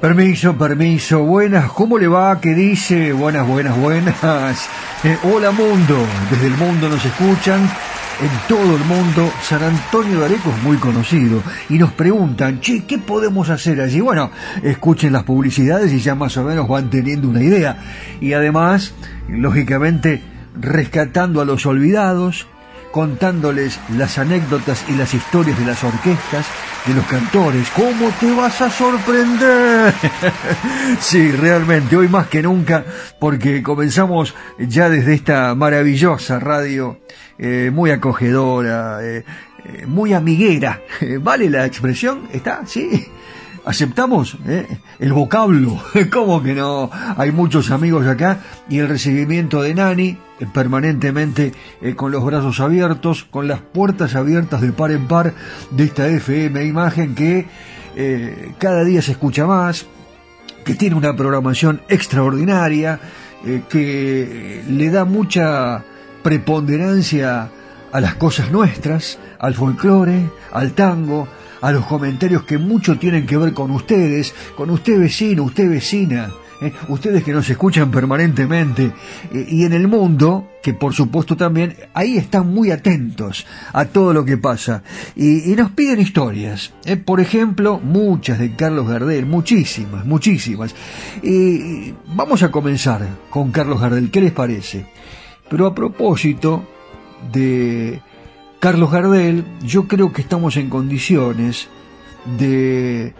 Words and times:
Permiso, 0.00 0.56
permiso. 0.56 1.24
Buenas, 1.24 1.70
¿cómo 1.72 1.98
le 1.98 2.08
va? 2.08 2.40
¿Qué 2.40 2.54
dice? 2.54 3.12
Buenas, 3.12 3.46
buenas, 3.46 3.78
buenas. 3.78 4.68
Eh, 5.02 5.16
hola 5.22 5.50
mundo. 5.50 5.96
Desde 6.30 6.48
el 6.48 6.56
mundo 6.58 6.86
nos 6.90 7.02
escuchan 7.02 7.62
en 7.62 8.30
todo 8.48 8.76
el 8.76 8.84
mundo, 8.84 9.32
San 9.42 9.62
Antonio 9.62 10.18
de 10.18 10.26
Areco 10.26 10.50
es 10.50 10.62
muy 10.62 10.76
conocido 10.76 11.42
y 11.70 11.78
nos 11.78 11.92
preguntan, 11.92 12.60
che, 12.60 12.84
¿qué 12.84 12.98
podemos 12.98 13.48
hacer 13.48 13.80
allí? 13.80 14.00
Bueno, 14.00 14.30
escuchen 14.62 15.14
las 15.14 15.22
publicidades 15.22 15.90
y 15.90 16.00
ya 16.00 16.14
más 16.14 16.36
o 16.36 16.44
menos 16.44 16.68
van 16.68 16.90
teniendo 16.90 17.30
una 17.30 17.42
idea. 17.42 17.78
Y 18.20 18.34
además, 18.34 18.92
lógicamente, 19.26 20.22
rescatando 20.60 21.40
a 21.40 21.46
los 21.46 21.64
olvidados, 21.64 22.46
contándoles 22.90 23.78
las 23.96 24.18
anécdotas 24.18 24.84
y 24.88 24.94
las 24.94 25.14
historias 25.14 25.58
de 25.58 25.66
las 25.66 25.82
orquestas, 25.84 26.46
de 26.86 26.94
los 26.94 27.04
cantores. 27.06 27.68
¿Cómo 27.70 28.10
te 28.18 28.32
vas 28.34 28.60
a 28.60 28.70
sorprender? 28.70 29.94
sí, 31.00 31.30
realmente, 31.32 31.96
hoy 31.96 32.08
más 32.08 32.28
que 32.28 32.42
nunca, 32.42 32.84
porque 33.18 33.62
comenzamos 33.62 34.34
ya 34.58 34.88
desde 34.88 35.14
esta 35.14 35.54
maravillosa 35.54 36.40
radio, 36.40 37.00
eh, 37.38 37.70
muy 37.72 37.90
acogedora, 37.90 38.98
eh, 39.02 39.24
eh, 39.64 39.86
muy 39.86 40.12
amiguera. 40.12 40.80
¿Vale 41.20 41.48
la 41.48 41.66
expresión? 41.66 42.28
¿Está? 42.32 42.66
Sí 42.66 43.10
aceptamos 43.70 44.36
¿eh? 44.48 44.66
el 44.98 45.12
vocablo, 45.12 45.80
¿cómo 46.12 46.42
que 46.42 46.54
no? 46.54 46.90
Hay 47.16 47.30
muchos 47.30 47.70
amigos 47.70 48.04
acá 48.06 48.40
y 48.68 48.78
el 48.78 48.88
recibimiento 48.88 49.62
de 49.62 49.74
Nani 49.74 50.18
eh, 50.40 50.46
permanentemente 50.52 51.52
eh, 51.80 51.94
con 51.94 52.10
los 52.10 52.24
brazos 52.24 52.58
abiertos, 52.58 53.28
con 53.30 53.46
las 53.46 53.60
puertas 53.60 54.16
abiertas 54.16 54.60
de 54.60 54.72
par 54.72 54.90
en 54.90 55.06
par 55.06 55.34
de 55.70 55.84
esta 55.84 56.08
FM 56.08 56.64
imagen 56.64 57.14
que 57.14 57.46
cada 58.58 58.82
día 58.84 59.02
se 59.02 59.12
escucha 59.12 59.46
más, 59.46 59.84
que 60.64 60.74
tiene 60.74 60.96
una 60.96 61.14
programación 61.14 61.82
extraordinaria, 61.88 62.98
que 63.68 64.62
le 64.66 64.90
da 64.90 65.04
mucha 65.04 65.84
preponderancia 66.22 67.50
a 67.92 68.00
las 68.00 68.14
cosas 68.14 68.50
nuestras, 68.52 69.18
al 69.38 69.54
folclore, 69.54 70.30
al 70.52 70.72
tango, 70.72 71.28
a 71.60 71.72
los 71.72 71.84
comentarios 71.86 72.44
que 72.44 72.58
mucho 72.58 72.98
tienen 72.98 73.26
que 73.26 73.36
ver 73.36 73.52
con 73.52 73.70
ustedes, 73.70 74.34
con 74.56 74.70
usted 74.70 74.98
vecino, 74.98 75.44
usted 75.44 75.68
vecina, 75.68 76.30
¿eh? 76.60 76.72
ustedes 76.88 77.24
que 77.24 77.32
nos 77.32 77.48
escuchan 77.48 77.90
permanentemente 77.90 78.92
eh, 79.32 79.46
y 79.48 79.64
en 79.64 79.72
el 79.72 79.88
mundo, 79.88 80.48
que 80.62 80.74
por 80.74 80.94
supuesto 80.94 81.36
también, 81.36 81.76
ahí 81.94 82.16
están 82.16 82.52
muy 82.52 82.70
atentos 82.70 83.46
a 83.72 83.84
todo 83.86 84.12
lo 84.12 84.24
que 84.24 84.36
pasa 84.36 84.82
y, 85.16 85.54
nos 85.56 85.72
piden 85.72 86.00
historias, 86.00 86.72
¿eh? 86.84 86.96
por 86.96 87.20
ejemplo, 87.20 87.80
muchas 87.82 88.38
de 88.38 88.54
Carlos 88.54 88.88
Gardel, 88.88 89.26
muchísimas, 89.26 90.06
muchísimas. 90.06 90.74
Y 91.22 91.92
vamos 92.14 92.42
a 92.42 92.50
comenzar 92.50 93.06
con 93.28 93.50
Carlos 93.50 93.80
Gardel, 93.80 94.10
¿qué 94.10 94.20
les 94.20 94.32
parece? 94.32 94.86
Pero 95.48 95.66
a 95.66 95.74
propósito 95.74 96.64
de 97.32 98.00
Carlos 98.60 98.92
Gardel, 98.92 99.46
yo 99.62 99.88
creo 99.88 100.12
que 100.12 100.20
estamos 100.20 100.58
en 100.58 100.68
condiciones 100.68 101.68
de 102.38 103.14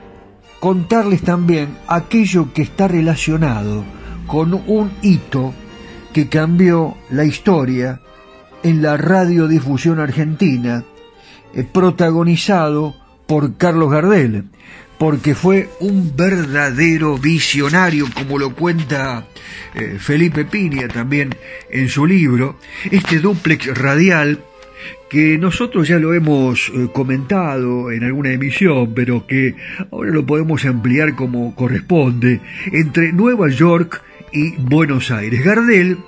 contarles 0.61 1.23
también 1.23 1.79
aquello 1.89 2.53
que 2.53 2.61
está 2.61 2.89
relacionado 2.89 3.83
con 4.27 4.53
un 4.53 4.93
hito 5.01 5.55
que 6.13 6.29
cambió 6.29 6.95
la 7.09 7.25
historia 7.25 8.03
en 8.63 8.83
la 8.83 8.99
radiodifusión 8.99 9.99
argentina, 9.99 10.85
eh, 11.55 11.65
protagonizado 11.65 12.95
por 13.27 13.57
Carlos 13.57 13.91
Gardel, 13.91 14.45
porque 14.99 15.35
fue 15.35 15.71
un 15.81 16.15
verdadero 16.15 17.17
visionario, 17.17 18.05
como 18.15 18.39
lo 18.39 18.55
cuenta 18.55 19.27
eh, 19.75 19.97
Felipe 19.99 20.45
Piña 20.45 20.87
también 20.89 21.35
en 21.71 21.89
su 21.89 22.05
libro, 22.05 22.59
este 22.91 23.21
duplex 23.21 23.79
radial 23.79 24.45
que 25.11 25.37
nosotros 25.37 25.87
ya 25.89 25.99
lo 25.99 26.15
hemos 26.15 26.69
eh, 26.69 26.89
comentado 26.93 27.91
en 27.91 28.05
alguna 28.05 28.33
emisión, 28.33 28.95
pero 28.95 29.27
que 29.27 29.57
ahora 29.91 30.13
lo 30.13 30.25
podemos 30.25 30.65
ampliar 30.65 31.17
como 31.17 31.53
corresponde, 31.57 32.41
entre 32.73 33.13
Nueva 33.13 33.49
York 33.49 34.05
y 34.33 34.53
Buenos 34.53 35.11
Aires. 35.11 35.45
Gardel 35.45 35.99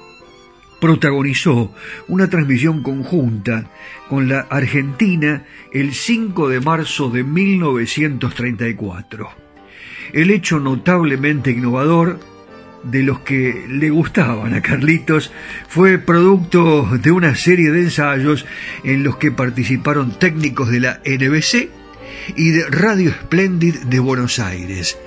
protagonizó 0.81 1.75
una 2.06 2.31
transmisión 2.31 2.84
conjunta 2.84 3.69
con 4.08 4.28
la 4.28 4.38
Argentina 4.40 5.46
el 5.72 5.94
5 5.94 6.48
de 6.48 6.60
marzo 6.60 7.10
de 7.10 7.25
1934. 7.25 9.31
El 10.12 10.31
hecho 10.31 10.60
notablemente 10.60 11.50
innovador 11.50 12.20
de 12.84 13.02
los 13.02 13.20
que 13.20 13.67
le 13.69 13.90
gustaban 13.90 14.55
a 14.55 14.62
Carlitos 14.62 15.31
fue 15.69 15.99
producto 15.99 16.88
de 17.00 17.11
una 17.11 17.34
serie 17.34 17.70
de 17.70 17.82
ensayos 17.82 18.46
en 18.84 19.05
los 19.05 19.17
que 19.17 19.31
participaron 19.31 20.19
técnicos 20.19 20.70
de 20.70 20.81
la 20.81 21.00
NBC 21.05 21.70
y 22.37 22.50
de 22.50 22.67
Radio 22.69 23.11
Splendid 23.11 23.76
de 23.84 23.99
Buenos 24.00 24.38
Aires, 24.38 24.99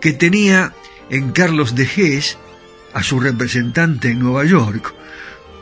que 0.00 0.12
tenía 0.12 0.72
en 1.10 1.32
Carlos 1.32 1.74
de 1.74 1.86
Gés 1.86 2.38
a 2.94 3.02
su 3.02 3.20
representante 3.20 4.10
en 4.10 4.20
Nueva 4.20 4.44
York. 4.44 4.94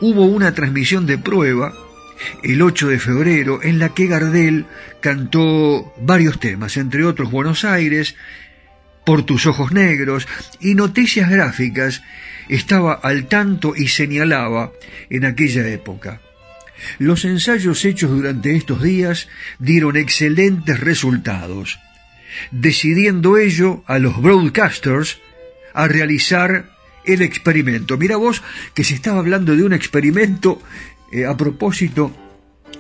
Hubo 0.01 0.25
una 0.25 0.55
transmisión 0.55 1.07
de 1.07 1.19
prueba 1.19 1.73
el 2.43 2.63
8 2.63 2.89
de 2.89 2.99
febrero 2.99 3.61
en 3.63 3.79
la 3.79 3.91
que 3.91 4.07
Gardel 4.07 4.67
cantó 5.01 5.93
varios 6.01 6.39
temas, 6.39 6.77
entre 6.77 7.05
otros 7.05 7.31
Buenos 7.31 7.65
Aires, 7.65 8.17
por 9.05 9.25
tus 9.25 9.47
ojos 9.47 9.73
negros 9.73 10.27
y 10.61 10.75
Noticias 10.75 11.31
Gráficas 11.31 12.03
estaba 12.49 12.95
al 12.95 13.27
tanto 13.27 13.75
y 13.77 13.89
señalaba 13.89 14.73
en 15.11 15.25
aquella 15.25 15.69
época. 15.69 16.21
Los 16.99 17.25
ensayos 17.25 17.85
hechos 17.85 18.11
durante 18.11 18.55
estos 18.57 18.83
días 18.83 19.29
dieron 19.59 19.97
excelentes 19.97 20.81
resultados, 20.81 21.79
decidiendo 22.51 23.39
ello 23.39 23.85
a 23.87 23.99
los 23.99 24.21
broadcasters 24.21 25.19
a 25.73 25.89
realizar 25.89 26.71
el 27.05 27.23
experimento. 27.23 27.97
Mira 27.97 28.17
vos 28.17 28.43
que 28.75 28.85
se 28.85 28.95
estaba 28.95 29.21
hablando 29.21 29.57
de 29.57 29.63
un 29.63 29.73
experimento 29.73 30.61
eh, 31.13 31.27
a 31.27 31.37
propósito 31.37 32.15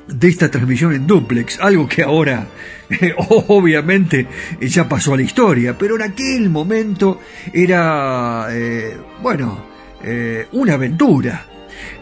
de 0.09 0.29
esta 0.29 0.51
transmisión 0.51 0.95
en 0.95 1.07
duplex, 1.07 1.61
algo 1.61 1.89
que 1.89 2.03
ahora 2.03 2.47
obviamente 3.49 4.27
ya 4.61 4.89
pasó 4.89 5.15
a 5.15 5.17
la 5.17 5.23
historia, 5.23 5.77
pero 5.79 5.97
en 5.97 6.03
aquel 6.03 6.51
momento 6.51 7.21
era, 7.53 8.49
eh, 8.51 8.97
bueno, 9.23 9.65
eh, 10.03 10.47
una 10.53 10.75
aventura. 10.75 11.47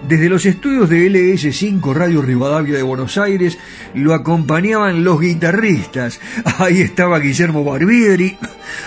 Desde 0.09 0.29
los 0.29 0.44
estudios 0.47 0.89
de 0.89 1.09
LS5 1.09 1.94
Radio 1.94 2.23
Rivadavia 2.23 2.77
de 2.77 2.82
Buenos 2.82 3.19
Aires 3.19 3.58
lo 3.94 4.15
acompañaban 4.15 5.05
los 5.05 5.20
guitarristas. 5.20 6.20
Ahí 6.58 6.81
estaba 6.81 7.20
Guillermo 7.20 7.65
Barbieri, 7.65 8.37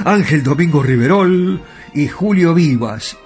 Ángel 0.03 0.43
Domingo 0.43 0.83
Riverol 0.83 1.61
y 1.93 2.07
Julio 2.07 2.53
Vivas, 2.53 3.17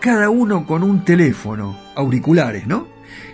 cada 0.00 0.28
uno 0.30 0.66
con 0.66 0.82
un 0.82 1.04
teléfono, 1.04 1.78
auriculares, 1.94 2.66
¿no? 2.66 2.88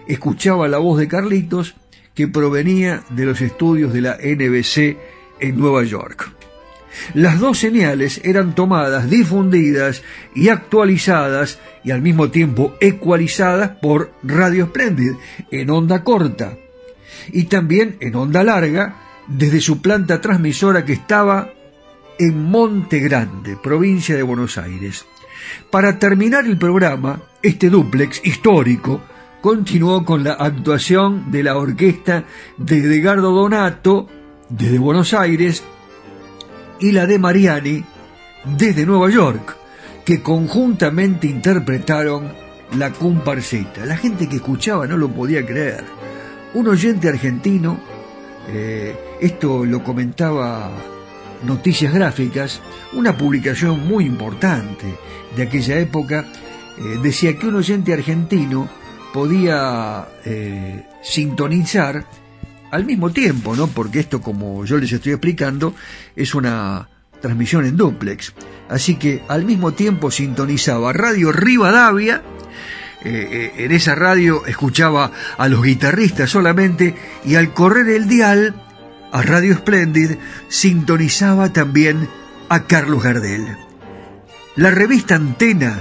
Escuchaba 0.06 0.68
la 0.68 0.78
voz 0.78 0.98
de 0.98 1.08
Carlitos 1.08 1.74
que 2.14 2.28
provenía 2.28 3.02
de 3.10 3.24
los 3.24 3.40
estudios 3.40 3.92
de 3.92 4.00
la 4.02 4.16
NBC 4.16 4.96
en 5.40 5.58
Nueva 5.58 5.84
York. 5.84 6.30
Las 7.14 7.40
dos 7.40 7.58
señales 7.58 8.20
eran 8.22 8.54
tomadas, 8.54 9.08
difundidas 9.08 10.02
y 10.34 10.48
actualizadas 10.48 11.58
y 11.84 11.90
al 11.90 12.02
mismo 12.02 12.30
tiempo 12.30 12.74
ecualizadas 12.80 13.70
por 13.80 14.12
Radio 14.22 14.66
Splendid 14.66 15.12
en 15.50 15.70
onda 15.70 16.04
corta 16.04 16.56
y 17.32 17.44
también 17.44 17.96
en 18.00 18.14
onda 18.14 18.44
larga 18.44 18.96
desde 19.26 19.60
su 19.60 19.80
planta 19.80 20.20
transmisora 20.20 20.84
que 20.84 20.92
estaba 20.92 21.50
en 22.18 22.42
Monte 22.42 22.98
Grande, 23.00 23.56
provincia 23.62 24.14
de 24.14 24.22
Buenos 24.22 24.58
Aires. 24.58 25.04
Para 25.70 25.98
terminar 25.98 26.46
el 26.46 26.58
programa, 26.58 27.22
este 27.42 27.70
duplex 27.70 28.20
histórico 28.24 29.00
continuó 29.42 30.04
con 30.04 30.22
la 30.22 30.34
actuación 30.34 31.32
de 31.32 31.42
la 31.42 31.58
orquesta 31.58 32.24
de 32.56 32.78
Edgardo 32.78 33.32
Donato 33.32 34.06
desde 34.48 34.78
Buenos 34.78 35.12
Aires 35.12 35.64
y 36.78 36.92
la 36.92 37.06
de 37.06 37.18
Mariani 37.18 37.84
desde 38.56 38.86
Nueva 38.86 39.10
York, 39.10 39.56
que 40.04 40.22
conjuntamente 40.22 41.26
interpretaron 41.26 42.32
la 42.78 42.92
comparsita. 42.92 43.84
La 43.84 43.96
gente 43.96 44.28
que 44.28 44.36
escuchaba 44.36 44.86
no 44.86 44.96
lo 44.96 45.08
podía 45.08 45.44
creer. 45.44 45.84
Un 46.54 46.68
oyente 46.68 47.08
argentino, 47.08 47.80
eh, 48.48 48.96
esto 49.20 49.64
lo 49.64 49.82
comentaba 49.82 50.70
Noticias 51.44 51.92
Gráficas, 51.92 52.60
una 52.92 53.16
publicación 53.16 53.88
muy 53.88 54.06
importante 54.06 54.96
de 55.34 55.42
aquella 55.42 55.80
época, 55.80 56.26
eh, 56.78 56.98
decía 57.02 57.36
que 57.36 57.48
un 57.48 57.56
oyente 57.56 57.92
argentino 57.92 58.68
podía 59.12 60.08
eh, 60.24 60.86
sintonizar 61.02 62.06
al 62.70 62.84
mismo 62.84 63.10
tiempo, 63.10 63.54
¿no? 63.54 63.66
Porque 63.66 64.00
esto, 64.00 64.20
como 64.20 64.64
yo 64.64 64.78
les 64.78 64.92
estoy 64.92 65.12
explicando, 65.12 65.74
es 66.16 66.34
una 66.34 66.88
transmisión 67.20 67.66
en 67.66 67.76
duplex. 67.76 68.32
Así 68.68 68.96
que 68.96 69.22
al 69.28 69.44
mismo 69.44 69.72
tiempo 69.72 70.10
sintonizaba 70.10 70.92
Radio 70.92 71.32
Rivadavia 71.32 72.22
eh, 73.04 73.52
en 73.58 73.72
esa 73.72 73.94
radio 73.94 74.46
escuchaba 74.46 75.10
a 75.36 75.48
los 75.48 75.62
guitarristas 75.62 76.30
solamente 76.30 76.94
y 77.24 77.34
al 77.34 77.52
correr 77.52 77.88
el 77.88 78.08
dial 78.08 78.54
a 79.10 79.22
Radio 79.22 79.56
Splendid 79.56 80.16
sintonizaba 80.48 81.52
también 81.52 82.08
a 82.48 82.64
Carlos 82.64 83.02
Gardel. 83.02 83.56
La 84.56 84.70
revista 84.70 85.16
Antena, 85.16 85.80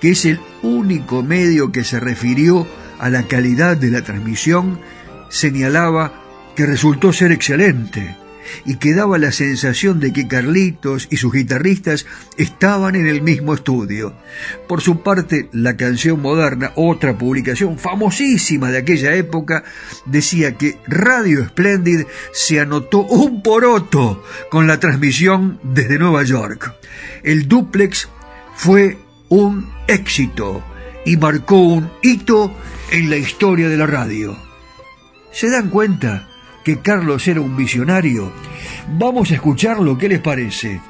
que 0.00 0.10
es 0.10 0.24
el 0.24 0.40
único 0.62 1.22
medio 1.22 1.72
que 1.72 1.84
se 1.84 2.00
refirió 2.00 2.66
a 2.98 3.10
la 3.10 3.24
calidad 3.24 3.76
de 3.76 3.90
la 3.90 4.02
transmisión, 4.02 4.80
señalaba 5.28 6.12
que 6.54 6.66
resultó 6.66 7.12
ser 7.12 7.32
excelente 7.32 8.16
y 8.64 8.76
que 8.76 8.94
daba 8.94 9.18
la 9.18 9.32
sensación 9.32 10.00
de 10.00 10.12
que 10.12 10.28
Carlitos 10.28 11.08
y 11.10 11.16
sus 11.16 11.32
guitarristas 11.32 12.06
estaban 12.36 12.94
en 12.94 13.06
el 13.06 13.22
mismo 13.22 13.54
estudio. 13.54 14.14
Por 14.68 14.80
su 14.80 15.02
parte, 15.02 15.48
la 15.52 15.76
canción 15.76 16.20
moderna, 16.20 16.72
otra 16.76 17.16
publicación 17.16 17.78
famosísima 17.78 18.70
de 18.70 18.78
aquella 18.78 19.14
época, 19.14 19.64
decía 20.06 20.56
que 20.56 20.78
Radio 20.86 21.46
Splendid 21.46 22.06
se 22.32 22.60
anotó 22.60 23.00
un 23.00 23.42
poroto 23.42 24.22
con 24.50 24.66
la 24.66 24.80
transmisión 24.80 25.60
desde 25.62 25.98
Nueva 25.98 26.22
York. 26.22 26.74
El 27.22 27.48
duplex 27.48 28.08
fue 28.54 28.98
un 29.28 29.68
éxito 29.86 30.62
y 31.04 31.16
marcó 31.16 31.56
un 31.56 31.90
hito 32.02 32.52
en 32.90 33.10
la 33.10 33.16
historia 33.16 33.68
de 33.68 33.76
la 33.76 33.86
radio. 33.86 34.36
¿Se 35.30 35.50
dan 35.50 35.70
cuenta? 35.70 36.28
que 36.66 36.80
Carlos 36.80 37.28
era 37.28 37.40
un 37.40 37.56
visionario. 37.56 38.32
Vamos 38.98 39.30
a 39.30 39.34
escuchar 39.34 39.78
lo 39.78 39.96
que 39.96 40.08
les 40.08 40.18
parece. 40.18 40.80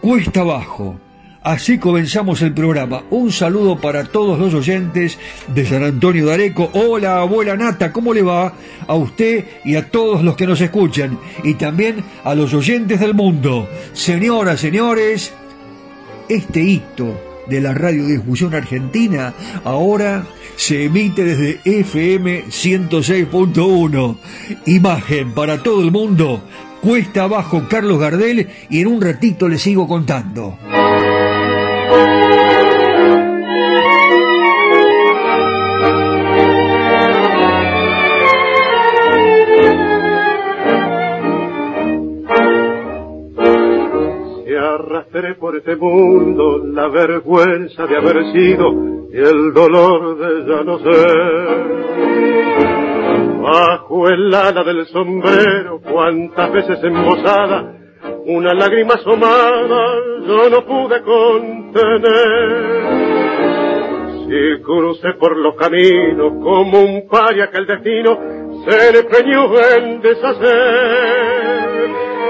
Cuesta 0.00 0.40
abajo. 0.40 0.98
Así 1.40 1.78
comenzamos 1.78 2.42
el 2.42 2.52
programa. 2.52 3.04
Un 3.10 3.30
saludo 3.30 3.80
para 3.80 4.02
todos 4.02 4.40
los 4.40 4.52
oyentes 4.54 5.20
de 5.54 5.64
San 5.64 5.84
Antonio 5.84 6.26
de 6.26 6.34
Areco. 6.34 6.68
Hola, 6.72 7.20
abuela 7.20 7.56
Nata, 7.56 7.92
¿cómo 7.92 8.12
le 8.12 8.22
va? 8.22 8.54
A 8.88 8.94
usted 8.96 9.44
y 9.64 9.76
a 9.76 9.88
todos 9.88 10.24
los 10.24 10.34
que 10.34 10.48
nos 10.48 10.60
escuchan. 10.60 11.16
Y 11.44 11.54
también 11.54 12.02
a 12.24 12.34
los 12.34 12.52
oyentes 12.52 12.98
del 12.98 13.14
mundo. 13.14 13.68
Señoras, 13.92 14.58
señores, 14.58 15.32
este 16.28 16.60
hito 16.60 17.29
de 17.50 17.60
la 17.60 17.74
radiodifusión 17.74 18.54
argentina 18.54 19.34
ahora 19.64 20.24
se 20.56 20.84
emite 20.84 21.24
desde 21.24 21.60
FM 21.64 22.44
106.1. 22.46 24.16
Imagen 24.66 25.32
para 25.32 25.62
todo 25.62 25.82
el 25.82 25.90
mundo. 25.90 26.42
Cuesta 26.80 27.24
abajo 27.24 27.66
Carlos 27.68 27.98
Gardel 27.98 28.48
y 28.70 28.80
en 28.80 28.86
un 28.86 29.02
ratito 29.02 29.48
le 29.48 29.58
sigo 29.58 29.86
contando. 29.86 30.56
Arrastré 45.00 45.34
por 45.34 45.56
este 45.56 45.76
mundo 45.76 46.58
la 46.64 46.88
vergüenza 46.88 47.86
de 47.86 47.96
haber 47.96 48.32
sido 48.32 49.08
y 49.12 49.16
el 49.16 49.52
dolor 49.52 50.18
de 50.18 50.46
ya 50.46 50.62
no 50.62 50.78
ser. 50.78 51.80
Bajo 53.40 54.08
el 54.08 54.34
ala 54.34 54.62
del 54.62 54.86
sombrero, 54.86 55.80
cuántas 55.80 56.52
veces 56.52 56.78
embosada, 56.84 57.76
una 58.26 58.52
lágrima 58.54 58.94
asomada 58.94 59.94
yo 60.26 60.50
no 60.50 60.64
pude 60.66 61.02
contener. 61.02 62.60
Si 64.26 64.62
crucé 64.62 65.14
por 65.18 65.36
los 65.36 65.56
caminos 65.56 66.32
como 66.42 66.82
un 66.82 67.08
paria 67.08 67.50
que 67.50 67.58
el 67.58 67.66
destino 67.66 68.18
se 68.68 68.92
le 68.92 68.98
empeñó 69.00 69.50
en 69.76 70.00
deshacer. 70.02 71.70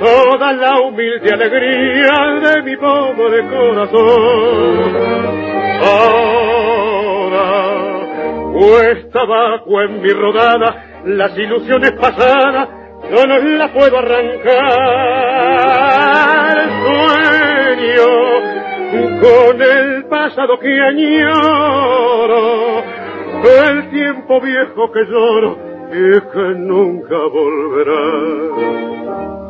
toda 0.00 0.52
la 0.54 0.80
humilde 0.80 1.32
alegría 1.32 2.40
de 2.40 2.62
mi 2.62 2.76
pobre 2.76 3.46
corazón. 3.48 4.96
Ahora 5.82 7.46
cuesta 8.52 9.20
abajo 9.20 9.80
en 9.82 10.02
mi 10.02 10.08
rodada 10.08 11.02
las 11.04 11.36
ilusiones 11.36 11.92
pasadas, 11.92 12.68
yo 13.10 13.26
no 13.26 13.38
las 13.38 13.70
puedo 13.72 13.98
arrancar. 13.98 14.40
Sueño 16.82 18.08
con 19.20 19.60
el 19.62 20.04
pasado 20.06 20.58
que 20.58 20.80
añoro, 20.80 22.82
el 23.44 23.90
tiempo 23.90 24.40
viejo 24.40 24.90
que 24.92 25.04
lloro 25.04 25.58
y 25.92 26.20
que 26.32 26.54
nunca 26.56 27.16
volverá. 27.32 29.49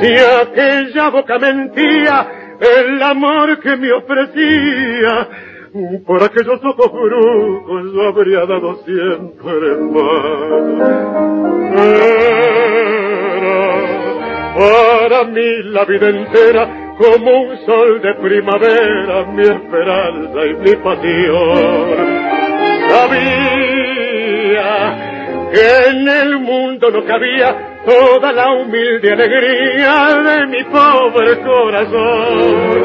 si 0.00 0.12
aquella 0.16 1.10
boca 1.10 1.38
mentía 1.38 2.26
el 2.60 3.02
amor 3.02 3.58
que 3.60 3.76
me 3.76 3.92
ofrecía, 3.92 5.28
por 6.06 6.22
aquellos 6.22 6.64
ojos 6.64 6.92
brujos 6.92 7.92
yo 7.92 8.02
habría 8.08 8.46
dado 8.46 8.76
siempre 8.84 9.76
más. 9.92 10.84
Era 11.76 12.44
para 14.56 15.24
mí 15.24 15.62
la 15.64 15.84
vida 15.84 16.08
entera 16.10 16.94
como 16.96 17.42
un 17.42 17.56
sol 17.66 18.00
de 18.00 18.14
primavera, 18.14 19.24
mi 19.32 19.42
esperanza 19.42 20.46
y 20.46 20.54
mi 20.54 20.76
pasión. 20.76 21.96
Sabía 22.88 23.54
en 25.54 26.08
el 26.08 26.38
mundo 26.40 26.90
no 26.90 27.04
cabía 27.04 27.80
toda 27.86 28.32
la 28.32 28.52
humilde 28.54 29.12
alegría 29.12 30.08
de 30.22 30.46
mi 30.48 30.64
pobre 30.64 31.38
corazón. 31.40 32.82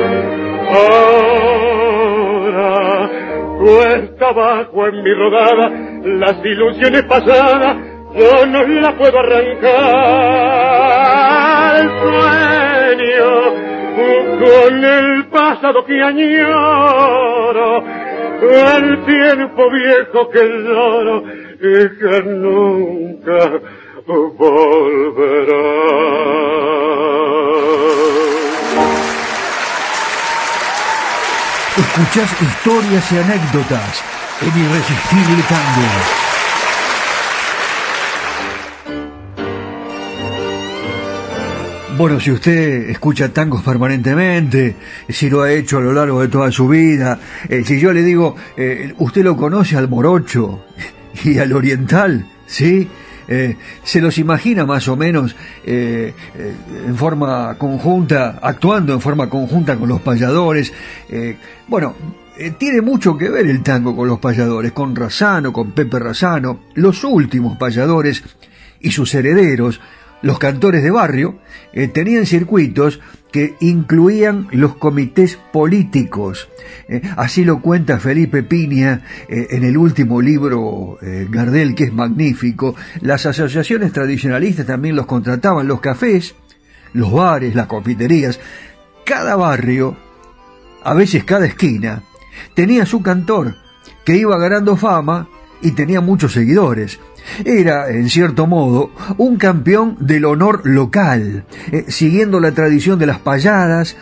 Ahora 2.30 3.10
cuesta 3.58 4.30
abajo 4.30 4.88
en 4.88 5.04
mi 5.04 5.14
rodada 5.14 5.72
las 6.04 6.46
ilusiones 6.46 7.04
pasadas, 7.04 7.78
yo 8.16 8.46
no 8.46 8.64
la 8.64 8.96
puedo 8.96 9.20
arrancar. 9.20 9.70
Sueño 12.02 13.30
con 14.40 14.84
el 14.84 15.26
pasado 15.30 15.84
que 15.86 16.02
añoro, 16.04 17.84
el 18.42 19.06
tiempo 19.06 19.70
viejo 19.72 20.30
que 20.30 20.40
lloro 20.40 21.49
y 21.62 21.90
que 22.00 22.24
nunca 22.24 23.60
volverá. 24.08 25.90
Escuchás 31.78 32.42
historias 32.42 33.12
y 33.12 33.18
anécdotas 33.18 34.04
en 34.42 34.48
Irresistible 34.48 35.44
Tango. 35.50 36.20
Bueno, 41.98 42.20
si 42.22 42.32
usted 42.32 42.90
escucha 42.90 43.34
tangos 43.34 43.62
permanentemente, 43.62 44.76
si 45.10 45.30
lo 45.30 45.42
ha 45.42 45.52
hecho 45.52 45.80
a 45.80 45.82
lo 45.82 45.92
largo 45.92 46.22
de 46.22 46.30
toda 46.30 46.50
su 46.50 46.70
vida, 46.70 47.20
eh, 47.50 47.64
si 47.66 47.78
yo 47.82 47.92
le 47.92 48.04
digo, 48.04 48.38
eh, 48.56 48.94
usted 49.00 49.22
lo 49.26 49.36
conoce 49.36 49.76
al 49.76 49.90
morocho 49.90 50.64
y 51.24 51.38
al 51.40 51.54
oriental, 51.54 52.26
¿sí? 52.46 52.88
eh, 53.32 53.56
se 53.84 54.02
los 54.02 54.18
imagina 54.18 54.66
más 54.66 54.88
o 54.88 54.96
menos 54.96 55.36
eh, 55.64 56.14
eh, 56.36 56.56
en 56.88 56.96
forma 56.96 57.56
conjunta, 57.60 58.40
actuando 58.42 58.92
en 58.92 59.00
forma 59.00 59.30
conjunta 59.30 59.78
con 59.78 59.88
los 59.88 60.02
payadores. 60.02 60.74
bueno, 61.68 61.96
tiene 62.58 62.82
mucho 62.82 63.16
que 63.16 63.30
ver 63.30 63.46
el 63.46 63.62
tango 63.62 63.96
con 63.96 64.08
los 64.08 64.18
payadores, 64.18 64.72
con 64.72 64.96
Razano, 64.96 65.54
con 65.54 65.72
Pepe 65.72 66.00
Razano, 66.00 66.62
los 66.74 67.04
últimos 67.04 67.56
payadores 67.58 68.24
y 68.80 68.90
sus 68.90 69.14
herederos, 69.14 69.80
los 70.22 70.40
cantores 70.40 70.84
de 70.84 70.92
barrio, 70.92 71.40
tenían 71.94 72.26
circuitos 72.26 73.00
que 73.32 73.56
incluían 73.60 74.48
los 74.52 74.76
comités 74.76 75.38
políticos. 75.52 76.50
Eh, 76.88 77.02
así 77.18 77.44
lo 77.44 77.62
cuenta 77.62 78.00
Felipe 78.00 78.44
Piña 78.44 79.04
eh, 79.28 79.48
en 79.52 79.64
el 79.64 79.78
último 79.78 80.22
libro 80.22 80.98
eh, 81.02 81.28
Gardel, 81.30 81.76
que 81.76 81.86
es 81.86 81.94
magnífico. 81.94 82.76
Las 83.02 83.26
asociaciones 83.26 83.94
tradicionalistas 83.94 84.66
también 84.66 84.96
los 84.96 85.06
contrataban, 85.06 85.68
los 85.68 85.80
cafés, 85.80 86.36
los 86.94 87.12
bares, 87.12 87.56
las 87.56 87.68
confiterías. 87.68 88.40
Cada 89.06 89.36
barrio, 89.36 89.96
a 90.84 90.94
veces 90.94 91.24
cada 91.24 91.46
esquina, 91.46 92.04
tenía 92.56 92.86
su 92.86 93.02
cantor, 93.02 93.56
que 94.06 94.18
iba 94.18 94.38
ganando 94.40 94.76
fama 94.76 95.28
y 95.62 95.72
tenía 95.72 96.02
muchos 96.02 96.34
seguidores. 96.34 97.00
Era, 97.46 97.90
en 97.90 98.10
cierto 98.10 98.48
modo, 98.48 98.92
un 99.18 99.38
campeón 99.38 99.98
del 100.00 100.26
honor 100.26 100.62
local, 100.64 101.44
eh, 101.72 101.86
siguiendo 101.90 102.40
la 102.40 102.52
tradición 102.52 102.98
de 102.98 103.06
las 103.06 103.20
payadas, 103.20 103.96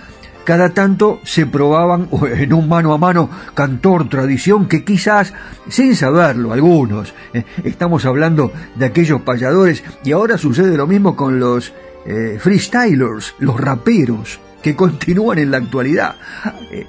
cada 0.44 0.70
tanto 0.70 1.20
se 1.24 1.46
probaban 1.46 2.08
en 2.24 2.54
un 2.54 2.70
mano 2.70 2.94
a 2.94 2.98
mano 2.98 3.30
cantor 3.54 4.08
tradición 4.08 4.68
que 4.68 4.86
quizás, 4.86 5.34
sin 5.68 5.94
saberlo 5.94 6.54
algunos, 6.54 7.14
eh, 7.34 7.44
estamos 7.66 8.06
hablando 8.06 8.54
de 8.76 8.86
aquellos 8.86 9.22
payadores 9.24 9.84
y 10.06 10.14
ahora 10.14 10.38
sucede 10.38 10.78
lo 10.78 10.88
mismo 10.88 11.18
con 11.18 11.40
los 11.40 11.74
eh, 12.06 12.38
freestylers, 12.40 13.36
los 13.40 13.60
raperos 13.60 14.40
que 14.62 14.76
continúan 14.76 15.40
en 15.40 15.52
la 15.52 15.58
actualidad. 15.58 16.16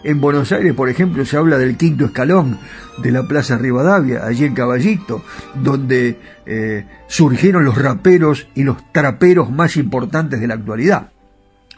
En 0.03 0.21
Buenos 0.21 0.53
Aires, 0.53 0.75
por 0.75 0.89
ejemplo, 0.89 1.25
se 1.25 1.37
habla 1.37 1.59
del 1.59 1.77
quinto 1.77 2.07
escalón 2.07 2.59
de 2.99 3.13
la 3.13 3.23
Plaza 3.27 3.59
Rivadavia, 3.59 4.25
allí 4.25 4.45
en 4.45 4.55
Caballito, 4.55 5.23
donde 5.55 6.19
eh, 6.47 6.87
surgieron 7.07 7.65
los 7.65 7.77
raperos 7.77 8.49
y 8.55 8.65
los 8.65 8.77
traperos 8.93 9.51
más 9.51 9.77
importantes 9.77 10.41
de 10.41 10.47
la 10.47 10.55
actualidad. 10.55 11.11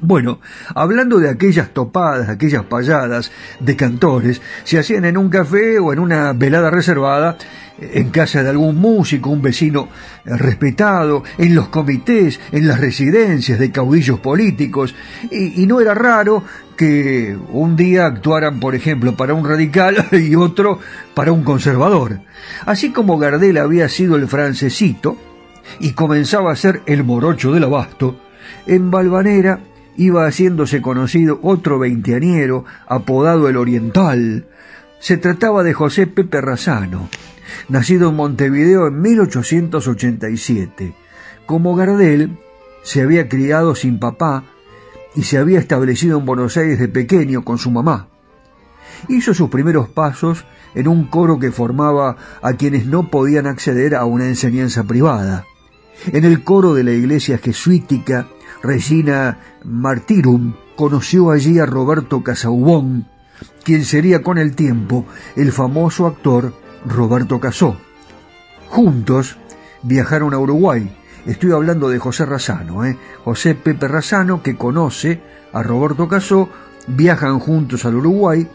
Bueno, 0.02 0.40
hablando 0.74 1.18
de 1.18 1.28
aquellas 1.28 1.70
topadas, 1.70 2.30
aquellas 2.30 2.64
payadas 2.64 3.30
de 3.60 3.76
cantores, 3.76 4.40
se 4.64 4.78
hacían 4.78 5.04
en 5.04 5.18
un 5.18 5.28
café 5.28 5.78
o 5.78 5.92
en 5.92 5.98
una 5.98 6.32
velada 6.32 6.70
reservada 6.70 7.36
en 7.80 8.10
casa 8.10 8.42
de 8.42 8.50
algún 8.50 8.76
músico, 8.76 9.30
un 9.30 9.42
vecino 9.42 9.88
respetado, 10.24 11.24
en 11.38 11.54
los 11.54 11.68
comités, 11.68 12.40
en 12.52 12.68
las 12.68 12.80
residencias 12.80 13.58
de 13.58 13.70
caudillos 13.70 14.20
políticos, 14.20 14.94
y, 15.30 15.66
no 15.66 15.80
era 15.80 15.94
raro 15.94 16.42
que 16.76 17.36
un 17.52 17.76
día 17.76 18.06
actuaran, 18.06 18.60
por 18.60 18.74
ejemplo, 18.74 19.16
para 19.16 19.34
un 19.34 19.46
radical 19.46 20.06
y 20.12 20.34
otro 20.34 20.78
para 21.14 21.32
un 21.32 21.42
conservador. 21.44 22.20
Así 22.66 22.90
como 22.90 23.18
Gardel 23.18 23.58
había 23.58 23.88
sido 23.88 24.16
el 24.16 24.26
francesito 24.26 25.16
y 25.78 25.92
comenzaba 25.92 26.52
a 26.52 26.56
ser 26.56 26.82
el 26.86 27.04
morocho 27.04 27.52
del 27.52 27.64
abasto, 27.64 28.20
en 28.66 28.90
Valvanera 28.90 29.60
iba 29.96 30.26
haciéndose 30.26 30.80
conocido 30.80 31.38
otro 31.42 31.78
veinteaniero 31.78 32.64
apodado 32.86 33.48
el 33.48 33.56
Oriental. 33.56 34.46
Se 34.98 35.16
trataba 35.16 35.62
de 35.62 35.74
José 35.74 36.06
Pepe 36.06 36.40
Razano, 36.40 37.08
nacido 37.68 38.10
en 38.10 38.16
Montevideo 38.16 38.88
en 38.88 39.00
1887. 39.00 40.94
Como 41.46 41.74
Gardel, 41.74 42.38
se 42.82 43.02
había 43.02 43.28
criado 43.28 43.74
sin 43.74 43.98
papá 43.98 44.44
y 45.14 45.24
se 45.24 45.38
había 45.38 45.58
establecido 45.58 46.18
en 46.18 46.26
Buenos 46.26 46.56
Aires 46.56 46.78
de 46.78 46.88
pequeño 46.88 47.44
con 47.44 47.58
su 47.58 47.70
mamá. 47.70 48.08
Hizo 49.08 49.34
sus 49.34 49.50
primeros 49.50 49.88
pasos 49.88 50.44
en 50.74 50.88
un 50.88 51.04
coro 51.04 51.38
que 51.38 51.52
formaba 51.52 52.16
a 52.42 52.52
quienes 52.54 52.86
no 52.86 53.10
podían 53.10 53.46
acceder 53.46 53.94
a 53.94 54.04
una 54.04 54.26
enseñanza 54.26 54.84
privada. 54.84 55.44
En 56.12 56.24
el 56.24 56.44
coro 56.44 56.74
de 56.74 56.84
la 56.84 56.92
iglesia 56.92 57.38
jesuítica 57.38 58.28
Regina 58.62 59.38
Martyrum 59.64 60.54
conoció 60.76 61.30
allí 61.30 61.58
a 61.58 61.66
Roberto 61.66 62.22
Casaubón, 62.22 63.08
quien 63.64 63.84
sería 63.84 64.22
con 64.22 64.38
el 64.38 64.54
tiempo 64.54 65.06
el 65.36 65.52
famoso 65.52 66.06
actor 66.06 66.52
Roberto 66.84 67.40
Casó. 67.40 67.76
Juntos 68.68 69.36
viajaron 69.82 70.34
a 70.34 70.38
Uruguay. 70.38 70.96
Estoy 71.26 71.52
hablando 71.52 71.88
de 71.88 71.98
José 71.98 72.24
Razano, 72.24 72.84
¿eh? 72.84 72.96
José 73.24 73.54
Pepe 73.54 73.88
Razano, 73.88 74.42
que 74.42 74.56
conoce 74.56 75.20
a 75.52 75.62
Roberto 75.62 76.08
Casó, 76.08 76.48
viajan 76.86 77.38
juntos 77.38 77.84
al 77.84 77.96
Uruguay, 77.96 78.48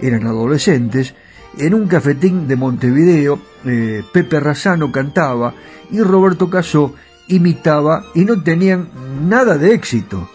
eran 0.00 0.26
adolescentes, 0.26 1.14
en 1.58 1.74
un 1.74 1.86
cafetín 1.88 2.48
de 2.48 2.56
Montevideo, 2.56 3.38
eh, 3.64 4.02
Pepe 4.12 4.40
Razano 4.40 4.92
cantaba 4.92 5.54
y 5.90 6.00
Roberto 6.00 6.48
Casó 6.48 6.94
imitaba 7.28 8.04
y 8.14 8.24
no 8.24 8.42
tenían 8.42 8.88
nada 9.28 9.58
de 9.58 9.74
éxito 9.74 10.28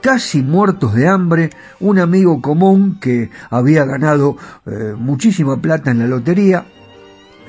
casi 0.00 0.42
muertos 0.42 0.94
de 0.94 1.08
hambre, 1.08 1.50
un 1.78 1.98
amigo 1.98 2.40
común 2.40 2.98
que 3.00 3.30
había 3.50 3.84
ganado 3.84 4.36
eh, 4.66 4.94
muchísima 4.96 5.60
plata 5.60 5.90
en 5.90 6.00
la 6.00 6.06
lotería, 6.06 6.64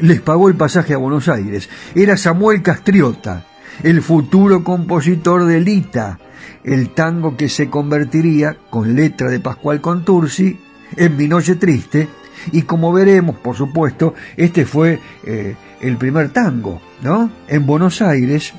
les 0.01 0.21
pagó 0.21 0.49
el 0.49 0.55
pasaje 0.55 0.93
a 0.93 0.97
Buenos 0.97 1.29
Aires. 1.29 1.69
Era 1.95 2.17
Samuel 2.17 2.61
Castriota, 2.61 3.45
el 3.83 4.01
futuro 4.01 4.63
compositor 4.63 5.45
de 5.45 5.59
Lita, 5.59 6.19
el 6.63 6.89
tango 6.89 7.37
que 7.37 7.49
se 7.49 7.69
convertiría, 7.69 8.57
con 8.69 8.95
letra 8.95 9.29
de 9.29 9.39
Pascual 9.39 9.81
Contursi, 9.81 10.59
en 10.97 11.17
Mi 11.17 11.27
Noche 11.27 11.55
Triste, 11.55 12.07
y 12.51 12.63
como 12.63 12.91
veremos, 12.91 13.37
por 13.37 13.55
supuesto, 13.55 14.13
este 14.35 14.65
fue 14.65 14.99
eh, 15.23 15.55
el 15.79 15.97
primer 15.97 16.29
tango, 16.29 16.81
¿no? 17.01 17.29
En 17.47 17.65
Buenos 17.65 18.01
Aires, 18.01 18.53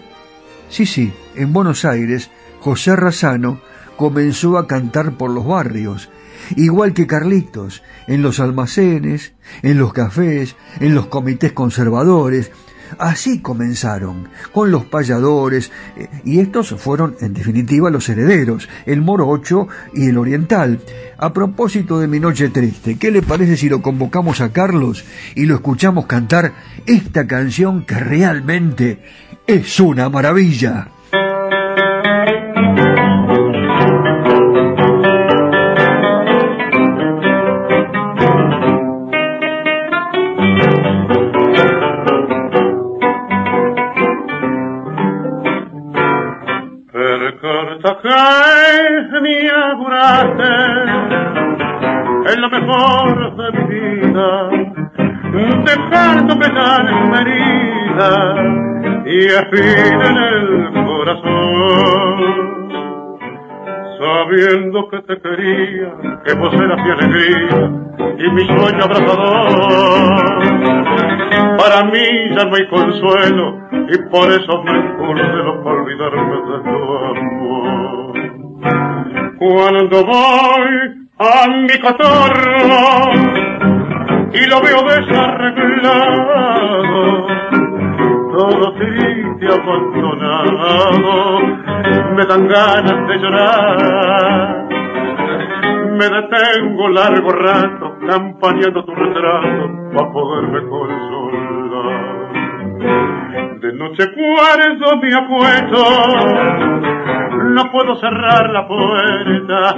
sí, 0.68 0.86
sí, 0.86 1.12
en 1.34 1.52
Buenos 1.52 1.84
Aires, 1.84 2.30
José 2.60 2.94
Razano 2.94 3.60
comenzó 3.96 4.56
a 4.56 4.66
cantar 4.66 5.12
por 5.12 5.30
los 5.30 5.46
barrios, 5.46 6.10
igual 6.56 6.92
que 6.92 7.06
Carlitos, 7.06 7.82
en 8.06 8.22
los 8.22 8.40
almacenes, 8.40 9.32
en 9.62 9.78
los 9.78 9.92
cafés, 9.92 10.56
en 10.80 10.94
los 10.94 11.06
comités 11.06 11.52
conservadores. 11.52 12.50
Así 12.98 13.40
comenzaron, 13.40 14.28
con 14.52 14.70
los 14.70 14.84
payadores, 14.84 15.72
eh, 15.96 16.08
y 16.24 16.40
estos 16.40 16.74
fueron 16.78 17.16
en 17.20 17.32
definitiva 17.32 17.90
los 17.90 18.08
herederos, 18.08 18.68
el 18.84 19.00
morocho 19.00 19.66
y 19.94 20.08
el 20.08 20.18
oriental. 20.18 20.80
A 21.16 21.32
propósito 21.32 21.98
de 22.00 22.06
mi 22.06 22.20
noche 22.20 22.50
triste, 22.50 22.98
¿qué 22.98 23.10
le 23.10 23.22
parece 23.22 23.56
si 23.56 23.70
lo 23.70 23.80
convocamos 23.80 24.40
a 24.40 24.52
Carlos 24.52 25.04
y 25.34 25.46
lo 25.46 25.54
escuchamos 25.54 26.06
cantar 26.06 26.52
esta 26.84 27.26
canción 27.26 27.86
que 27.86 27.94
realmente 27.94 29.02
es 29.46 29.80
una 29.80 30.10
maravilla? 30.10 30.88
Dejando 56.12 56.38
pegar 56.38 56.86
en 56.88 57.10
mi 57.10 57.16
herida 57.18 58.10
y 59.06 59.18
espina 59.26 60.06
en 60.08 60.16
el 60.16 60.72
corazón. 60.84 62.42
Sabiendo 63.98 64.88
que 64.88 64.98
te 65.02 65.20
quería, 65.20 65.90
que 66.24 66.34
vos 66.34 66.52
eras 66.54 66.78
mi 66.84 66.90
alegría 66.90 67.70
y 68.18 68.30
mi 68.32 68.44
sueño 68.46 68.84
abrazador. 68.84 70.42
Para 71.58 71.84
mí 71.84 72.04
ya 72.36 72.44
no 72.44 72.56
hay 72.56 72.66
consuelo 72.68 73.58
y 73.88 73.98
por 74.10 74.30
eso 74.30 74.62
me 74.64 74.72
impulso 74.78 75.62
para 75.62 75.76
olvidarme 75.76 76.36
de 76.48 76.58
tu 76.64 76.78
amor. 77.10 78.12
Cuando 79.38 80.04
voy 80.04 80.72
a 81.18 81.48
mi 81.48 81.78
cotorro 81.80 83.52
y 84.34 84.46
lo 84.46 84.62
veo 84.62 84.82
desarreglado, 84.82 87.26
todo 88.32 88.74
triste 88.74 89.46
abandonado, 89.46 91.40
me 92.16 92.24
dan 92.24 92.48
ganas 92.48 93.06
de 93.08 93.18
llorar. 93.18 94.68
Me 95.92 96.08
detengo 96.08 96.88
largo 96.88 97.32
rato 97.32 97.98
campañando 98.06 98.82
tu 98.84 98.94
retrato 98.94 99.70
para 99.94 100.10
poderme 100.10 100.66
consolar. 100.68 102.22
De 103.62 103.72
noche 103.74 104.10
cuarto 104.12 104.96
me 104.96 105.14
apuesto, 105.14 105.78
no 107.44 107.70
puedo 107.70 107.94
cerrar 107.94 108.50
la 108.50 108.66
puerta, 108.66 109.76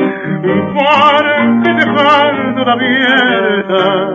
porque 0.73 1.75
dejando 1.75 2.63
abierta 2.63 4.09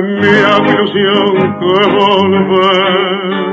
mi 0.00 0.26
ilusión 0.72 1.34
que 1.60 1.76
volver. 1.94 3.44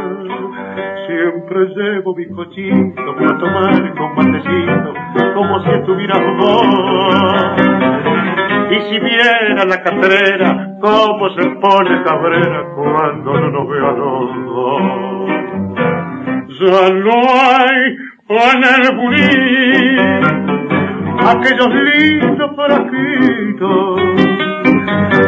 Siempre 1.05 1.59
llevo 1.75 2.15
mi 2.15 2.29
cochito 2.29 3.09
para 3.17 3.37
tomar 3.37 3.93
con 3.95 4.15
matecito, 4.15 4.93
como 5.33 5.59
si 5.59 5.69
estuviera 5.69 6.17
vos. 6.37 7.91
Y 8.71 8.79
si 8.83 8.97
viene 8.99 9.61
a 9.61 9.65
la 9.65 9.83
catrera, 9.83 10.77
cómo 10.79 11.29
se 11.31 11.49
pone 11.59 12.03
cabrera 12.03 12.63
cuando 12.73 13.33
no 13.33 13.49
nos 13.51 13.67
ve 13.67 13.79
a 13.79 13.91
los. 13.91 14.41
Ya 16.57 16.89
no 16.93 17.17
hay 17.41 17.97
en 18.29 18.63
el 18.63 18.95
burí 18.95 19.33
aquellos 21.19 21.67
lindos 21.67 22.49
parajitos 22.55 23.99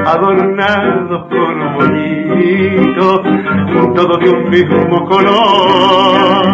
adornados 0.05 1.27
con 1.27 1.55
bonitos, 1.75 3.21
todos 3.93 4.19
de 4.21 4.29
un 4.29 4.49
mismo 4.49 5.05
color. 5.05 6.45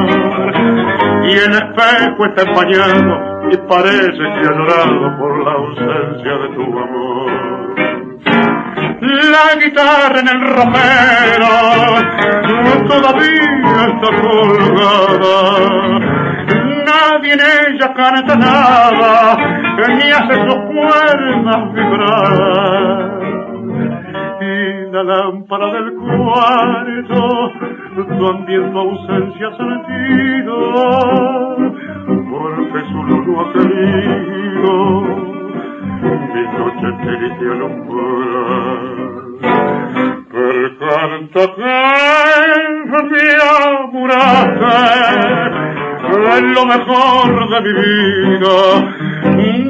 Y 1.23 1.31
el 1.33 1.51
espejo 1.51 2.25
está 2.25 2.41
empañado 2.49 3.38
y 3.51 3.57
parece 3.67 4.17
que 4.17 4.41
ha 4.47 4.51
llorado 4.51 5.17
por 5.17 5.43
la 5.43 5.51
ausencia 5.51 6.33
de 6.37 6.47
tu 6.55 6.61
amor. 6.61 7.29
La 9.01 9.55
guitarra 9.59 10.19
en 10.19 10.27
el 10.27 10.41
romero 10.55 11.51
todavía 12.87 13.85
está 13.87 14.09
colgada. 14.21 15.37
Nadie 16.85 17.33
en 17.33 17.39
ella 17.39 17.93
canta 17.93 18.35
nada, 18.35 19.37
ni 19.87 20.11
hace 20.11 20.35
sus 20.45 20.59
cuerdas 20.65 21.73
vibrar 21.73 23.18
la 24.91 25.03
lámpara 25.03 25.71
del 25.71 25.93
cuarto 25.95 27.51
también 27.97 28.71
tu 28.71 28.79
ausencia 28.79 29.49
sentido 29.57 30.55
porque 32.31 32.79
luz 32.91 33.27
no 33.27 33.33
ha 33.39 33.53
querido 33.53 34.73
mi 36.33 36.43
noche 36.57 36.87
triste 37.03 37.45
alumbrar 37.51 39.09
el 40.33 40.77
canto 40.79 41.41
que 41.55 41.77
me 43.09 43.25
amuraste 43.83 44.77
es 46.35 46.43
lo 46.43 46.63
mejor 46.65 47.29
de 47.49 47.57
mi 47.61 47.73
vida 47.79 48.57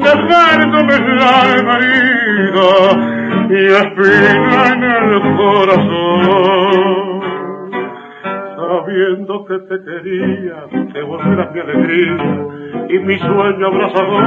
dejándome 0.00 0.96
la 1.16 1.32
herida 1.56 3.19
y 3.50 3.66
espina 3.66 4.72
en 4.72 4.82
el 4.84 5.36
corazón. 5.36 7.20
Sabiendo 8.56 9.44
que 9.44 9.58
te 9.58 9.76
quería, 9.84 10.64
te 10.92 11.02
volverás 11.02 11.52
mi 11.52 11.60
alegría 11.60 12.46
y 12.88 12.98
mi 13.00 13.18
sueño 13.18 13.66
abrazador. 13.66 14.24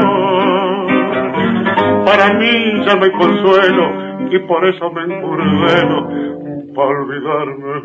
Para 2.06 2.34
mí 2.34 2.84
ya 2.86 2.96
me 2.98 3.12
consuelo 3.12 4.30
y 4.30 4.40
por 4.40 4.66
eso 4.66 4.92
me 4.92 5.04
encurdeno 5.04 6.10
para 6.76 6.90
olvidarme 6.90 7.82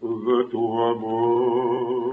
de 0.00 0.44
tu 0.50 0.82
amor. 0.84 2.08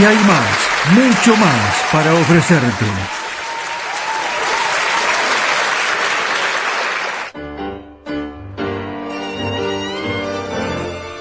Y 0.00 0.04
hay 0.04 0.16
más 0.24 0.74
mucho 0.92 1.36
más 1.36 1.84
para 1.90 2.12
ofrecerte. 2.14 2.84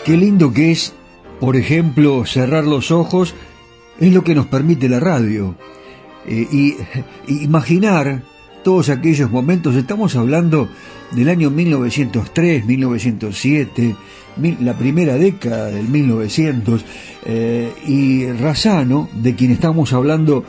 Qué 0.05 0.17
lindo 0.17 0.51
que 0.51 0.71
es, 0.71 0.93
por 1.39 1.55
ejemplo, 1.55 2.25
cerrar 2.25 2.65
los 2.65 2.91
ojos, 2.91 3.35
es 3.99 4.13
lo 4.13 4.23
que 4.23 4.35
nos 4.35 4.47
permite 4.47 4.89
la 4.89 4.99
radio. 4.99 5.55
Eh, 6.25 6.47
y 6.51 6.75
imaginar 7.43 8.23
todos 8.63 8.89
aquellos 8.89 9.31
momentos, 9.31 9.75
estamos 9.75 10.15
hablando 10.15 10.67
del 11.11 11.29
año 11.29 11.49
1903, 11.49 12.65
1907, 12.65 13.95
la 14.37 14.77
primera 14.77 15.15
década 15.15 15.67
del 15.67 15.87
1900, 15.87 16.85
eh, 17.25 17.71
y 17.87 18.27
Razano, 18.31 19.09
de 19.13 19.35
quien 19.35 19.51
estamos 19.51 19.93
hablando 19.93 20.43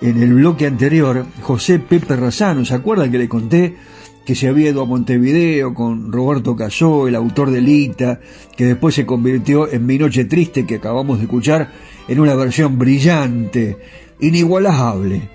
en 0.00 0.22
el 0.22 0.34
bloque 0.34 0.66
anterior, 0.66 1.26
José 1.42 1.78
Pepe 1.78 2.16
Razano, 2.16 2.64
¿se 2.64 2.74
acuerdan 2.74 3.10
que 3.10 3.18
le 3.18 3.28
conté 3.28 3.76
que 4.24 4.34
se 4.34 4.48
había 4.48 4.70
ido 4.70 4.82
a 4.82 4.86
Montevideo 4.86 5.74
con 5.74 6.12
Roberto 6.12 6.54
Casó, 6.54 7.08
el 7.08 7.14
autor 7.14 7.50
de 7.50 7.60
Lita, 7.60 8.20
que 8.56 8.66
después 8.66 8.94
se 8.94 9.06
convirtió 9.06 9.70
en 9.70 9.86
Mi 9.86 9.98
Noche 9.98 10.24
Triste, 10.24 10.66
que 10.66 10.76
acabamos 10.76 11.18
de 11.18 11.24
escuchar, 11.24 11.72
en 12.06 12.20
una 12.20 12.34
versión 12.34 12.78
brillante, 12.78 13.78
inigualable, 14.20 15.28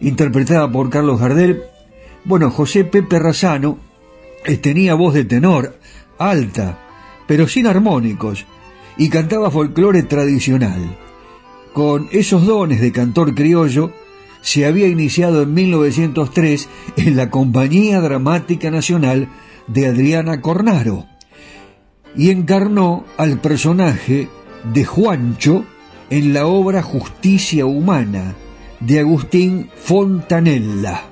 interpretada 0.00 0.70
por 0.70 0.90
Carlos 0.90 1.20
Gardel? 1.20 1.62
Bueno, 2.24 2.50
José 2.50 2.84
Pepe 2.84 3.18
Razano 3.18 3.78
tenía 4.60 4.94
voz 4.94 5.14
de 5.14 5.24
tenor, 5.24 5.78
alta, 6.18 6.87
pero 7.28 7.46
sin 7.46 7.68
armónicos, 7.68 8.46
y 8.96 9.10
cantaba 9.10 9.52
folclore 9.52 10.02
tradicional. 10.02 10.96
Con 11.72 12.08
esos 12.10 12.44
dones 12.44 12.80
de 12.80 12.90
cantor 12.90 13.34
criollo, 13.36 13.92
se 14.40 14.66
había 14.66 14.88
iniciado 14.88 15.42
en 15.42 15.54
1903 15.54 16.68
en 16.96 17.16
la 17.16 17.30
Compañía 17.30 18.00
Dramática 18.00 18.70
Nacional 18.70 19.28
de 19.66 19.86
Adriana 19.86 20.40
Cornaro 20.40 21.06
y 22.16 22.30
encarnó 22.30 23.04
al 23.18 23.40
personaje 23.40 24.28
de 24.72 24.84
Juancho 24.84 25.64
en 26.10 26.32
la 26.32 26.46
obra 26.46 26.82
Justicia 26.82 27.66
Humana 27.66 28.34
de 28.80 29.00
Agustín 29.00 29.68
Fontanella. 29.76 31.02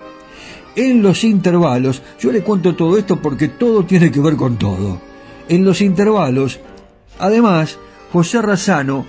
En 0.74 1.02
los 1.02 1.24
intervalos, 1.24 2.02
yo 2.18 2.32
le 2.32 2.40
cuento 2.42 2.74
todo 2.74 2.96
esto 2.96 3.20
porque 3.20 3.48
todo 3.48 3.84
tiene 3.84 4.10
que 4.10 4.20
ver 4.20 4.36
con 4.36 4.56
todo. 4.56 5.05
En 5.48 5.64
los 5.64 5.80
intervalos, 5.80 6.60
además, 7.18 7.78
José 8.12 8.42
Razano, 8.42 9.06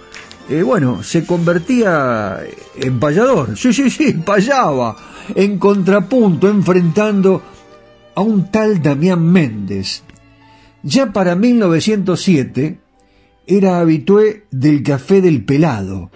eh, 0.50 0.62
bueno, 0.62 1.04
se 1.04 1.26
convertía 1.26 2.40
en 2.80 3.00
payador. 3.00 3.58
Sí, 3.58 3.74
sí, 3.74 3.90
sí, 3.90 4.14
payaba. 4.14 4.96
En 5.36 5.58
contrapunto, 5.58 6.48
enfrentando 6.48 7.42
a 8.16 8.22
un 8.22 8.50
tal 8.50 8.82
Damián 8.82 9.24
Méndez. 9.24 10.04
Ya 10.84 11.12
para 11.12 11.36
1907 11.36 12.80
era 13.46 13.80
habitué 13.80 14.46
del 14.52 14.84
Café 14.84 15.22
del 15.22 15.44
Pelado. 15.44 16.12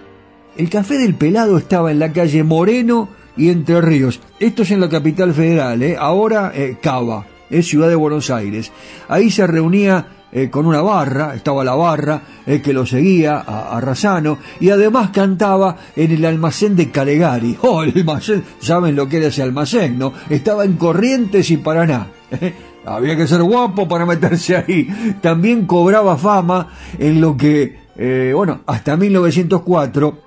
El 0.58 0.70
Café 0.70 0.98
del 0.98 1.16
Pelado 1.16 1.58
estaba 1.58 1.92
en 1.92 2.00
la 2.00 2.14
calle 2.14 2.44
Moreno 2.44 3.10
y 3.38 3.50
Entre 3.50 3.82
Ríos. 3.82 4.20
Esto 4.40 4.64
es 4.64 4.72
en 4.72 4.82
la 4.82 4.90
capital 4.90 5.34
federal, 5.34 5.82
¿eh? 5.84 5.96
ahora 5.98 6.52
eh, 6.54 6.78
Cava, 6.82 7.26
es 7.52 7.68
Ciudad 7.68 7.90
de 7.90 7.96
Buenos 7.96 8.30
Aires. 8.30 8.72
Ahí 9.08 9.30
se 9.30 9.46
reunía 9.46 10.08
eh, 10.32 10.50
con 10.50 10.66
una 10.66 10.82
barra, 10.82 11.36
estaba 11.36 11.64
la 11.64 11.76
barra 11.76 12.22
eh, 12.46 12.62
que 12.62 12.72
lo 12.72 12.86
seguía 12.86 13.40
a, 13.40 13.76
a, 13.76 13.82
Razano 13.82 14.38
y 14.62 14.70
además 14.70 15.10
cantaba 15.10 15.76
en 15.96 16.12
el 16.12 16.24
almacén 16.24 16.76
de 16.76 16.90
Calegari. 16.90 17.58
Oh, 17.64 17.84
el 17.84 17.94
almacén, 17.98 18.44
saben 18.60 18.96
lo 18.96 19.08
que 19.08 19.18
era 19.18 19.28
ese 19.28 19.44
almacén, 19.44 20.00
¿no? 20.00 20.14
Estaba 20.30 20.64
en 20.64 20.78
Corrientes 20.78 21.52
y 21.52 21.58
Paraná. 21.58 22.08
Había 22.86 23.16
que 23.16 23.28
ser 23.28 23.44
guapo 23.44 23.88
para 23.88 24.06
meterse 24.06 24.56
ahí. 24.56 25.16
También 25.22 25.66
cobraba 25.66 26.18
fama 26.18 26.70
en 26.98 27.22
lo 27.22 27.38
que, 27.38 27.78
eh, 27.96 28.32
bueno, 28.34 28.62
hasta 28.66 28.98
1904 28.98 30.18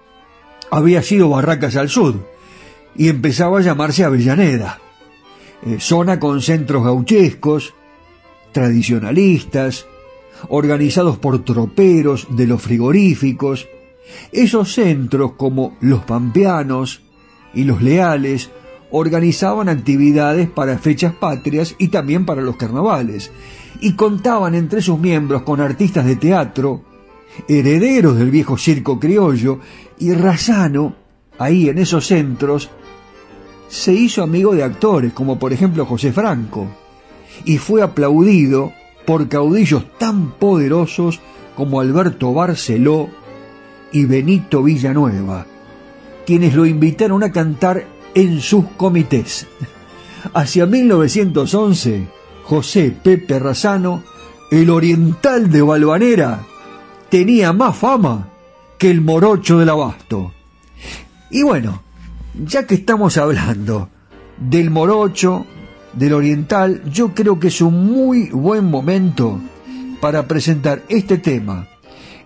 había 0.71 1.03
sido 1.03 1.29
Barracas 1.31 1.77
al 1.77 1.89
Sur 1.89 2.29
y 2.97 3.09
empezaba 3.09 3.59
a 3.59 3.63
llamarse 3.63 4.05
Avellaneda. 4.05 4.79
Eh, 5.67 5.79
zona 5.81 6.21
con 6.21 6.43
centros 6.43 6.85
gauchescos, 6.85 7.75
tradicionalistas, 8.53 9.87
organizados 10.49 11.17
por 11.19 11.45
troperos 11.45 12.27
de 12.31 12.47
los 12.47 12.61
frigoríficos. 12.61 13.67
Esos 14.31 14.75
centros 14.75 15.33
como 15.33 15.77
los 15.81 16.05
pampeanos 16.05 17.03
y 17.55 17.65
los 17.65 17.81
leales 17.81 18.51
organizaban 18.91 19.69
actividades 19.69 20.49
para 20.49 20.79
fechas 20.79 21.15
patrias 21.15 21.75
y 21.79 21.89
también 21.89 22.27
para 22.27 22.43
los 22.43 22.57
carnavales, 22.57 23.33
y 23.81 23.95
contaban 23.95 24.55
entre 24.55 24.83
sus 24.83 24.99
miembros 24.99 25.43
con 25.43 25.61
artistas 25.61 26.05
de 26.05 26.17
teatro, 26.17 26.85
herederos 27.49 28.17
del 28.17 28.31
viejo 28.31 28.57
circo 28.57 29.01
criollo, 29.01 29.59
y 29.99 30.13
Razano, 30.13 30.95
ahí 31.39 31.69
en 31.69 31.79
esos 31.79 32.07
centros, 32.07 32.71
se 33.75 33.93
hizo 33.93 34.23
amigo 34.23 34.55
de 34.55 34.63
actores 34.63 35.13
como 35.13 35.37
por 35.37 35.53
ejemplo 35.53 35.85
José 35.85 36.13
Franco 36.13 36.69
y 37.45 37.59
fue 37.59 37.83
aplaudido 37.83 38.73
por 39.05 39.29
caudillos 39.29 39.85
tan 39.99 40.31
poderosos 40.31 41.19
como 41.57 41.81
Alberto 41.81 42.33
Barceló 42.33 43.11
y 43.91 44.05
Benito 44.05 44.63
Villanueva, 44.63 45.47
quienes 46.25 46.55
lo 46.55 46.67
invitaron 46.67 47.25
a 47.25 47.33
cantar 47.33 47.85
en 48.15 48.41
sus 48.41 48.65
comités. 48.77 49.49
Hacia 50.33 50.67
1911, 50.67 52.07
José 52.45 52.97
Pepe 53.03 53.41
Razano, 53.41 54.05
el 54.53 54.71
oriental 54.71 55.51
de 55.51 55.63
Balvanera, 55.63 56.47
tenía 57.11 57.53
más 57.53 57.77
fama 57.77 58.29
que 58.79 58.91
el 58.91 59.01
morocho 59.01 59.59
del 59.59 59.71
abasto. 59.71 60.33
Y 61.31 61.43
bueno, 61.43 61.84
ya 62.43 62.67
que 62.67 62.75
estamos 62.75 63.17
hablando 63.17 63.89
del 64.39 64.71
morocho, 64.71 65.47
del 65.93 66.13
oriental, 66.13 66.83
yo 66.91 67.15
creo 67.15 67.39
que 67.39 67.49
es 67.49 67.61
un 67.61 67.87
muy 67.87 68.31
buen 68.31 68.65
momento 68.65 69.41
para 70.01 70.27
presentar 70.27 70.83
este 70.89 71.19
tema, 71.19 71.69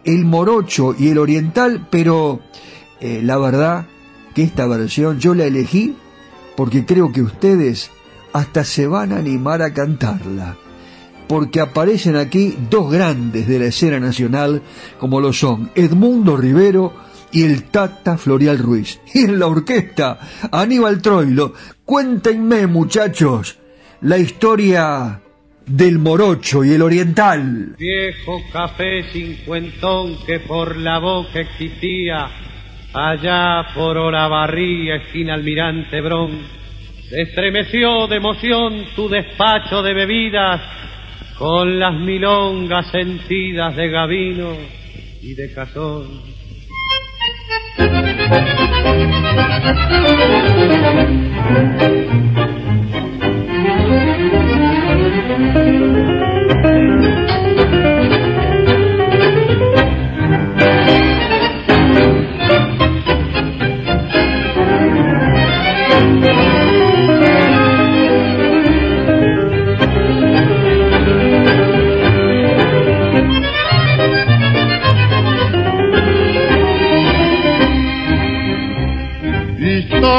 el 0.05 0.25
morocho 0.25 0.95
y 0.99 1.09
el 1.09 1.19
oriental, 1.19 1.87
pero 1.91 2.41
eh, 3.01 3.21
la 3.23 3.37
verdad 3.39 3.87
que 4.35 4.43
esta 4.43 4.67
versión 4.67 5.19
yo 5.19 5.35
la 5.35 5.45
elegí 5.45 5.95
porque 6.57 6.85
creo 6.85 7.13
que 7.13 7.23
ustedes 7.23 7.91
hasta 8.33 8.65
se 8.65 8.87
van 8.87 9.13
a 9.13 9.19
animar 9.19 9.63
a 9.63 9.73
cantarla, 9.73 10.57
porque 11.29 11.61
aparecen 11.61 12.17
aquí 12.17 12.57
dos 12.71 12.91
grandes 12.91 13.47
de 13.47 13.59
la 13.59 13.67
escena 13.67 14.01
nacional 14.01 14.63
como 14.99 15.21
lo 15.21 15.33
son 15.33 15.71
Edmundo 15.75 16.37
Rivero 16.37 16.93
y 17.33 17.45
el 17.45 17.65
Tata 17.65 18.17
Florial 18.17 18.59
Ruiz. 18.59 19.01
Y 19.15 19.21
en 19.25 19.39
la 19.39 19.47
orquesta, 19.47 20.19
Aníbal 20.51 21.03
Troilo. 21.03 21.55
Cuéntenme, 21.85 22.67
muchachos, 22.67 23.59
la 24.03 24.19
historia 24.19 25.21
del 25.67 25.99
morocho 25.99 26.65
y 26.65 26.73
el 26.73 26.83
oriental. 26.83 27.75
Viejo 27.79 28.41
café 28.53 29.05
cincuentón 29.13 30.17
que 30.27 30.41
por 30.41 30.77
la 30.77 30.99
boca 30.99 31.41
existía, 31.41 32.29
allá 32.93 33.75
por 33.75 33.97
Olavarría, 33.99 34.97
esquina 34.97 35.35
Almirante 35.35 36.01
Brón, 36.01 36.41
estremeció 37.11 38.07
de 38.07 38.17
emoción 38.17 38.85
tu 38.97 39.09
despacho 39.09 39.83
de 39.83 39.95
bebidas 39.95 40.61
con 41.39 41.79
las 41.79 41.95
milongas 41.95 42.91
sentidas 42.91 43.77
de 43.77 43.89
Gavino 43.89 44.57
y 45.23 45.35
de 45.35 45.53
Cazón. 45.53 46.28
Thank 48.19 48.49
you. 55.83 55.98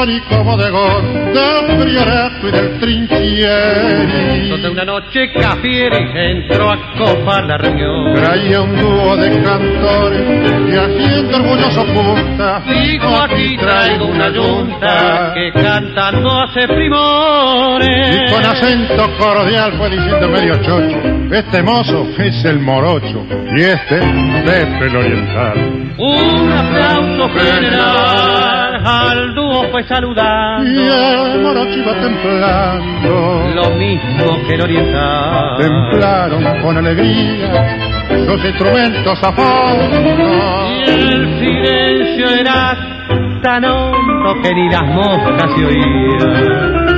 Histórico 0.00 0.44
bodegón 0.44 1.32
del 1.34 1.76
priorato 1.78 2.48
y 2.48 2.50
del 2.52 2.80
trinchieri. 2.80 4.48
Donde 4.48 4.70
una 4.70 4.84
noche 4.84 5.30
Cafieri 5.32 6.08
entró 6.14 6.70
a 6.70 6.78
copar 6.96 7.44
la 7.44 7.58
reunión. 7.58 8.14
Traía 8.14 8.62
un 8.62 8.76
dúo 8.76 9.16
de 9.16 9.42
cantores 9.42 10.22
y 10.68 10.76
haciendo 10.76 11.36
orgulloso 11.36 11.84
punta. 11.86 12.62
Digo 12.66 13.20
aquí 13.20 13.56
traigo 13.58 14.06
una 14.06 14.30
yunta 14.30 15.32
que 15.34 15.52
cantando 15.60 16.30
hace 16.40 16.66
primores. 16.66 18.16
Y 18.16 18.32
con 18.32 18.44
acento 18.44 19.16
cordial 19.18 19.72
fue 19.76 19.90
diciendo 19.90 20.28
medio 20.28 20.54
chocho, 20.62 20.98
este 21.30 21.62
mozo 21.62 22.06
es 22.18 22.44
el 22.44 22.58
morocho 22.60 23.26
y 23.54 23.60
este 23.60 23.98
Pepe 24.44 24.86
el 24.86 24.96
oriental. 24.96 25.94
Un 25.98 26.52
aplauso 26.52 27.28
general 27.28 28.69
al 28.84 29.34
dúo 29.34 29.68
fue 29.70 29.82
saludando. 29.84 30.80
Y 30.80 30.88
el 30.88 31.42
morocho 31.42 31.78
iba 31.78 31.92
templando. 32.00 33.50
Lo 33.54 33.70
mismo 33.76 34.46
que 34.46 34.54
el 34.54 34.60
oriental. 34.62 35.56
Templaron 35.58 36.62
con 36.62 36.76
alegría 36.76 37.90
sus 38.26 38.44
instrumentos 38.44 39.18
a 39.22 39.32
fondo. 39.32 40.82
Y 40.86 40.90
el 40.90 41.38
silencio 41.38 42.28
era 42.28 42.76
tan 43.42 43.64
hondo 43.64 44.34
que 44.42 44.54
ni 44.54 44.68
las 44.70 44.84
moscas 44.84 45.50
se 45.56 45.64
oían. 45.64 46.89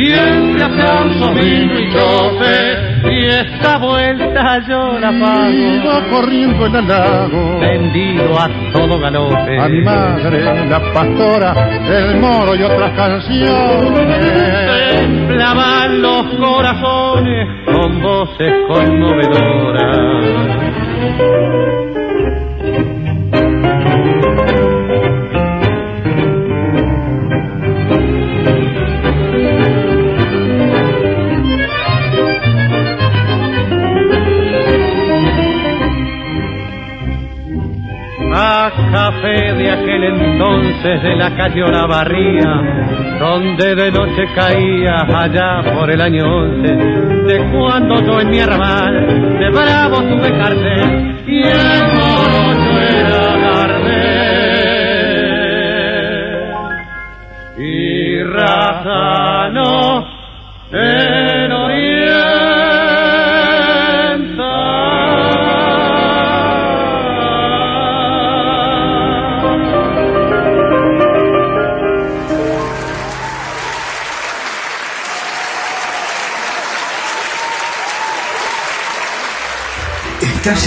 Y 0.00 0.12
entre 0.12 0.62
aplausos 0.62 1.34
vino 1.34 1.76
y 1.76 1.90
chofe, 1.90 3.10
y 3.10 3.24
esta 3.24 3.78
vuelta 3.78 4.60
yo 4.68 4.96
la 5.00 5.10
pago. 5.10 5.50
Iba 5.50 6.04
corriendo 6.08 6.66
en 6.66 6.76
el 6.76 6.86
lago. 6.86 7.58
Vendido 7.58 8.38
a 8.38 8.48
todo 8.72 9.00
galope. 9.00 9.58
A 9.58 9.68
mi 9.68 9.82
madre, 9.82 10.68
la 10.68 10.80
pastora, 10.92 11.52
el 11.88 12.20
moro 12.20 12.54
y 12.54 12.62
otras 12.62 12.92
canciones. 12.92 14.20
Temblaban 14.92 16.00
los 16.00 16.26
corazones 16.36 17.48
con 17.66 18.00
voces 18.00 18.52
conmovedoras. 18.68 20.28
Entonces 40.38 41.02
de 41.02 41.16
la 41.16 41.34
calle 41.36 41.64
Olavarría, 41.64 43.18
donde 43.18 43.74
de 43.74 43.90
noche 43.90 44.24
caía 44.36 45.00
allá 45.00 45.74
por 45.74 45.90
el 45.90 46.00
año 46.00 46.24
once, 46.24 46.68
de 46.72 47.50
cuando 47.50 48.00
yo 48.06 48.20
en 48.20 48.30
mi 48.30 48.38
arrabal 48.38 49.38
de 49.40 49.50
bravo 49.50 49.96
tuve 50.02 50.38
cartel 50.38 51.24
y 51.26 51.42
el 51.42 51.97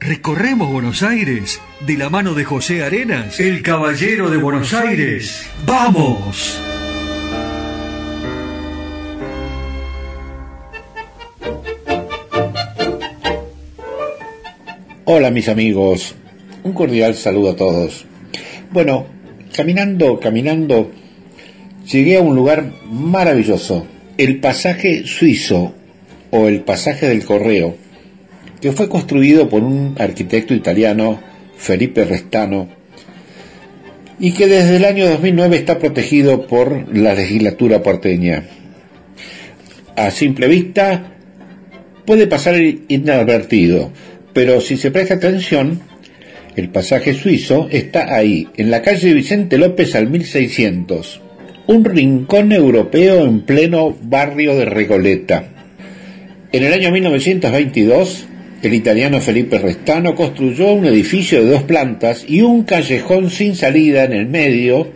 recorremos 0.00 0.70
Buenos 0.70 1.02
Aires 1.02 1.60
de 1.86 1.96
la 1.96 2.08
mano 2.08 2.34
de 2.34 2.44
José 2.44 2.82
Arenas, 2.84 3.40
el 3.40 3.62
caballero 3.62 4.30
de 4.30 4.36
Buenos 4.36 4.72
Aires. 4.72 5.48
¡Vamos! 5.66 6.60
Hola 15.04 15.30
mis 15.30 15.48
amigos, 15.48 16.14
un 16.62 16.72
cordial 16.72 17.14
saludo 17.14 17.50
a 17.50 17.56
todos. 17.56 18.04
Bueno, 18.70 19.06
caminando, 19.54 20.20
caminando, 20.20 20.92
llegué 21.90 22.18
a 22.18 22.20
un 22.20 22.36
lugar 22.36 22.72
maravilloso, 22.84 23.86
el 24.18 24.38
pasaje 24.38 25.06
suizo 25.06 25.74
o 26.30 26.46
el 26.46 26.60
pasaje 26.60 27.08
del 27.08 27.24
correo, 27.24 27.76
que 28.60 28.72
fue 28.72 28.88
construido 28.88 29.48
por 29.48 29.62
un 29.62 29.94
arquitecto 29.98 30.54
italiano, 30.54 31.20
Felipe 31.56 32.04
Restano, 32.04 32.68
y 34.20 34.32
que 34.32 34.46
desde 34.46 34.76
el 34.76 34.84
año 34.84 35.06
2009 35.08 35.56
está 35.56 35.78
protegido 35.78 36.46
por 36.46 36.96
la 36.96 37.14
legislatura 37.14 37.82
porteña. 37.82 38.44
A 39.96 40.10
simple 40.10 40.48
vista 40.48 41.14
puede 42.04 42.26
pasar 42.26 42.56
inadvertido, 42.88 43.92
pero 44.32 44.60
si 44.60 44.76
se 44.76 44.90
presta 44.90 45.14
atención, 45.14 45.80
el 46.56 46.70
pasaje 46.70 47.14
suizo 47.14 47.68
está 47.70 48.14
ahí, 48.14 48.48
en 48.56 48.70
la 48.70 48.82
calle 48.82 49.14
Vicente 49.14 49.58
López 49.58 49.94
al 49.94 50.08
1600, 50.08 51.20
un 51.68 51.84
rincón 51.84 52.50
europeo 52.50 53.24
en 53.24 53.42
pleno 53.42 53.96
barrio 54.02 54.56
de 54.56 54.64
Regoleta. 54.64 55.48
En 56.50 56.64
el 56.64 56.72
año 56.72 56.90
1922, 56.90 58.26
el 58.62 58.74
italiano 58.74 59.20
Felipe 59.20 59.58
Restano 59.58 60.14
construyó 60.14 60.72
un 60.72 60.86
edificio 60.86 61.44
de 61.44 61.50
dos 61.50 61.62
plantas 61.62 62.24
y 62.26 62.42
un 62.42 62.64
callejón 62.64 63.30
sin 63.30 63.54
salida 63.54 64.04
en 64.04 64.12
el 64.12 64.26
medio 64.26 64.88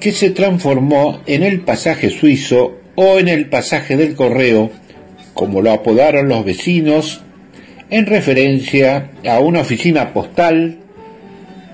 que 0.00 0.12
se 0.12 0.30
transformó 0.30 1.20
en 1.26 1.42
el 1.42 1.60
pasaje 1.60 2.10
suizo 2.10 2.78
o 2.94 3.18
en 3.18 3.28
el 3.28 3.46
pasaje 3.46 3.96
del 3.96 4.14
correo 4.14 4.70
como 5.34 5.62
lo 5.62 5.72
apodaron 5.72 6.28
los 6.28 6.44
vecinos, 6.44 7.22
en 7.90 8.06
referencia 8.06 9.10
a 9.26 9.40
una 9.40 9.60
oficina 9.60 10.12
postal 10.12 10.78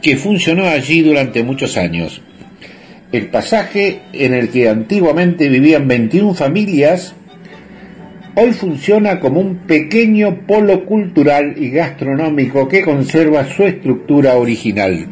que 0.03 0.17
funcionó 0.17 0.67
allí 0.67 1.03
durante 1.03 1.43
muchos 1.43 1.77
años. 1.77 2.23
El 3.11 3.29
pasaje 3.29 4.01
en 4.13 4.35
el 4.35 4.51
que 4.51 4.69
antiguamente 4.69 5.49
vivían 5.49 5.89
21 5.89 6.35
familias 6.35 7.15
hoy 8.41 8.53
funciona 8.53 9.19
como 9.19 9.41
un 9.41 9.67
pequeño 9.67 10.47
polo 10.47 10.87
cultural 10.87 11.55
y 11.57 11.71
gastronómico 11.71 12.69
que 12.69 12.83
conserva 12.83 13.45
su 13.49 13.65
estructura 13.65 14.37
original. 14.37 15.07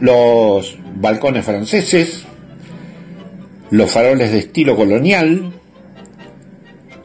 Los 0.00 0.76
balcones 0.96 1.44
franceses, 1.44 2.24
los 3.70 3.90
faroles 3.90 4.32
de 4.32 4.38
estilo 4.38 4.74
colonial 4.74 5.52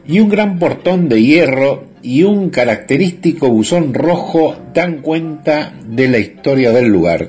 y 0.04 0.18
un 0.18 0.28
gran 0.28 0.58
portón 0.58 1.08
de 1.08 1.22
hierro 1.22 1.84
y 2.02 2.24
un 2.24 2.50
característico 2.50 3.48
buzón 3.48 3.94
rojo 3.94 4.56
dan 4.74 5.00
cuenta 5.00 5.74
de 5.86 6.08
la 6.08 6.18
historia 6.18 6.72
del 6.72 6.88
lugar. 6.88 7.28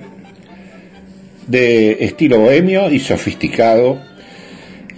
De 1.46 2.04
estilo 2.04 2.40
bohemio 2.40 2.90
y 2.90 3.00
sofisticado, 3.00 4.09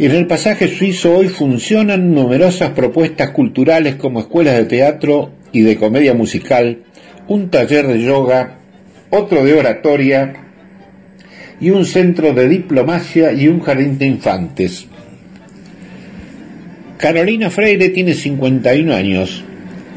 en 0.06 0.14
el 0.14 0.26
pasaje 0.26 0.68
suizo 0.68 1.16
hoy 1.16 1.28
funcionan 1.28 2.16
numerosas 2.16 2.72
propuestas 2.72 3.30
culturales 3.30 3.98
como 3.98 4.22
escuelas 4.22 4.56
de 4.56 4.66
teatro 4.66 5.32
y 5.52 5.62
de 5.62 5.78
comedia 5.78 6.16
musical, 6.16 6.80
un 7.28 7.52
taller 7.52 7.86
de 7.86 8.02
yoga, 8.02 8.58
otro 9.12 9.46
de 9.46 9.54
oratoria 9.54 10.34
y 11.60 11.70
un 11.70 11.86
centro 11.86 12.34
de 12.34 12.50
diplomacia 12.50 13.32
y 13.32 13.48
un 13.48 13.60
jardín 13.60 14.00
de 14.00 14.08
infantes. 14.08 14.88
Carolina 16.98 17.52
Freire 17.52 17.90
tiene 17.90 18.16
51 18.16 18.96
años 18.96 19.44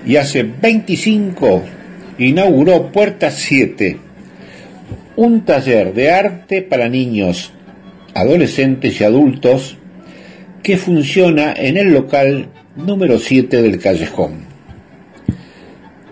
y 0.07 0.17
hace 0.17 0.43
25 0.43 1.63
inauguró 2.19 2.93
Puerta 2.93 3.31
7, 3.31 3.97
un 5.17 5.47
taller 5.47 5.95
de 5.95 6.11
arte 6.11 6.61
para 6.61 6.91
niños, 6.91 7.55
adolescentes 8.15 9.01
y 9.01 9.05
adultos 9.05 9.79
que 10.65 10.79
funciona 10.79 11.53
en 11.55 11.77
el 11.77 11.93
local 11.93 12.49
número 12.75 13.19
7 13.19 13.61
del 13.61 13.79
callejón. 13.79 14.47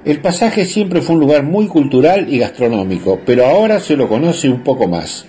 El 0.05 0.18
pasaje 0.20 0.66
siempre 0.66 1.00
fue 1.00 1.14
un 1.14 1.22
lugar 1.22 1.42
muy 1.42 1.68
cultural 1.68 2.26
y 2.28 2.38
gastronómico, 2.38 3.18
pero 3.24 3.46
ahora 3.46 3.80
se 3.80 3.96
lo 3.96 4.09
conoce 4.09 4.50
un 4.50 4.62
poco 4.62 4.88
más. 4.88 5.24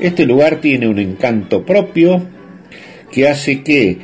Este 0.00 0.24
lugar 0.24 0.62
tiene 0.62 0.88
un 0.88 0.98
encanto 0.98 1.66
propio 1.66 2.26
que 3.12 3.28
hace 3.28 3.62
que, 3.62 3.98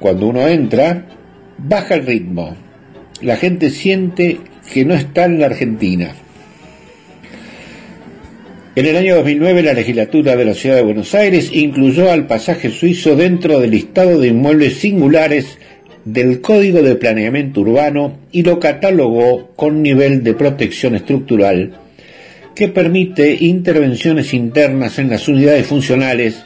cuando 0.00 0.26
uno 0.26 0.48
entra, 0.48 1.06
baja 1.56 1.94
el 1.94 2.06
ritmo, 2.06 2.56
la 3.20 3.36
gente 3.36 3.70
siente 3.70 4.40
que 4.72 4.84
no 4.84 4.94
está 4.94 5.26
en 5.26 5.38
la 5.38 5.46
Argentina. 5.46 6.12
En 8.76 8.86
el 8.86 8.96
año 8.96 9.16
2009 9.16 9.62
la 9.62 9.72
legislatura 9.72 10.36
de 10.36 10.44
la 10.44 10.54
Ciudad 10.54 10.76
de 10.76 10.82
Buenos 10.82 11.14
Aires 11.14 11.50
incluyó 11.52 12.10
al 12.10 12.26
pasaje 12.26 12.70
suizo 12.70 13.16
dentro 13.16 13.58
del 13.58 13.72
listado 13.72 14.18
de 14.20 14.28
inmuebles 14.28 14.78
singulares 14.78 15.58
del 16.04 16.40
Código 16.40 16.82
de 16.82 16.94
Planeamiento 16.94 17.60
Urbano 17.62 18.18
y 18.32 18.42
lo 18.42 18.60
catalogó 18.60 19.48
con 19.56 19.82
nivel 19.82 20.22
de 20.22 20.34
protección 20.34 20.94
estructural 20.94 21.78
que 22.54 22.68
permite 22.68 23.36
intervenciones 23.40 24.32
internas 24.34 24.98
en 24.98 25.10
las 25.10 25.28
unidades 25.28 25.66
funcionales, 25.66 26.42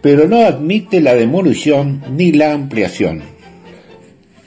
pero 0.00 0.26
no 0.28 0.44
admite 0.44 1.00
la 1.00 1.14
demolición 1.14 2.02
ni 2.16 2.32
la 2.32 2.52
ampliación. 2.52 3.22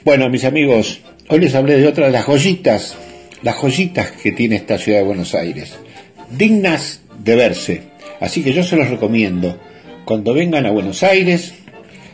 Bueno, 0.04 0.28
mis 0.28 0.44
amigos, 0.44 1.00
Hoy 1.28 1.40
les 1.40 1.56
hablé 1.56 1.76
de 1.78 1.88
otra 1.88 2.06
de 2.06 2.12
las 2.12 2.24
joyitas, 2.24 2.94
las 3.42 3.56
joyitas 3.56 4.12
que 4.12 4.30
tiene 4.30 4.54
esta 4.54 4.78
ciudad 4.78 4.98
de 4.98 5.04
Buenos 5.04 5.34
Aires, 5.34 5.74
dignas 6.30 7.00
de 7.18 7.36
verse. 7.36 7.82
Así 8.20 8.42
que 8.42 8.52
yo 8.52 8.62
se 8.62 8.76
los 8.76 8.88
recomiendo. 8.88 9.58
Cuando 10.04 10.34
vengan 10.34 10.66
a 10.66 10.70
Buenos 10.70 11.02
Aires, 11.02 11.54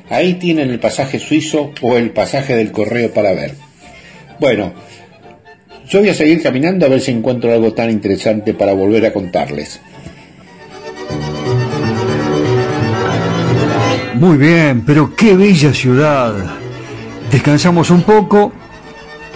ahí 0.08 0.34
tienen 0.34 0.70
el 0.70 0.80
pasaje 0.80 1.18
suizo 1.18 1.72
o 1.80 1.96
el 1.96 2.10
pasaje 2.10 2.54
del 2.54 2.72
correo 2.72 3.12
para 3.12 3.32
ver. 3.32 3.54
Bueno, 4.40 4.72
yo 5.88 6.00
voy 6.00 6.08
a 6.08 6.14
seguir 6.14 6.42
caminando 6.42 6.86
a 6.86 6.88
ver 6.88 7.00
si 7.00 7.10
encuentro 7.10 7.52
algo 7.52 7.72
tan 7.74 7.90
interesante 7.90 8.54
para 8.54 8.72
volver 8.72 9.06
a 9.06 9.12
contarles. 9.12 9.80
Muy 14.14 14.36
bien, 14.36 14.84
pero 14.86 15.14
qué 15.16 15.34
bella 15.34 15.72
ciudad. 15.74 16.34
Descansamos 17.30 17.90
un 17.90 18.02
poco 18.02 18.52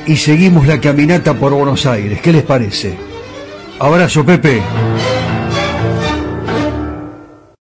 y 0.06 0.16
seguimos 0.16 0.66
la 0.66 0.80
caminata 0.80 1.34
por 1.34 1.52
Buenos 1.52 1.86
Aires. 1.86 2.20
¿Qué 2.20 2.32
les 2.32 2.42
parece? 2.42 2.94
Abrazo, 3.78 4.24
Pepe. 4.24 4.62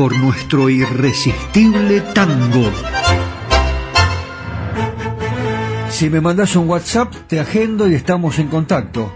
por 0.00 0.16
nuestro 0.16 0.70
irresistible 0.70 2.00
tango. 2.14 2.70
Si 5.90 6.08
me 6.08 6.22
mandas 6.22 6.56
un 6.56 6.70
WhatsApp, 6.70 7.12
te 7.26 7.38
agendo 7.38 7.86
y 7.86 7.96
estamos 7.96 8.38
en 8.38 8.48
contacto. 8.48 9.12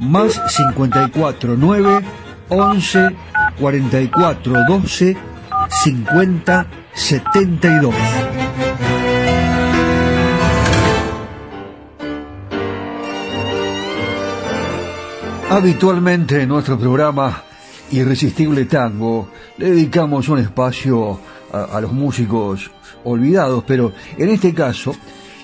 Más 0.00 0.40
54 0.48 1.56
9 1.58 2.00
11 2.48 3.10
44 3.60 4.54
12 4.66 5.16
50 5.84 6.66
72. 6.94 7.94
Habitualmente 15.50 16.40
en 16.40 16.48
nuestro 16.48 16.78
programa 16.78 17.42
Irresistible 17.92 18.64
Tango 18.64 19.28
le 19.58 19.70
dedicamos 19.70 20.28
un 20.28 20.38
espacio 20.38 21.18
a, 21.52 21.80
los 21.80 21.92
músicos 21.92 22.70
olvidados, 23.04 23.64
pero 23.66 23.92
en 24.18 24.28
este 24.28 24.52
caso 24.52 24.94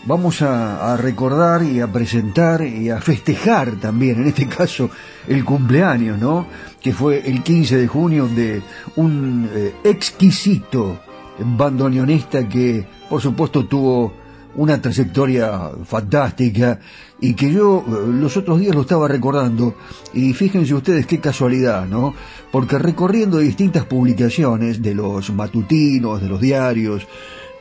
vamos 0.04 0.42
a, 0.42 0.96
recordar 0.96 1.62
y 1.62 1.80
a 1.80 1.86
presentar 1.86 2.62
y 2.62 2.90
a 2.90 3.00
festejar 3.00 3.76
también, 3.76 4.20
en 4.20 4.26
este 4.28 4.48
caso, 4.58 4.90
el 5.28 5.44
cumpleaños, 5.44 6.18
¿no? 6.18 6.46
Que 6.80 6.92
fue 6.92 7.22
el 7.28 7.42
15 7.42 7.76
de 7.76 7.86
junio 7.86 8.26
de 8.26 8.60
un 8.96 9.48
eh, 9.54 9.74
exquisito 9.84 10.98
bandoneonista 11.38 12.48
que, 12.48 12.84
por 13.08 13.20
supuesto, 13.20 13.66
tuvo 13.66 14.12
una 14.54 14.80
trayectoria 14.80 15.70
fantástica 15.84 16.78
y 17.22 17.34
que 17.34 17.52
yo 17.52 17.84
eh, 17.86 18.12
los 18.12 18.36
otros 18.36 18.58
días 18.60 18.74
lo 18.74 18.82
estaba 18.82 19.08
recordando 19.08 19.74
y 20.12 20.34
fíjense 20.34 20.74
ustedes 20.74 21.06
qué 21.06 21.20
casualidad, 21.20 21.86
¿no? 21.86 22.14
Porque 22.50 22.78
recorriendo 22.78 23.38
distintas 23.38 23.86
publicaciones 23.86 24.82
de 24.82 24.94
los 24.94 25.32
matutinos, 25.32 26.20
de 26.20 26.28
los 26.28 26.40
diarios, 26.40 27.06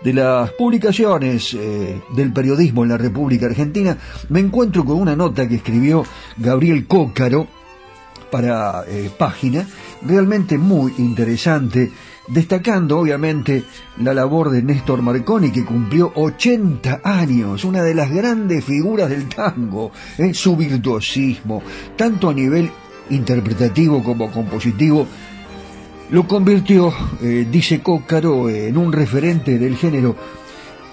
de 0.03 0.14
las 0.14 0.51
publicaciones 0.53 1.53
eh, 1.53 2.01
del 2.16 2.34
periodismo 2.34 2.84
en 2.84 2.89
la 2.89 2.97
República 2.97 3.45
Argentina, 3.45 3.95
me 4.30 4.39
encuentro 4.39 4.84
con 4.84 4.97
una 4.97 5.16
nota 5.16 5.47
que 5.47 5.55
escribió 5.55 6.03
Gabriel 6.38 6.88
Cócaro 6.88 7.47
para 8.32 8.84
eh, 8.88 9.12
página, 9.16 9.68
realmente 10.01 10.57
muy 10.57 10.93
interesante 10.97 11.91
destacando 12.34 12.99
obviamente 12.99 13.65
la 13.97 14.13
labor 14.13 14.49
de 14.49 14.63
Néstor 14.63 15.01
Marconi, 15.01 15.51
que 15.51 15.65
cumplió 15.65 16.13
80 16.15 17.01
años, 17.03 17.65
una 17.65 17.84
de 17.84 17.93
las 17.93 18.09
grandes 18.09 18.63
figuras 18.63 19.09
del 19.09 19.27
tango, 19.27 19.91
en 20.17 20.34
su 20.34 20.55
virtuosismo, 20.55 21.61
tanto 21.97 22.29
a 22.29 22.34
nivel 22.34 22.71
interpretativo 23.09 24.01
como 24.01 24.32
compositivo, 24.32 25.05
lo 26.11 26.27
convirtió, 26.27 26.93
eh, 27.21 27.47
dice 27.49 27.82
Cócaro, 27.82 28.49
en 28.49 28.77
un 28.77 28.93
referente 28.93 29.57
del 29.57 29.75
género. 29.75 30.15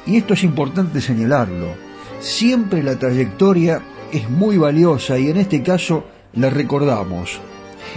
Y 0.06 0.16
esto 0.16 0.34
es 0.34 0.42
importante 0.42 1.00
señalarlo. 1.00 1.68
Siempre 2.20 2.82
la 2.82 2.98
trayectoria 2.98 3.80
es 4.12 4.28
muy 4.28 4.58
valiosa 4.58 5.18
y 5.18 5.28
en 5.28 5.36
este 5.36 5.62
caso 5.62 6.04
la 6.34 6.50
recordamos. 6.50 7.40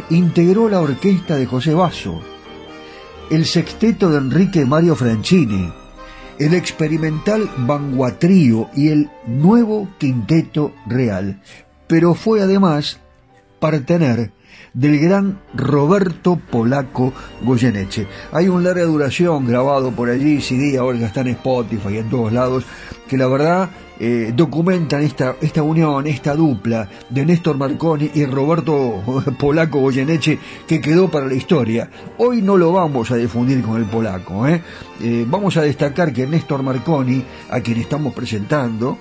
Integró 0.09 0.69
la 0.69 0.79
orquesta 0.79 1.37
de 1.37 1.45
José 1.45 1.73
Basso, 1.73 2.21
el 3.31 3.45
sexteto 3.45 4.09
de 4.09 4.17
Enrique 4.17 4.65
Mario 4.65 4.93
Franchini, 4.93 5.71
el 6.37 6.53
experimental 6.53 7.49
Vanguatrío 7.59 8.69
y 8.75 8.89
el 8.89 9.09
nuevo 9.25 9.87
Quinteto 9.97 10.73
Real, 10.85 11.41
pero 11.87 12.13
fue 12.13 12.41
además 12.41 12.99
partener 13.61 14.33
del 14.73 14.99
gran 14.99 15.39
Roberto 15.53 16.35
Polaco 16.51 17.13
Goyeneche. 17.41 18.05
Hay 18.33 18.49
un 18.49 18.65
larga 18.65 18.83
duración 18.83 19.47
grabado 19.47 19.91
por 19.91 20.09
allí, 20.09 20.41
CD, 20.41 20.77
ahora 20.77 20.99
está 20.99 21.21
en 21.21 21.29
Spotify 21.29 21.93
y 21.93 21.97
en 21.99 22.09
todos 22.09 22.33
lados, 22.33 22.65
que 23.07 23.17
la 23.17 23.27
verdad 23.27 23.69
eh, 24.03 24.33
documentan 24.35 25.03
esta, 25.03 25.35
esta 25.41 25.61
unión, 25.61 26.07
esta 26.07 26.35
dupla 26.35 26.89
de 27.07 27.23
Néstor 27.23 27.55
Marconi 27.55 28.09
y 28.15 28.25
Roberto 28.25 29.03
Polaco 29.39 29.79
Goyeneche 29.79 30.39
que 30.65 30.81
quedó 30.81 31.11
para 31.11 31.27
la 31.27 31.35
historia. 31.35 31.87
Hoy 32.17 32.41
no 32.41 32.57
lo 32.57 32.71
vamos 32.71 33.11
a 33.11 33.15
difundir 33.15 33.61
con 33.61 33.77
el 33.77 33.85
polaco. 33.85 34.47
¿eh? 34.47 34.63
Eh, 35.01 35.23
vamos 35.27 35.55
a 35.57 35.61
destacar 35.61 36.11
que 36.13 36.25
Néstor 36.25 36.63
Marconi, 36.63 37.23
a 37.51 37.59
quien 37.59 37.77
estamos 37.77 38.11
presentando, 38.15 38.97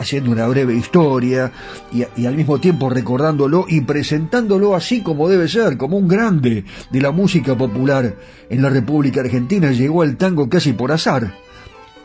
haciendo 0.00 0.32
una 0.32 0.48
breve 0.48 0.74
historia 0.74 1.52
y, 1.92 2.02
y 2.20 2.26
al 2.26 2.34
mismo 2.34 2.58
tiempo 2.58 2.90
recordándolo 2.90 3.66
y 3.68 3.82
presentándolo 3.82 4.74
así 4.74 5.00
como 5.00 5.28
debe 5.28 5.46
ser, 5.46 5.76
como 5.76 5.96
un 5.96 6.08
grande 6.08 6.64
de 6.90 7.00
la 7.00 7.12
música 7.12 7.56
popular 7.56 8.16
en 8.50 8.62
la 8.62 8.68
República 8.68 9.20
Argentina, 9.20 9.70
llegó 9.70 10.02
al 10.02 10.16
tango 10.16 10.48
casi 10.48 10.72
por 10.72 10.90
azar 10.90 11.32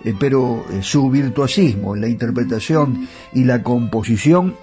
eh, 0.04 0.14
pero 0.18 0.66
eh, 0.72 0.82
su 0.82 1.10
virtuosismo 1.10 1.96
en 1.96 2.02
la 2.02 2.08
interpretación 2.08 3.08
y 3.34 3.44
la 3.44 3.64
composición 3.64 4.56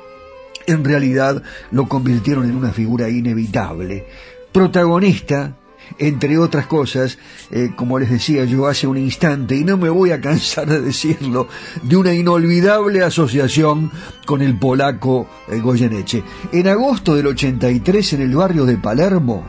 en 0.66 0.84
realidad 0.84 1.42
lo 1.70 1.88
convirtieron 1.88 2.44
en 2.44 2.56
una 2.56 2.72
figura 2.72 3.08
inevitable. 3.08 4.06
Protagonista, 4.52 5.56
entre 5.98 6.38
otras 6.38 6.66
cosas, 6.66 7.18
eh, 7.50 7.70
como 7.74 7.98
les 7.98 8.10
decía 8.10 8.44
yo 8.44 8.66
hace 8.66 8.86
un 8.86 8.98
instante, 8.98 9.56
y 9.56 9.64
no 9.64 9.76
me 9.76 9.88
voy 9.88 10.10
a 10.10 10.20
cansar 10.20 10.68
de 10.68 10.80
decirlo, 10.80 11.48
de 11.82 11.96
una 11.96 12.12
inolvidable 12.12 13.02
asociación 13.02 13.90
con 14.26 14.42
el 14.42 14.58
polaco 14.58 15.26
Goyeneche. 15.48 16.22
En 16.52 16.68
agosto 16.68 17.16
del 17.16 17.28
83, 17.28 18.12
en 18.12 18.22
el 18.22 18.34
barrio 18.34 18.66
de 18.66 18.76
Palermo, 18.76 19.46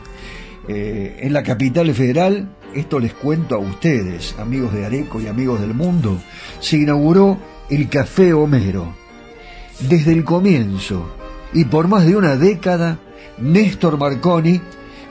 en 0.68 1.32
la 1.32 1.42
capital 1.42 1.92
federal, 1.92 2.48
esto 2.74 3.00
les 3.00 3.12
cuento 3.14 3.54
a 3.54 3.58
ustedes, 3.58 4.34
amigos 4.38 4.72
de 4.72 4.86
Areco 4.86 5.20
y 5.20 5.26
amigos 5.26 5.60
del 5.60 5.74
mundo, 5.74 6.18
se 6.60 6.78
inauguró 6.78 7.38
el 7.68 7.88
Café 7.88 8.32
Homero. 8.32 8.94
Desde 9.88 10.12
el 10.12 10.24
comienzo 10.24 11.16
y 11.52 11.64
por 11.64 11.88
más 11.88 12.06
de 12.06 12.16
una 12.16 12.36
década, 12.36 12.98
Néstor 13.38 13.98
Marconi 13.98 14.60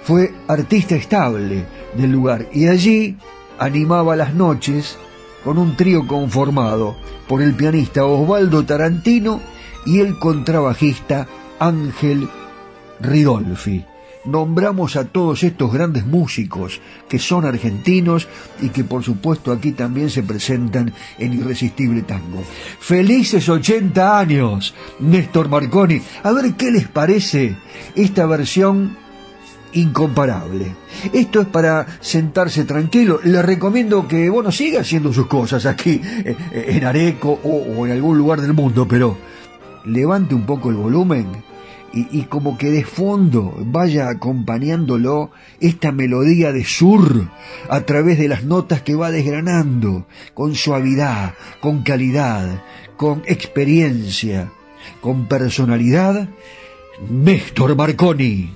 fue 0.04 0.34
artista 0.48 0.96
estable 0.96 1.66
del 1.96 2.12
lugar 2.12 2.48
y 2.54 2.68
allí 2.68 3.18
animaba 3.60 4.16
las 4.16 4.34
noches 4.34 4.98
con 5.44 5.58
un 5.58 5.76
trío 5.76 6.08
conformado 6.08 6.96
por 7.28 7.42
el 7.42 7.54
pianista 7.54 8.06
Osvaldo 8.06 8.64
Tarantino 8.64 9.42
y 9.86 10.00
el 10.00 10.18
contrabajista 10.18 11.28
Ángel 11.60 12.30
Ridolfi 13.02 13.91
nombramos 14.26 14.96
a 14.96 15.06
todos 15.06 15.44
estos 15.44 15.74
grandes 15.74 16.06
músicos 16.06 16.80
que 17.10 17.20
son 17.20 17.46
argentinos 17.46 18.28
y 18.62 18.70
que 18.70 18.84
por 18.84 19.04
supuesto 19.04 19.52
aquí 19.52 19.72
también 19.72 20.10
se 20.10 20.24
presentan 20.24 20.94
en 21.18 21.34
Irresistible 21.34 22.04
Tango. 22.04 22.44
Felices 22.80 23.48
80 23.50 24.20
años, 24.20 24.74
Néstor 25.00 25.50
Marconi. 25.50 26.02
A 26.24 26.32
ver 26.32 26.54
qué 26.54 26.72
les 26.72 26.88
parece 26.88 27.56
esta 27.96 28.26
versión 28.26 28.98
incomparable. 29.74 30.76
Esto 31.14 31.42
es 31.42 31.48
para 31.48 31.88
sentarse 32.02 32.66
tranquilo. 32.66 33.20
Les 33.24 33.44
recomiendo 33.44 34.08
que, 34.08 34.30
bueno, 34.30 34.52
siga 34.52 34.82
haciendo 34.82 35.14
sus 35.14 35.28
cosas 35.28 35.66
aquí 35.66 36.02
eh, 36.04 36.36
en 36.54 36.86
Areco 36.86 37.40
o 37.44 37.86
en 37.86 37.94
algún 37.94 38.18
lugar 38.18 38.42
del 38.42 38.54
mundo, 38.54 38.88
pero 38.88 39.18
levante 39.86 40.36
un 40.36 40.46
poco 40.46 40.70
el 40.70 40.76
volumen 40.76 41.51
y, 41.94 42.24
como 42.24 42.58
que 42.58 42.70
de 42.70 42.84
fondo 42.84 43.54
vaya 43.66 44.10
acompañándolo 44.10 45.32
esta 45.60 45.92
melodía 45.92 46.52
de 46.52 46.64
sur 46.64 47.30
a 47.70 47.82
través 47.82 48.18
de 48.18 48.30
las 48.30 48.44
notas 48.44 48.82
que 48.82 48.96
va 48.96 49.12
desgranando, 49.12 50.08
con 50.34 50.56
suavidad, 50.56 51.34
con 51.60 51.84
calidad, 51.84 52.64
con 52.96 53.24
experiencia, 53.26 54.52
con 55.02 55.28
personalidad, 55.28 56.30
Néstor 57.10 57.76
Marconi. 57.76 58.56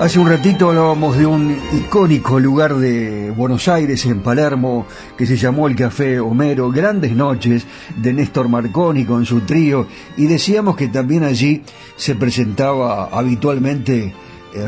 Hace 0.00 0.20
un 0.20 0.28
ratito 0.28 0.68
hablábamos 0.68 1.18
de 1.18 1.26
un 1.26 1.56
icónico 1.72 2.38
lugar 2.38 2.76
de 2.76 3.32
Buenos 3.32 3.66
Aires, 3.66 4.06
en 4.06 4.20
Palermo, 4.20 4.86
que 5.16 5.26
se 5.26 5.36
llamó 5.36 5.66
el 5.66 5.74
Café 5.74 6.20
Homero, 6.20 6.70
Grandes 6.70 7.16
Noches 7.16 7.66
de 7.96 8.12
Néstor 8.12 8.48
Marconi 8.48 9.04
con 9.04 9.26
su 9.26 9.40
trío, 9.40 9.88
y 10.16 10.26
decíamos 10.26 10.76
que 10.76 10.86
también 10.86 11.24
allí 11.24 11.64
se 11.96 12.14
presentaba 12.14 13.06
habitualmente 13.06 14.14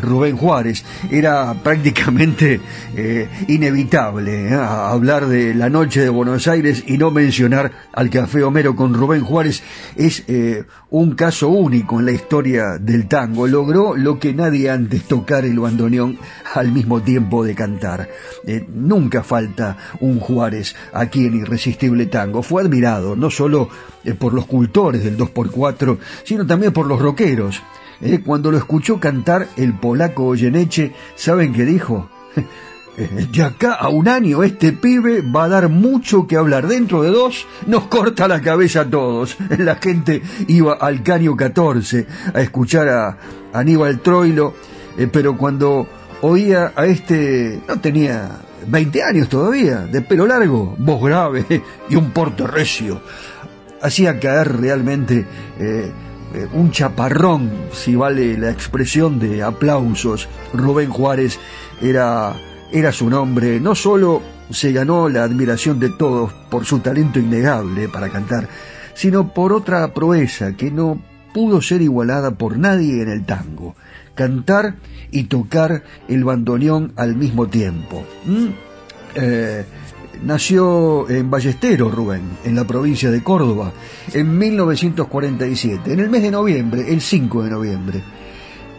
Rubén 0.01 0.37
Juárez. 0.37 0.85
Era 1.11 1.55
prácticamente 1.55 2.61
eh, 2.97 3.29
inevitable 3.49 4.49
¿eh? 4.49 4.55
hablar 4.55 5.27
de 5.27 5.55
la 5.55 5.69
noche 5.69 6.01
de 6.01 6.09
Buenos 6.09 6.49
Aires 6.49 6.85
y 6.87 6.99
no 6.99 7.11
mencionar 7.11 7.73
al 7.93 8.11
Café 8.11 8.43
Homero 8.43 8.77
con 8.77 8.95
Rubén 8.95 9.23
Juárez. 9.23 9.63
Es 9.97 10.25
un 10.91 11.15
caso 11.15 11.49
único 11.49 11.99
en 11.99 12.07
la 12.07 12.13
historia 12.13 12.79
del 12.79 13.09
tango. 13.09 13.47
Logró 13.47 13.97
lo 13.97 14.19
que 14.19 14.35
nadie 14.35 14.71
antes, 14.71 15.05
tocar 15.05 15.45
el 15.45 15.59
bandoneón 15.59 16.19
al 16.55 16.73
mismo 16.73 17.03
tiempo 17.03 17.45
de 17.45 17.55
cantar. 17.55 18.09
nunca 18.75 19.23
falta 19.23 19.77
un 20.01 20.21
Juárez 20.21 20.75
aquí 20.93 21.27
en 21.27 21.41
Irresistible 21.41 22.07
Tango. 22.07 22.43
Fue 22.43 22.63
admirado 22.63 23.17
no 23.17 23.31
solo 23.31 23.69
por 24.19 24.33
los 24.33 24.47
cultores 24.47 25.05
del 25.05 25.17
2x4, 25.17 25.99
sino 26.25 26.47
también 26.47 26.73
por 26.73 26.87
los 26.87 27.01
rockeros. 27.01 27.63
Eh, 28.03 28.21
cuando 28.25 28.51
lo 28.51 28.59
escuchó 28.59 28.99
cantar 28.99 29.49
el 29.57 29.75
polaco 29.75 30.27
Oyeneche, 30.27 30.93
¿saben 31.17 31.53
qué 31.53 31.65
dijo? 31.65 32.09
De 33.33 33.43
acá 33.43 33.75
a 33.75 33.89
un 33.89 34.09
año 34.09 34.43
este 34.43 34.73
pibe 34.73 35.23
va 35.23 35.45
a 35.45 35.49
dar 35.49 35.69
mucho 35.69 36.27
que 36.27 36.37
hablar. 36.37 36.67
Dentro 36.67 37.03
de 37.03 37.11
dos 37.11 37.47
nos 37.67 37.85
corta 37.85 38.29
la 38.29 38.43
cabeza 38.43 38.83
a 38.83 38.91
todos. 38.91 39.37
La 39.59 39.77
gente 39.77 40.23
iba 40.49 40.75
al 40.75 41.03
Caño 41.03 41.35
14 41.35 42.07
a 42.35 42.41
escuchar 42.41 42.89
a 42.89 43.19
Aníbal 43.55 44.01
Troilo, 44.01 44.55
eh, 44.99 45.09
pero 45.11 45.37
cuando 45.39 45.87
oía 46.21 46.73
a 46.77 46.85
este, 46.87 47.61
no 47.67 47.81
tenía 47.81 48.41
20 48.67 49.03
años 49.03 49.29
todavía, 49.29 49.79
de 49.87 50.03
pelo 50.03 50.27
largo, 50.27 50.75
voz 50.79 51.03
grave 51.03 51.47
y 51.89 51.97
un 51.97 52.11
porte 52.11 52.47
recio, 52.47 53.01
hacía 53.81 54.19
caer 54.19 54.61
realmente... 54.61 55.27
Eh, 55.59 55.93
eh, 56.35 56.47
un 56.53 56.71
chaparrón, 56.71 57.51
si 57.73 57.97
vale 57.97 58.37
la 58.39 58.51
expresión 58.51 59.19
de 59.19 59.43
aplausos. 59.43 60.29
Rubén 60.53 60.91
Juárez 60.91 61.39
era, 61.81 62.35
era 62.73 62.93
su 62.93 63.11
nombre, 63.11 63.61
no 63.61 63.75
solo 63.75 64.23
se 64.51 64.73
ganó 64.73 65.09
la 65.09 65.25
admiración 65.25 65.79
de 65.79 65.91
todos 65.91 66.33
por 66.51 66.65
su 66.65 66.81
talento 66.81 67.19
innegable 67.19 67.89
para 67.89 68.09
cantar, 68.09 68.49
sino 68.95 69.33
por 69.33 69.53
otra 69.53 69.93
proeza 69.95 70.53
que 70.57 70.71
no 70.71 71.01
pudo 71.33 71.63
ser 71.63 71.83
igualada 71.83 72.33
por 72.33 72.59
nadie 72.59 73.03
en 73.03 73.09
el 73.09 73.25
tango, 73.25 73.75
cantar 74.15 74.77
y 75.11 75.25
tocar 75.25 75.85
el 76.09 76.25
bandoneón 76.25 76.93
al 76.97 77.17
mismo 77.17 77.49
tiempo. 77.49 78.05
¿Mm? 78.25 78.49
Eh, 79.15 79.65
nació 80.23 81.09
en 81.09 81.31
Ballesteros, 81.31 81.93
Rubén, 81.95 82.23
en 82.45 82.55
la 82.55 82.67
provincia 82.67 83.11
de 83.11 83.23
Córdoba, 83.23 83.73
en 84.13 84.37
1947, 84.37 85.93
en 85.93 86.01
el 86.01 86.11
mes 86.11 86.23
de 86.23 86.31
noviembre, 86.31 86.93
el 86.93 87.01
5 87.01 87.43
de 87.45 87.51
noviembre. 87.51 88.03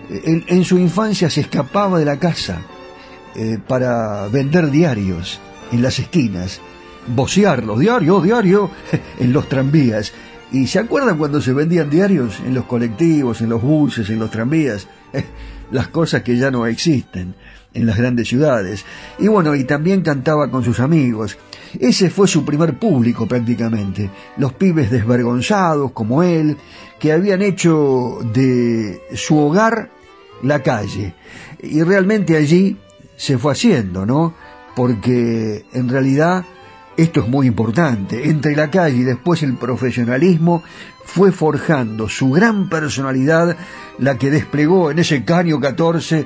En, 0.10 0.66
su 0.66 0.78
infancia 0.78 1.30
se 1.30 1.42
escapaba 1.42 1.98
de 1.98 2.06
la 2.06 2.20
casa 2.20 2.62
eh, 3.34 3.58
para 3.66 4.28
vender 4.28 4.70
diarios 4.70 5.40
en 5.72 5.82
las 5.82 6.00
esquinas, 6.00 6.60
vocearlos, 7.08 7.80
diario, 7.80 8.20
diario, 8.20 8.70
en 9.20 9.32
los 9.32 9.48
tranvías. 9.48 10.12
¿Y 10.52 10.68
se 10.68 10.80
acuerdan 10.80 11.18
cuando 11.18 11.42
se 11.42 11.54
vendían 11.54 11.90
diarios 11.90 12.42
en 12.46 12.54
los 12.54 12.66
colectivos, 12.66 13.40
en 13.40 13.50
los 13.50 13.62
buses, 13.62 14.10
en 14.10 14.20
los 14.20 14.30
tranvías? 14.30 14.88
las 15.72 15.88
cosas 15.88 16.24
que 16.24 16.38
ya 16.38 16.52
no 16.52 16.66
existen 16.66 17.36
en 17.74 17.86
las 17.86 17.98
grandes 17.98 18.28
ciudades. 18.28 18.86
Y 19.20 19.28
bueno, 19.28 19.56
y 19.56 19.64
también 19.64 20.02
cantaba 20.02 20.50
con 20.50 20.64
sus 20.64 20.80
amigos. 20.80 21.38
Ese 21.80 22.10
fue 22.10 22.28
su 22.28 22.44
primer 22.44 22.78
público 22.78 23.28
prácticamente. 23.28 24.10
Los 24.38 24.54
pibes 24.54 24.92
desvergonzados 24.92 25.92
como 25.92 26.24
él, 26.24 26.58
que 27.00 27.12
habían 27.12 27.42
hecho 27.42 28.20
de 28.34 29.02
su 29.14 29.38
hogar 29.38 29.90
la 30.44 30.62
calle. 30.62 31.14
Y 31.62 31.82
realmente 31.84 32.36
allí 32.36 32.78
se 33.16 33.38
fue 33.38 33.54
haciendo, 33.54 34.06
¿no? 34.06 34.34
Porque 34.76 35.66
en 35.74 35.90
realidad 35.90 36.44
esto 36.98 37.22
es 37.22 37.28
muy 37.28 37.48
importante. 37.48 38.30
Entre 38.30 38.56
la 38.56 38.70
calle 38.70 38.98
y 38.98 39.04
después 39.04 39.44
el 39.44 39.56
profesionalismo 39.56 40.64
fue 41.04 41.32
forjando 41.32 42.08
su 42.10 42.32
gran 42.32 42.70
personalidad, 42.70 43.58
la 44.00 44.18
que 44.18 44.32
desplegó 44.32 44.92
en 44.92 45.00
ese 45.00 45.24
caño 45.24 45.60
14 45.60 46.26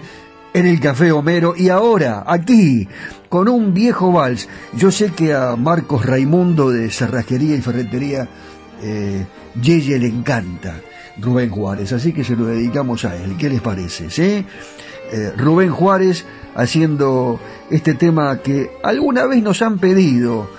en 0.53 0.65
el 0.65 0.79
Café 0.79 1.11
Homero 1.11 1.53
y 1.55 1.67
ahora 1.67 2.23
aquí 2.25 2.87
con 3.29 3.49
un 3.49 3.73
viejo 3.73 4.11
vals. 4.11 4.47
Yo 4.73 4.91
sé 4.91 5.09
que 5.11 5.33
a 5.33 5.55
Marcos 5.55 6.05
Raimundo 6.05 6.69
de 6.69 6.89
Cerrajería 6.89 7.55
y 7.55 7.61
Ferretería 7.61 8.27
eh, 8.81 9.25
Yeye 9.61 9.99
le 9.99 10.07
encanta 10.07 10.79
Rubén 11.17 11.49
Juárez, 11.49 11.91
así 11.93 12.13
que 12.13 12.23
se 12.23 12.35
lo 12.35 12.45
dedicamos 12.45 13.05
a 13.05 13.15
él. 13.15 13.35
¿Qué 13.37 13.49
les 13.49 13.61
parece? 13.61 14.07
Eh, 15.11 15.33
Rubén 15.35 15.71
Juárez 15.71 16.25
haciendo 16.55 17.39
este 17.69 17.93
tema 17.93 18.39
que 18.39 18.71
alguna 18.83 19.25
vez 19.25 19.43
nos 19.43 19.61
han 19.61 19.77
pedido, 19.77 20.49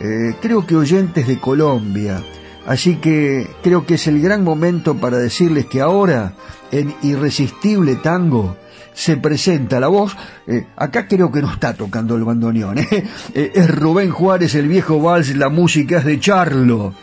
eh, 0.00 0.34
creo 0.40 0.66
que 0.66 0.76
oyentes 0.76 1.26
de 1.26 1.38
Colombia. 1.38 2.22
Así 2.66 2.96
que 2.96 3.48
creo 3.62 3.86
que 3.86 3.94
es 3.94 4.06
el 4.06 4.20
gran 4.20 4.42
momento 4.42 4.96
para 4.96 5.18
decirles 5.18 5.66
que 5.66 5.80
ahora 5.80 6.34
en 6.72 6.94
Irresistible 7.02 7.96
Tango 7.96 8.56
se 8.92 9.16
presenta 9.18 9.78
la 9.78 9.88
voz. 9.88 10.16
Eh, 10.46 10.66
acá 10.76 11.06
creo 11.06 11.30
que 11.30 11.42
no 11.42 11.52
está 11.52 11.74
tocando 11.74 12.16
el 12.16 12.24
bandoneón. 12.24 12.78
¿eh? 12.78 13.04
Eh, 13.34 13.52
es 13.54 13.70
Rubén 13.70 14.10
Juárez, 14.10 14.54
el 14.54 14.68
viejo 14.68 15.00
vals, 15.00 15.36
la 15.36 15.48
música 15.48 15.98
es 15.98 16.04
de 16.04 16.18
Charlo. 16.18 16.94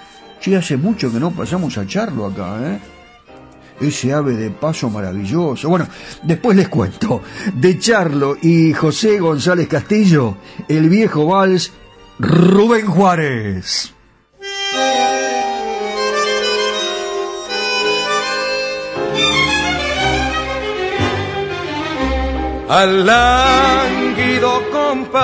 Sí, 0.41 0.53
hace 0.55 0.75
mucho 0.75 1.11
que 1.11 1.19
no 1.19 1.31
pasamos 1.31 1.77
a 1.77 1.87
Charlo 1.87 2.25
acá, 2.25 2.57
¿eh? 2.61 2.79
Ese 3.81 4.13
ave 4.13 4.33
de 4.33 4.49
paso 4.49 4.89
maravilloso. 4.89 5.69
Bueno, 5.69 5.87
después 6.21 6.55
les 6.55 6.69
cuento. 6.69 7.21
De 7.53 7.77
Charlo 7.79 8.37
y 8.41 8.73
José 8.73 9.19
González 9.19 9.67
Castillo, 9.67 10.37
el 10.67 10.89
viejo 10.89 11.25
vals, 11.25 11.71
Rubén 12.19 12.85
Juárez. 12.85 13.93
al 22.73 23.05
lánguido 23.05 24.51
compás 24.71 25.21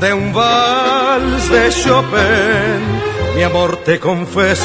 de 0.00 0.12
un 0.12 0.32
vals 0.32 1.50
de 1.50 1.70
Chopin. 1.70 3.11
Mi 3.34 3.42
amor 3.42 3.78
te 3.78 3.98
confesé 3.98 4.64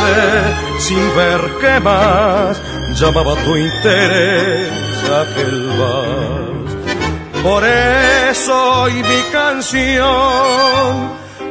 sin 0.80 1.16
ver 1.16 1.42
qué 1.62 1.80
más 1.80 2.62
llamaba 3.00 3.36
tu 3.44 3.56
interés 3.56 4.72
aquel 5.04 5.68
vals. 5.80 7.44
Por 7.44 7.64
eso 7.64 8.82
hoy 8.82 8.94
mi 8.94 9.22
canción 9.32 10.08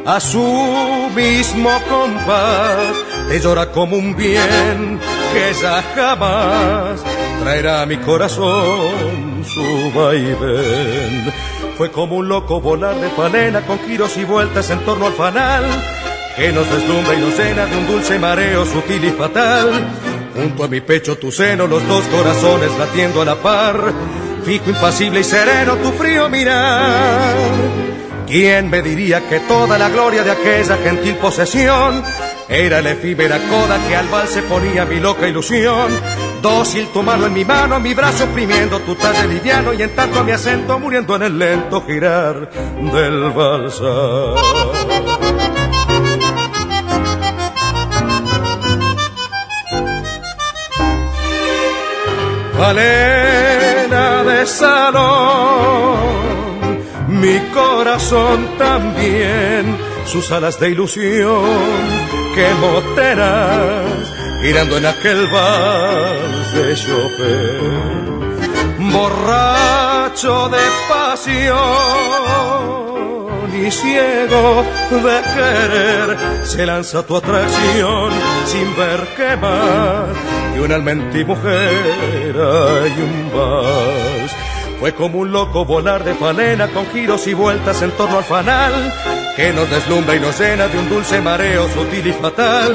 a 0.05 0.19
su 0.19 1.09
mismo 1.15 1.71
compás 1.89 2.95
te 3.27 3.39
llora 3.39 3.71
como 3.71 3.97
un 3.97 4.15
bien 4.15 4.99
que 5.33 5.53
ya 5.61 5.83
jamás 5.95 7.01
traerá 7.41 7.81
a 7.81 7.85
mi 7.85 7.97
corazón 7.97 9.43
su 9.43 9.91
vaivén. 9.93 11.33
Fue 11.77 11.91
como 11.91 12.17
un 12.17 12.27
loco 12.27 12.61
volar 12.61 12.95
de 12.95 13.09
panela 13.09 13.61
con 13.61 13.79
giros 13.79 14.17
y 14.17 14.23
vueltas 14.23 14.69
en 14.69 14.79
torno 14.85 15.07
al 15.07 15.13
fanal, 15.13 15.65
que 16.37 16.51
nos 16.51 16.69
deslumbra 16.69 17.15
y 17.15 17.19
nos 17.19 17.37
llena 17.37 17.65
de 17.65 17.75
un 17.75 17.87
dulce 17.87 18.19
mareo 18.19 18.65
sutil 18.65 19.03
y 19.03 19.09
fatal. 19.09 19.71
Junto 20.35 20.63
a 20.63 20.67
mi 20.67 20.81
pecho 20.81 21.17
tu 21.17 21.31
seno, 21.31 21.65
los 21.65 21.85
dos 21.87 22.05
corazones 22.05 22.69
latiendo 22.77 23.23
a 23.23 23.25
la 23.25 23.35
par, 23.35 23.91
fijo, 24.45 24.69
impasible 24.69 25.21
y 25.21 25.23
sereno 25.23 25.77
tu 25.77 25.91
frío 25.93 26.29
mirar. 26.29 27.33
¿Quién 28.27 28.69
me 28.69 28.81
diría 28.81 29.27
que 29.27 29.39
toda 29.41 29.77
la 29.77 29.89
gloria 29.89 30.21
de 30.23 30.31
aquella 30.31 30.75
gentil 30.77 31.15
posesión 31.15 32.03
Era 32.49 32.81
la 32.81 32.91
efímera 32.91 33.39
coda 33.49 33.77
que 33.87 33.95
al 33.95 34.07
se 34.27 34.41
ponía 34.43 34.85
mi 34.85 34.99
loca 34.99 35.27
ilusión. 35.27 35.91
Dócil 36.41 36.87
tu 36.93 37.03
mano 37.03 37.25
en 37.25 37.33
mi 37.33 37.43
mano, 37.43 37.79
mi 37.79 37.93
brazo 37.93 38.25
oprimiendo 38.25 38.79
tu 38.81 38.95
talle 38.95 39.27
liviano 39.27 39.73
y 39.73 39.81
en 39.81 39.95
tanto 39.95 40.23
mi 40.23 40.31
acento 40.31 40.79
muriendo 40.79 41.15
en 41.15 41.23
el 41.23 41.39
lento 41.39 41.83
girar 41.85 42.49
del 42.93 43.31
balsa. 43.31 44.35
Valena 52.57 54.23
de 54.23 54.45
salón 54.45 56.17
mi 57.07 57.39
corazón 57.53 58.47
también, 58.57 59.77
sus 60.05 60.31
alas 60.31 60.59
de 60.59 60.69
ilusión 60.69 61.41
que 62.35 62.53
moteras, 62.61 63.85
girando 64.41 64.77
en 64.77 64.85
aquel 64.85 65.27
vals 65.27 66.53
de 66.53 66.75
Chopin, 66.75 68.37
borracho 68.91 70.49
de 70.49 70.59
pasión 70.89 71.57
y 73.65 73.71
ciego 73.71 74.63
de 74.91 75.21
querer, 75.33 76.17
se 76.43 76.65
lanza 76.65 77.03
tu 77.03 77.15
atracción 77.15 78.11
sin 78.45 78.75
ver 78.77 79.07
qué 79.15 79.37
más 79.37 80.36
que 80.57 80.63
una 80.63 80.75
almenti 80.75 81.23
mujer 81.23 82.35
y 82.35 83.01
un 83.01 83.31
vals 83.31 84.31
fue 84.79 84.93
como 84.93 85.19
un 85.19 85.31
loco 85.31 85.65
volar 85.65 86.03
de 86.03 86.15
falena 86.15 86.67
con 86.69 86.87
giros 86.87 87.27
y 87.27 87.33
vueltas 87.35 87.81
en 87.83 87.91
torno 87.91 88.17
al 88.17 88.23
fanal 88.23 88.73
que 89.35 89.53
nos 89.53 89.69
deslumbra 89.69 90.15
y 90.15 90.19
nos 90.19 90.39
llena 90.39 90.67
de 90.67 90.79
un 90.79 90.89
dulce 90.89 91.21
mareo 91.21 91.67
sutil 91.69 92.07
y 92.07 92.13
fatal. 92.13 92.73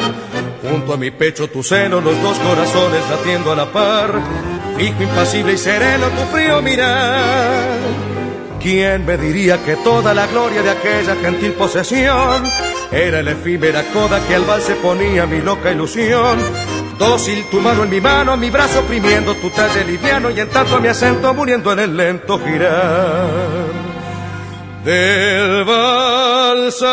Junto 0.62 0.92
a 0.92 0.96
mi 0.96 1.10
pecho 1.10 1.50
tu 1.50 1.64
seno, 1.64 2.00
los 2.00 2.22
dos 2.22 2.38
corazones 2.38 3.02
latiendo 3.10 3.50
a 3.50 3.56
la 3.56 3.72
par, 3.72 4.12
fijo, 4.76 5.02
impasible 5.02 5.54
y 5.54 5.58
sereno 5.58 6.06
tu 6.06 6.36
frío 6.36 6.62
mirar. 6.62 7.78
¿Quién 8.60 9.04
me 9.04 9.16
diría 9.16 9.60
que 9.64 9.74
toda 9.74 10.14
la 10.14 10.28
gloria 10.28 10.62
de 10.62 10.70
aquella 10.70 11.16
gentil 11.16 11.50
posesión 11.52 12.44
era 12.92 13.22
la 13.22 13.32
efímera 13.32 13.82
coda 13.92 14.20
que 14.28 14.36
al 14.36 14.62
se 14.62 14.76
ponía 14.76 15.26
mi 15.26 15.40
loca 15.40 15.72
ilusión? 15.72 16.38
Dócil 17.02 17.44
tu 17.50 17.60
mano 17.60 17.82
en 17.82 17.90
mi 17.90 18.00
mano, 18.00 18.36
mi 18.36 18.48
brazo 18.48 18.78
oprimiendo 18.78 19.34
tu 19.34 19.50
talle 19.50 19.84
liviano 19.84 20.30
y 20.30 20.38
en 20.38 20.48
tanto 20.48 20.80
mi 20.80 20.86
acento 20.86 21.34
muriendo 21.34 21.72
en 21.72 21.80
el 21.80 21.96
lento 21.96 22.38
girar 22.38 23.26
del 24.84 25.64
balsa. 25.64 26.92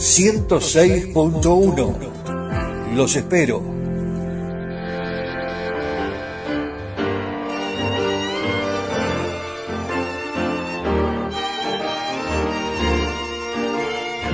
106.1. 0.00 2.94
Los 2.94 3.16
espero. 3.16 3.79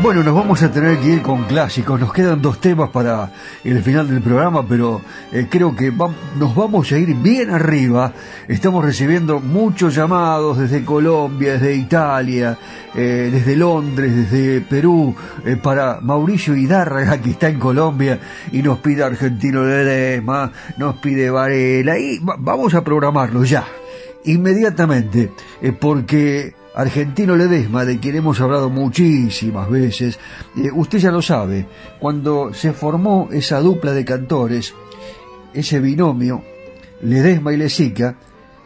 Bueno, 0.06 0.22
nos 0.22 0.36
vamos 0.36 0.62
a 0.62 0.70
tener 0.70 0.98
que 0.98 1.08
ir 1.14 1.20
con 1.20 1.42
clásicos. 1.46 1.98
Nos 1.98 2.12
quedan 2.12 2.40
dos 2.40 2.60
temas 2.60 2.90
para 2.90 3.32
el 3.64 3.82
final 3.82 4.06
del 4.06 4.22
programa, 4.22 4.64
pero 4.64 5.00
eh, 5.32 5.48
creo 5.50 5.74
que 5.74 5.90
nos 5.90 6.54
vamos 6.54 6.92
a 6.92 6.96
ir 6.96 7.12
bien 7.16 7.50
arriba. 7.50 8.12
Estamos 8.46 8.84
recibiendo 8.84 9.40
muchos 9.40 9.96
llamados 9.96 10.58
desde 10.58 10.84
Colombia, 10.84 11.54
desde 11.54 11.74
Italia, 11.74 12.56
eh, 12.94 13.30
desde 13.32 13.56
Londres, 13.56 14.14
desde 14.14 14.60
Perú, 14.60 15.12
eh, 15.44 15.56
para 15.60 15.98
Mauricio 16.00 16.54
Hidárraga, 16.54 17.20
que 17.20 17.30
está 17.30 17.48
en 17.48 17.58
Colombia, 17.58 18.20
y 18.52 18.62
nos 18.62 18.78
pide 18.78 19.02
Argentino 19.02 19.64
Ledesma, 19.64 20.52
nos 20.76 20.94
pide 20.98 21.30
Varela, 21.30 21.98
y 21.98 22.20
vamos 22.22 22.74
a 22.74 22.84
programarlo 22.84 23.42
ya, 23.42 23.64
inmediatamente, 24.24 25.32
porque 25.80 26.54
Argentino 26.76 27.36
Ledesma, 27.36 27.86
de 27.86 27.98
quien 27.98 28.16
hemos 28.16 28.38
hablado 28.38 28.68
muchísimas 28.68 29.70
veces, 29.70 30.18
eh, 30.58 30.70
usted 30.74 30.98
ya 30.98 31.10
lo 31.10 31.22
sabe, 31.22 31.66
cuando 31.98 32.52
se 32.52 32.74
formó 32.74 33.30
esa 33.32 33.60
dupla 33.60 33.92
de 33.92 34.04
cantores, 34.04 34.74
ese 35.54 35.80
binomio, 35.80 36.44
Ledesma 37.00 37.54
y 37.54 37.56
Lesica, 37.56 38.16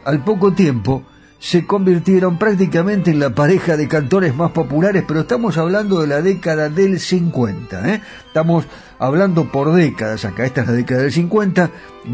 al 0.05 0.25
poco 0.25 0.53
tiempo 0.53 1.05
se 1.39 1.65
convirtieron 1.65 2.37
prácticamente 2.37 3.13
en 3.13 3.21
la 3.21 3.31
pareja 3.31 3.77
de 3.77 3.87
cantores 3.87 4.35
más 4.35 4.51
populares, 4.51 5.05
pero 5.07 5.21
estamos 5.21 5.57
hablando 5.57 6.01
de 6.01 6.09
la 6.09 6.21
década 6.21 6.69
del 6.69 6.99
50, 6.99 7.95
¿eh? 7.95 8.03
estamos 8.27 8.67
hablando 8.99 9.53
por 9.53 9.73
décadas 9.73 10.25
acá, 10.25 10.45
esta 10.45 10.63
es 10.63 10.67
la 10.67 10.73
década 10.73 11.03
del 11.03 11.13
50, 11.13 11.71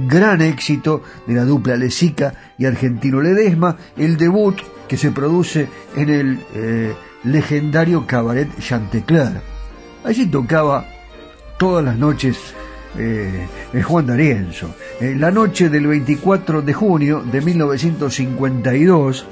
gran 0.06 0.42
éxito 0.42 1.02
de 1.26 1.34
la 1.34 1.46
dupla 1.46 1.74
Lesica 1.74 2.34
y 2.58 2.66
Argentino 2.66 3.22
Ledesma, 3.22 3.78
el 3.96 4.18
debut 4.18 4.60
que 4.88 4.96
se 4.96 5.10
produce 5.10 5.68
en 5.96 6.08
el 6.08 6.38
eh, 6.54 6.94
legendario 7.24 8.06
cabaret 8.06 8.48
Chantecler. 8.58 9.40
Allí 10.04 10.26
tocaba 10.26 10.86
todas 11.58 11.84
las 11.84 11.96
noches 11.96 12.54
eh, 12.98 13.46
Juan 13.82 14.06
D'Arienzo. 14.06 14.74
En 15.00 15.20
la 15.20 15.30
noche 15.30 15.68
del 15.68 15.86
24 15.86 16.62
de 16.62 16.72
junio 16.72 17.22
de 17.30 17.40
1952, 17.40 19.26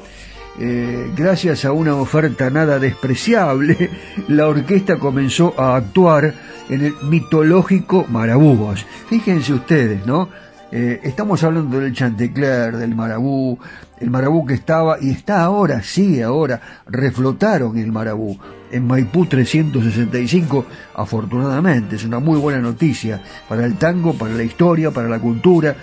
eh, 0.59 1.11
gracias 1.17 1.65
a 1.65 1.73
una 1.73 1.97
oferta 1.97 2.51
nada 2.51 2.79
despreciable, 2.79 3.91
la 4.29 4.49
orquesta 4.49 4.99
comenzó 4.99 5.55
a 5.59 5.77
actuar 5.77 6.35
en 6.69 6.85
el 6.85 6.95
mitológico 7.03 8.07
Marabúos. 8.09 8.87
Fíjense 9.09 9.53
ustedes, 9.53 10.07
¿no? 10.07 10.29
Eh, 10.77 10.99
estamos 11.05 11.41
hablando 11.45 11.79
del 11.79 11.93
Chantecler, 11.93 12.77
del 12.77 12.97
Marabú, 12.97 13.57
el 14.01 14.11
Marabú 14.11 14.45
que 14.45 14.55
estaba 14.55 14.97
y 15.01 15.11
está 15.11 15.45
ahora, 15.45 15.81
sí, 15.85 16.20
ahora, 16.20 16.61
reflotaron 16.89 17.79
el 17.79 17.93
Marabú 17.93 18.37
en 18.72 18.85
Maipú 18.85 19.25
365, 19.25 20.66
afortunadamente, 20.97 21.95
es 21.95 22.05
una 22.05 22.18
muy 22.18 22.41
buena 22.41 22.59
noticia 22.59 23.22
para 23.49 23.64
el 23.64 23.77
tango, 23.77 24.14
para 24.14 24.35
la 24.35 24.43
historia, 24.43 24.91
para 24.91 25.09
la 25.09 25.20
cultura. 25.20 25.77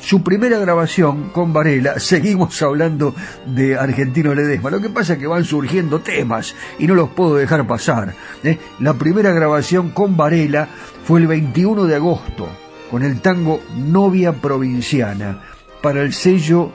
Su 0.00 0.22
primera 0.22 0.60
grabación 0.60 1.30
con 1.30 1.52
Varela, 1.52 1.94
seguimos 1.98 2.62
hablando 2.62 3.16
de 3.46 3.76
Argentino 3.76 4.32
Ledesma, 4.32 4.70
lo 4.70 4.80
que 4.80 4.90
pasa 4.90 5.14
es 5.14 5.18
que 5.18 5.26
van 5.26 5.42
surgiendo 5.42 6.02
temas 6.02 6.54
y 6.78 6.86
no 6.86 6.94
los 6.94 7.08
puedo 7.08 7.34
dejar 7.34 7.66
pasar. 7.66 8.14
¿eh? 8.44 8.60
La 8.78 8.94
primera 8.94 9.32
grabación 9.32 9.90
con 9.90 10.16
Varela 10.16 10.68
fue 11.02 11.18
el 11.18 11.26
21 11.26 11.86
de 11.86 11.96
agosto 11.96 12.48
con 12.90 13.02
el 13.02 13.20
tango 13.20 13.60
Novia 13.76 14.32
Provinciana 14.32 15.42
para 15.82 16.02
el 16.02 16.12
sello 16.12 16.70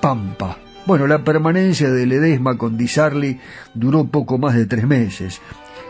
Pampa. 0.00 0.58
Bueno, 0.84 1.06
la 1.06 1.22
permanencia 1.22 1.90
de 1.90 2.06
Ledesma 2.06 2.58
con 2.58 2.76
Di 2.76 2.88
duró 3.74 4.04
poco 4.04 4.38
más 4.38 4.54
de 4.54 4.66
tres 4.66 4.86
meses. 4.86 5.40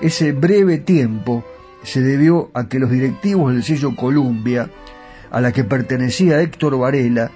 Ese 0.00 0.32
breve 0.32 0.78
tiempo 0.78 1.44
se 1.82 2.02
debió 2.02 2.50
a 2.54 2.68
que 2.68 2.78
los 2.78 2.90
directivos 2.90 3.52
del 3.52 3.62
sello 3.62 3.96
Columbia, 3.96 4.68
a 5.30 5.40
la 5.40 5.52
que 5.52 5.64
pertenecía 5.64 6.42
Héctor 6.42 6.78
Varela, 6.78 7.30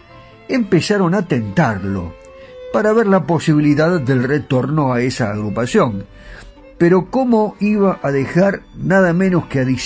empezaron 0.48 1.14
a 1.14 1.26
tentarlo 1.26 2.14
para 2.72 2.92
ver 2.92 3.06
la 3.06 3.24
posibilidad 3.24 4.00
del 4.00 4.22
retorno 4.22 4.92
a 4.92 5.00
esa 5.00 5.30
agrupación. 5.30 6.04
Pero 6.76 7.10
¿cómo 7.10 7.56
iba 7.58 7.98
a 8.02 8.10
dejar 8.10 8.60
nada 8.76 9.14
menos 9.14 9.46
que 9.46 9.60
a 9.60 9.64
Di 9.64 9.78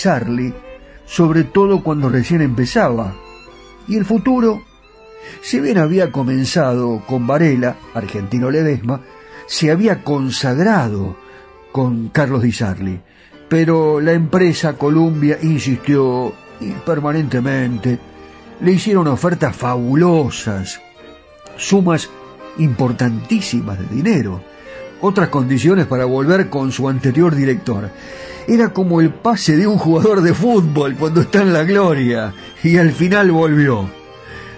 sobre 1.11 1.42
todo 1.42 1.82
cuando 1.82 2.08
recién 2.08 2.40
empezaba. 2.40 3.14
Y 3.88 3.96
el 3.96 4.04
futuro, 4.04 4.62
si 5.42 5.58
bien 5.58 5.78
había 5.78 6.12
comenzado 6.12 7.02
con 7.06 7.26
Varela, 7.26 7.76
argentino 7.94 8.48
Ledesma, 8.48 9.00
se 9.46 9.72
había 9.72 10.04
consagrado 10.04 11.16
con 11.72 12.11
Carlos 12.11 12.42
Di 12.42 12.52
Sarli, 12.52 13.00
pero 13.48 14.00
la 14.00 14.12
empresa 14.12 14.74
Columbia 14.74 15.38
insistió 15.42 16.32
y 16.61 16.70
permanentemente 16.86 17.98
le 18.61 18.72
hicieron 18.72 19.08
ofertas 19.08 19.56
fabulosas, 19.56 20.80
sumas 21.56 22.08
importantísimas 22.58 23.80
de 23.80 23.96
dinero, 23.96 24.44
otras 25.01 25.28
condiciones 25.28 25.86
para 25.86 26.05
volver 26.05 26.48
con 26.48 26.72
su 26.72 26.88
anterior 26.88 27.34
director. 27.34 27.90
Era 28.46 28.72
como 28.72 29.01
el 29.01 29.11
pase 29.11 29.57
de 29.57 29.66
un 29.66 29.78
jugador 29.78 30.22
de 30.22 30.34
fútbol 30.34 30.96
cuando 30.96 31.20
está 31.20 31.42
en 31.42 31.53
la 31.53 31.64
gloria 31.64 32.32
y 32.62 32.76
al 32.76 32.92
final 32.92 33.30
volvió. 33.30 33.88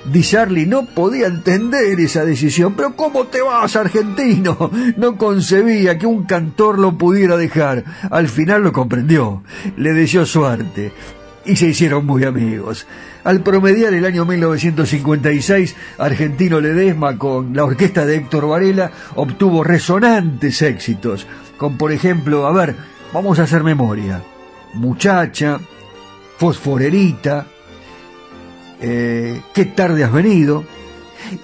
Di 0.04 0.22
Charlie 0.22 0.66
no 0.66 0.84
podía 0.86 1.28
entender 1.28 2.00
esa 2.00 2.24
decisión, 2.24 2.74
pero 2.74 2.96
¿cómo 2.96 3.28
te 3.28 3.40
vas, 3.40 3.76
argentino? 3.76 4.70
No 4.96 5.16
concebía 5.16 5.96
que 5.96 6.06
un 6.06 6.24
cantor 6.24 6.78
lo 6.78 6.98
pudiera 6.98 7.36
dejar. 7.36 7.84
Al 8.10 8.28
final 8.28 8.62
lo 8.62 8.72
comprendió, 8.72 9.42
le 9.76 9.92
deseó 9.92 10.26
suerte 10.26 10.92
y 11.44 11.56
se 11.56 11.68
hicieron 11.68 12.06
muy 12.06 12.24
amigos. 12.24 12.86
Al 13.24 13.42
promediar 13.42 13.94
el 13.94 14.04
año 14.04 14.24
1956, 14.24 15.76
Argentino 15.98 16.60
Ledesma 16.60 17.18
con 17.18 17.54
la 17.54 17.64
orquesta 17.64 18.04
de 18.06 18.16
Héctor 18.16 18.48
Varela 18.48 18.90
obtuvo 19.14 19.62
resonantes 19.62 20.62
éxitos, 20.62 21.26
con 21.56 21.76
por 21.76 21.92
ejemplo, 21.92 22.46
a 22.46 22.52
ver, 22.52 22.76
vamos 23.12 23.38
a 23.38 23.44
hacer 23.44 23.62
memoria, 23.62 24.22
Muchacha, 24.74 25.60
Fosforerita, 26.38 27.46
eh, 28.80 29.40
Qué 29.54 29.66
tarde 29.66 30.02
has 30.02 30.12
venido, 30.12 30.64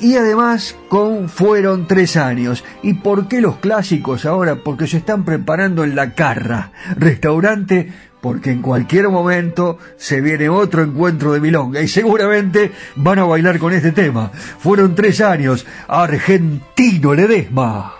y 0.00 0.16
además 0.16 0.76
con 0.88 1.28
Fueron 1.28 1.86
tres 1.86 2.16
años. 2.16 2.64
¿Y 2.82 2.94
por 2.94 3.28
qué 3.28 3.40
los 3.40 3.58
clásicos 3.58 4.26
ahora? 4.26 4.56
Porque 4.56 4.86
se 4.86 4.98
están 4.98 5.24
preparando 5.24 5.84
en 5.84 5.94
La 5.94 6.14
Carra, 6.14 6.72
restaurante 6.96 7.92
porque 8.20 8.50
en 8.50 8.62
cualquier 8.62 9.08
momento 9.08 9.78
se 9.96 10.20
viene 10.20 10.48
otro 10.48 10.82
encuentro 10.82 11.32
de 11.32 11.40
milonga 11.40 11.80
y 11.80 11.88
seguramente 11.88 12.72
van 12.96 13.18
a 13.18 13.24
bailar 13.24 13.58
con 13.58 13.72
este 13.72 13.92
tema. 13.92 14.30
Fueron 14.32 14.94
tres 14.94 15.20
años, 15.20 15.66
Argentino 15.86 17.14
Ledesma. 17.14 17.94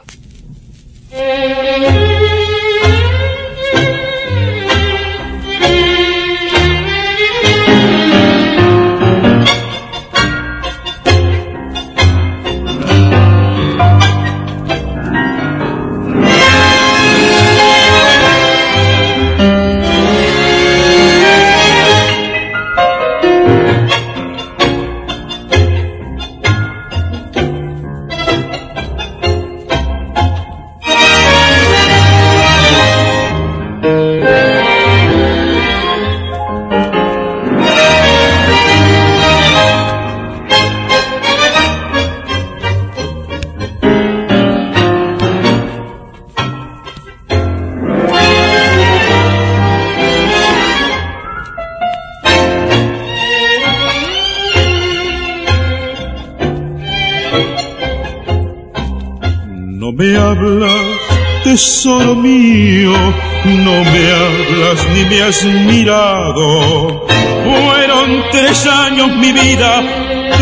Ni 64.95 65.05
me 65.05 65.23
has 65.23 65.45
mirado. 65.45 67.07
Fueron 67.45 68.25
tres 68.31 68.67
años 68.67 69.17
mi 69.17 69.33
vida, 69.33 69.83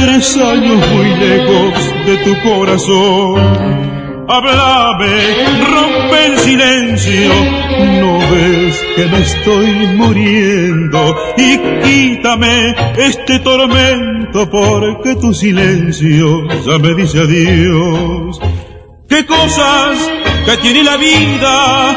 tres 0.01 0.37
años 0.37 0.89
muy 0.91 1.09
lejos 1.17 1.75
de 2.07 2.17
tu 2.19 2.41
corazón. 2.43 3.77
Háblame, 4.29 5.15
rompe 5.71 6.27
el 6.27 6.39
silencio, 6.39 7.33
no 8.01 8.19
ves 8.19 8.85
que 8.97 9.07
me 9.07 9.21
estoy 9.21 9.67
muriendo 9.95 11.17
y 11.37 11.59
quítame 11.85 12.75
este 12.99 13.39
tormento 13.39 14.51
porque 14.51 15.15
tu 15.21 15.33
silencio 15.33 16.49
ya 16.67 16.79
me 16.79 16.95
dice 16.95 17.21
adiós. 17.21 18.41
¿Qué 19.09 19.25
cosas 19.25 19.97
que 20.45 20.57
tiene 20.57 20.83
la 20.83 20.97
vida, 20.97 21.97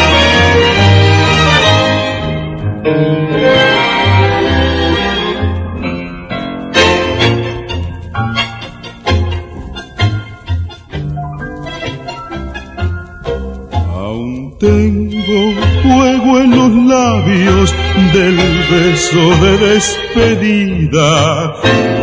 Beso 18.71 19.23
de 19.43 19.57
despedida. 19.57 21.53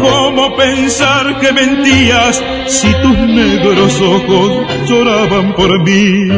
¿Cómo 0.02 0.54
pensar 0.56 1.40
que 1.40 1.52
mentías 1.52 2.42
si 2.66 2.92
tus 3.02 3.18
negros 3.18 4.00
ojos 4.00 4.66
lloraban 4.86 5.54
por 5.54 5.82
mí? 5.82 6.28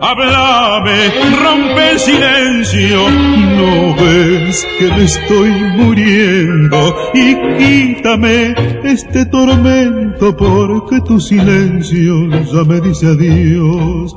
Háblame, 0.00 1.10
rompe 1.42 1.90
el 1.90 1.98
silencio. 1.98 3.10
No 3.10 3.94
ves 3.96 4.66
que 4.78 4.86
me 4.86 5.04
estoy 5.04 5.50
muriendo 5.76 6.96
y 7.12 7.36
quítame 7.58 8.54
este 8.84 9.26
tormento 9.26 10.34
porque 10.36 11.00
tu 11.02 11.20
silencio 11.20 12.30
ya 12.52 12.64
me 12.64 12.80
dice 12.80 13.08
adiós. 13.08 14.16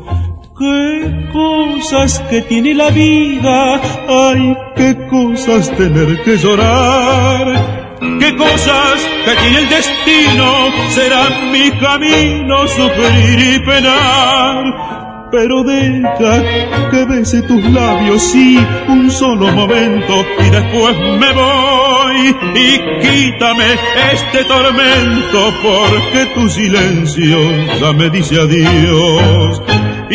Qué 0.63 1.29
cosas 1.33 2.19
que 2.29 2.41
tiene 2.43 2.73
la 2.73 2.89
vida, 2.89 3.81
ay, 4.07 4.55
qué 4.77 4.95
cosas 5.09 5.69
tener 5.75 6.23
que 6.23 6.37
llorar. 6.37 7.97
Qué 7.99 8.33
cosas 8.37 8.95
que 9.25 9.35
tiene 9.41 9.57
el 9.57 9.67
destino, 9.67 10.71
será 10.87 11.29
mi 11.51 11.69
camino 11.71 12.65
sufrir 12.69 13.55
y 13.55 13.59
penar 13.59 14.93
pero 15.33 15.63
deja 15.63 16.43
que 16.91 17.05
bese 17.05 17.41
tus 17.41 17.63
labios, 17.71 18.21
sí, 18.21 18.63
un 18.87 19.09
solo 19.09 19.51
momento, 19.51 20.23
y 20.37 20.49
después 20.51 20.95
me 21.19 21.33
voy, 21.33 22.35
y 22.53 22.79
quítame 23.01 23.65
este 24.13 24.43
tormento, 24.43 25.51
porque 25.63 26.27
tu 26.35 26.47
silencio 26.47 27.39
ya 27.81 27.93
me 27.93 28.11
dice 28.11 28.39
adiós. 28.41 29.59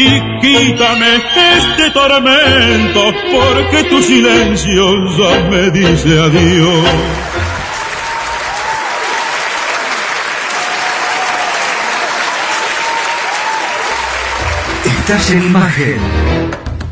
Y 0.01 0.23
quítame 0.41 1.17
este 1.57 1.91
tormento, 1.91 3.13
porque 3.33 3.83
tu 3.91 4.01
silencio 4.01 4.95
ya 5.19 5.51
me 5.51 5.71
dice 5.73 6.21
adiós. 6.21 6.89
Estás 14.85 15.31
en 15.33 15.43
imagen. 15.43 15.99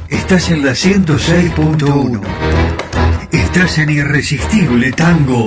Estás 0.09 0.51
en 0.51 0.67
la 0.67 0.73
106.1. 0.73 2.21
Estás 3.31 3.79
en 3.79 3.91
Irresistible 3.91 4.91
Tango. 4.91 5.47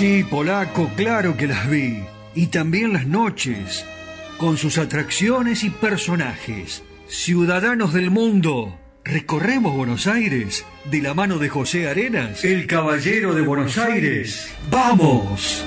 Sí, 0.00 0.24
polaco, 0.24 0.90
claro 0.96 1.36
que 1.36 1.46
las 1.46 1.68
vi. 1.68 2.02
Y 2.34 2.46
también 2.46 2.94
las 2.94 3.06
noches, 3.06 3.84
con 4.38 4.56
sus 4.56 4.78
atracciones 4.78 5.62
y 5.62 5.68
personajes. 5.68 6.82
Ciudadanos 7.06 7.92
del 7.92 8.10
mundo, 8.10 8.78
recorremos 9.04 9.76
Buenos 9.76 10.06
Aires 10.06 10.64
de 10.90 11.02
la 11.02 11.12
mano 11.12 11.36
de 11.36 11.50
José 11.50 11.86
Arenas, 11.86 12.46
el 12.46 12.66
caballero 12.66 13.34
de 13.34 13.42
Buenos 13.42 13.76
Aires. 13.76 14.50
¡Vamos! 14.70 15.62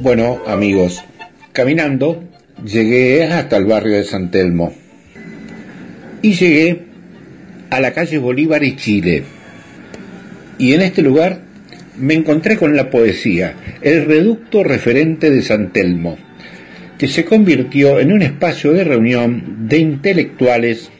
Bueno, 0.00 0.42
amigos, 0.46 1.02
caminando 1.52 2.24
llegué 2.62 3.24
hasta 3.24 3.56
el 3.56 3.64
barrio 3.64 3.96
de 3.96 4.04
San 4.04 4.30
Telmo 4.30 4.74
y 6.20 6.34
llegué 6.34 6.87
a 7.70 7.80
la 7.80 7.92
calle 7.92 8.18
Bolívar 8.18 8.62
y 8.64 8.76
Chile. 8.76 9.22
Y 10.58 10.72
en 10.72 10.82
este 10.82 11.02
lugar 11.02 11.40
me 11.98 12.14
encontré 12.14 12.56
con 12.56 12.76
la 12.76 12.90
poesía, 12.90 13.54
el 13.82 14.04
reducto 14.04 14.64
referente 14.64 15.30
de 15.30 15.42
San 15.42 15.72
Telmo, 15.72 16.16
que 16.96 17.08
se 17.08 17.24
convirtió 17.24 18.00
en 18.00 18.12
un 18.12 18.22
espacio 18.22 18.72
de 18.72 18.84
reunión 18.84 19.68
de 19.68 19.78
intelectuales 19.78 20.90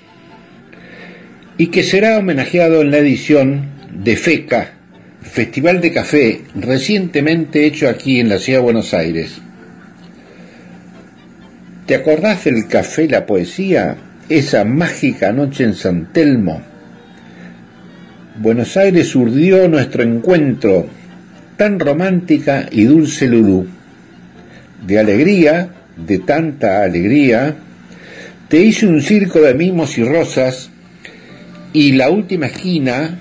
y 1.57 1.69
que 1.69 1.83
será 1.83 2.19
homenajeado 2.19 2.83
en 2.83 2.91
la 2.91 2.99
edición 2.99 3.71
de 3.93 4.17
FECA, 4.17 4.75
Festival 5.21 5.81
de 5.81 5.93
Café, 5.93 6.41
recientemente 6.55 7.67
hecho 7.67 7.89
aquí 7.89 8.21
en 8.21 8.29
la 8.29 8.39
ciudad 8.39 8.61
de 8.61 8.65
Buenos 8.65 8.95
Aires. 8.95 9.41
¿Te 11.87 11.95
acordás 11.95 12.45
del 12.45 12.69
café 12.69 13.09
La 13.09 13.27
Poesía? 13.27 13.97
Esa 14.29 14.65
mágica 14.65 15.33
noche 15.33 15.65
en 15.65 15.75
San 15.75 16.13
Telmo, 16.13 16.63
Buenos 18.41 18.77
Aires 18.77 19.17
urdió 19.17 19.69
nuestro 19.69 20.05
encuentro, 20.05 20.87
tan 21.57 21.81
romántica 21.81 22.69
y 22.71 22.85
dulce 22.85 23.27
Lulú. 23.27 23.67
De 24.87 24.97
alegría, 25.01 25.71
de 25.97 26.21
tanta 26.21 26.85
alegría, 26.85 27.57
te 28.49 28.63
hice 28.63 28.87
un 28.87 29.03
circo 29.03 29.41
de 29.41 29.55
mimos 29.55 29.99
y 29.99 30.05
rosas 30.05 30.71
y 31.73 31.93
la 31.93 32.11
última 32.11 32.47
esquina 32.47 33.19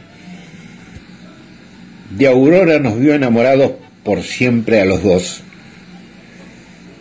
de 2.15 2.27
Aurora 2.27 2.77
nos 2.77 2.99
vio 2.99 3.15
enamorados 3.15 3.71
por 4.03 4.21
siempre 4.21 4.81
a 4.81 4.85
los 4.85 5.01
dos. 5.01 5.41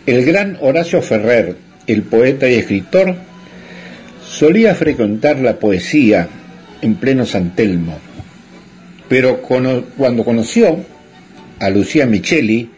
El 0.07 0.25
gran 0.25 0.57
Horacio 0.59 1.03
Ferrer, 1.03 1.55
el 1.85 2.01
poeta 2.01 2.49
y 2.49 2.55
escritor, 2.55 3.15
solía 4.27 4.75
frecuentar 4.75 5.39
la 5.39 5.57
poesía 5.57 6.27
en 6.81 6.95
pleno 6.95 7.25
San 7.25 7.55
Telmo, 7.55 7.97
pero 9.07 9.41
cuando 9.41 10.23
conoció 10.23 10.77
a 11.59 11.69
Lucía 11.69 12.05
Micheli, 12.05 12.69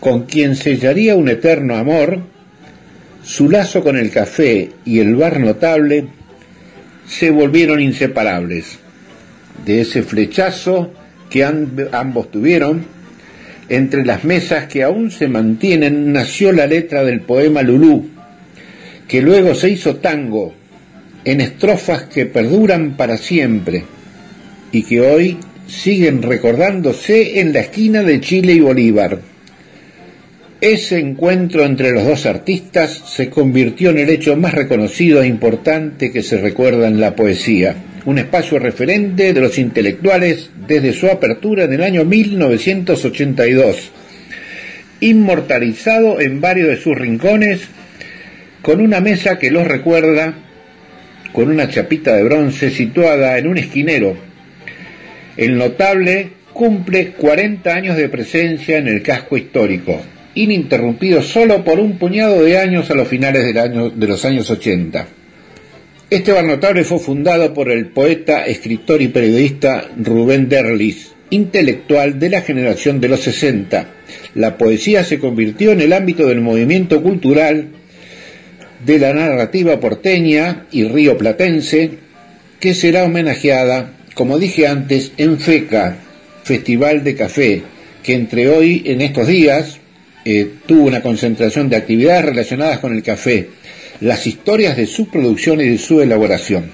con 0.00 0.24
quien 0.24 0.56
sellaría 0.56 1.14
un 1.14 1.28
eterno 1.28 1.76
amor, 1.76 2.20
su 3.22 3.48
lazo 3.48 3.82
con 3.82 3.96
el 3.96 4.10
café 4.10 4.70
y 4.84 4.98
el 4.98 5.14
bar 5.14 5.38
notable 5.40 6.06
se 7.06 7.30
volvieron 7.30 7.80
inseparables. 7.80 8.78
De 9.64 9.82
ese 9.82 10.02
flechazo 10.02 10.92
que 11.28 11.44
ambos 11.44 12.30
tuvieron, 12.30 12.84
entre 13.68 14.04
las 14.04 14.24
mesas 14.24 14.66
que 14.66 14.82
aún 14.82 15.10
se 15.10 15.28
mantienen, 15.28 16.12
nació 16.12 16.50
la 16.50 16.66
letra 16.66 17.04
del 17.04 17.20
poema 17.20 17.62
Lulú, 17.62 18.08
que 19.06 19.22
luego 19.22 19.54
se 19.54 19.70
hizo 19.70 19.96
tango, 19.96 20.54
en 21.24 21.40
estrofas 21.40 22.04
que 22.04 22.26
perduran 22.26 22.96
para 22.96 23.16
siempre 23.16 23.84
y 24.72 24.82
que 24.82 25.00
hoy 25.00 25.36
siguen 25.66 26.22
recordándose 26.22 27.40
en 27.40 27.52
la 27.52 27.60
esquina 27.60 28.02
de 28.02 28.20
Chile 28.20 28.54
y 28.54 28.60
Bolívar. 28.60 29.18
Ese 30.60 30.98
encuentro 30.98 31.64
entre 31.64 31.90
los 31.92 32.04
dos 32.04 32.26
artistas 32.26 33.02
se 33.06 33.30
convirtió 33.30 33.90
en 33.90 33.98
el 33.98 34.10
hecho 34.10 34.36
más 34.36 34.52
reconocido 34.52 35.22
e 35.22 35.26
importante 35.26 36.12
que 36.12 36.22
se 36.22 36.36
recuerda 36.36 36.86
en 36.86 37.00
la 37.00 37.16
poesía, 37.16 37.76
un 38.04 38.18
espacio 38.18 38.58
referente 38.58 39.32
de 39.32 39.40
los 39.40 39.58
intelectuales 39.58 40.50
desde 40.66 40.92
su 40.92 41.06
apertura 41.06 41.64
en 41.64 41.72
el 41.72 41.82
año 41.82 42.04
1982, 42.04 43.90
inmortalizado 45.00 46.20
en 46.20 46.42
varios 46.42 46.68
de 46.68 46.76
sus 46.76 46.96
rincones, 46.96 47.62
con 48.60 48.82
una 48.82 49.00
mesa 49.00 49.38
que 49.38 49.50
los 49.50 49.66
recuerda 49.66 50.49
con 51.32 51.50
una 51.50 51.68
chapita 51.68 52.16
de 52.16 52.24
bronce 52.24 52.70
situada 52.70 53.38
en 53.38 53.46
un 53.46 53.58
esquinero. 53.58 54.16
El 55.36 55.56
notable 55.56 56.30
cumple 56.52 57.12
40 57.12 57.74
años 57.74 57.96
de 57.96 58.08
presencia 58.08 58.78
en 58.78 58.88
el 58.88 59.02
casco 59.02 59.36
histórico 59.36 60.00
ininterrumpido 60.34 61.22
solo 61.22 61.64
por 61.64 61.80
un 61.80 61.98
puñado 61.98 62.42
de 62.42 62.58
años 62.58 62.90
a 62.90 62.94
los 62.94 63.08
finales 63.08 63.54
de 63.54 64.06
los 64.06 64.24
años 64.24 64.50
80. 64.50 65.06
Este 66.08 66.32
bar 66.32 66.44
notable 66.44 66.84
fue 66.84 66.98
fundado 66.98 67.54
por 67.54 67.70
el 67.70 67.88
poeta, 67.88 68.44
escritor 68.44 69.00
y 69.00 69.08
periodista 69.08 69.88
Rubén 69.96 70.48
Derlis, 70.48 71.12
intelectual 71.30 72.18
de 72.18 72.30
la 72.30 72.42
generación 72.42 73.00
de 73.00 73.08
los 73.08 73.20
60. 73.20 73.86
La 74.34 74.58
poesía 74.58 75.04
se 75.04 75.18
convirtió 75.18 75.70
en 75.72 75.80
el 75.80 75.92
ámbito 75.92 76.26
del 76.26 76.40
movimiento 76.40 77.00
cultural 77.02 77.68
de 78.84 78.98
la 78.98 79.12
narrativa 79.12 79.78
porteña 79.80 80.66
y 80.70 80.84
río 80.84 81.18
platense, 81.18 81.90
que 82.58 82.74
será 82.74 83.04
homenajeada, 83.04 83.92
como 84.14 84.38
dije 84.38 84.66
antes, 84.66 85.12
en 85.16 85.38
FECA, 85.38 85.96
Festival 86.44 87.04
de 87.04 87.14
Café, 87.14 87.62
que 88.02 88.14
entre 88.14 88.48
hoy, 88.48 88.82
en 88.86 89.00
estos 89.00 89.26
días, 89.26 89.78
eh, 90.24 90.48
tuvo 90.66 90.84
una 90.84 91.02
concentración 91.02 91.68
de 91.68 91.76
actividades 91.76 92.24
relacionadas 92.24 92.78
con 92.78 92.94
el 92.94 93.02
café, 93.02 93.48
las 94.00 94.26
historias 94.26 94.76
de 94.76 94.86
su 94.86 95.08
producción 95.08 95.60
y 95.60 95.68
de 95.68 95.78
su 95.78 96.00
elaboración. 96.00 96.70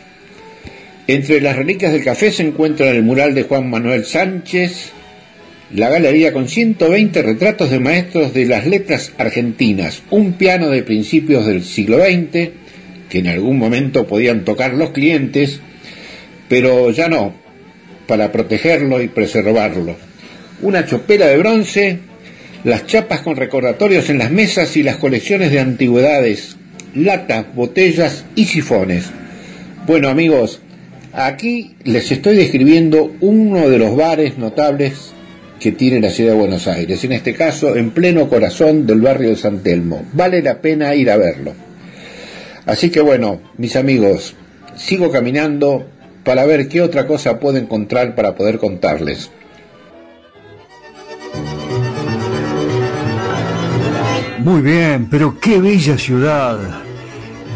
Entre 1.08 1.40
las 1.40 1.56
reliquias 1.56 1.92
del 1.92 2.04
café 2.04 2.32
se 2.32 2.42
encuentra 2.42 2.90
el 2.90 3.02
mural 3.04 3.34
de 3.34 3.44
Juan 3.44 3.70
Manuel 3.70 4.04
Sánchez, 4.04 4.92
la 5.74 5.88
galería 5.88 6.32
con 6.32 6.48
120 6.48 7.22
retratos 7.22 7.70
de 7.70 7.80
maestros 7.80 8.32
de 8.32 8.46
las 8.46 8.66
letras 8.66 9.12
argentinas, 9.18 10.02
un 10.10 10.34
piano 10.34 10.68
de 10.68 10.82
principios 10.82 11.46
del 11.46 11.64
siglo 11.64 11.98
XX, 11.98 12.50
que 13.08 13.18
en 13.18 13.26
algún 13.26 13.58
momento 13.58 14.06
podían 14.06 14.44
tocar 14.44 14.74
los 14.74 14.90
clientes, 14.90 15.60
pero 16.48 16.90
ya 16.90 17.08
no, 17.08 17.34
para 18.06 18.30
protegerlo 18.30 19.02
y 19.02 19.08
preservarlo. 19.08 19.96
Una 20.62 20.86
chopera 20.86 21.26
de 21.26 21.38
bronce 21.38 21.98
las 22.64 22.86
chapas 22.86 23.20
con 23.20 23.36
recordatorios 23.36 24.08
en 24.10 24.18
las 24.18 24.30
mesas 24.30 24.76
y 24.76 24.82
las 24.82 24.96
colecciones 24.96 25.50
de 25.50 25.60
antigüedades, 25.60 26.56
latas, 26.94 27.46
botellas 27.54 28.24
y 28.34 28.46
sifones. 28.46 29.06
Bueno 29.86 30.08
amigos, 30.08 30.60
aquí 31.12 31.76
les 31.84 32.10
estoy 32.10 32.36
describiendo 32.36 33.14
uno 33.20 33.68
de 33.68 33.78
los 33.78 33.96
bares 33.96 34.38
notables 34.38 35.12
que 35.60 35.72
tiene 35.72 36.00
la 36.00 36.10
ciudad 36.10 36.32
de 36.32 36.38
Buenos 36.38 36.66
Aires, 36.68 37.02
en 37.04 37.12
este 37.12 37.34
caso 37.34 37.76
en 37.76 37.90
pleno 37.90 38.28
corazón 38.28 38.86
del 38.86 39.00
barrio 39.00 39.30
de 39.30 39.36
San 39.36 39.60
Telmo. 39.60 40.04
Vale 40.12 40.42
la 40.42 40.60
pena 40.60 40.94
ir 40.94 41.10
a 41.10 41.16
verlo. 41.16 41.54
Así 42.66 42.90
que 42.90 43.00
bueno, 43.00 43.40
mis 43.56 43.76
amigos, 43.76 44.34
sigo 44.76 45.10
caminando 45.10 45.86
para 46.24 46.44
ver 46.44 46.68
qué 46.68 46.82
otra 46.82 47.06
cosa 47.06 47.38
puedo 47.38 47.56
encontrar 47.56 48.14
para 48.14 48.34
poder 48.34 48.58
contarles. 48.58 49.30
Muy 54.38 54.60
bien, 54.60 55.08
pero 55.10 55.40
qué 55.40 55.60
bella 55.60 55.96
ciudad. 55.98 56.58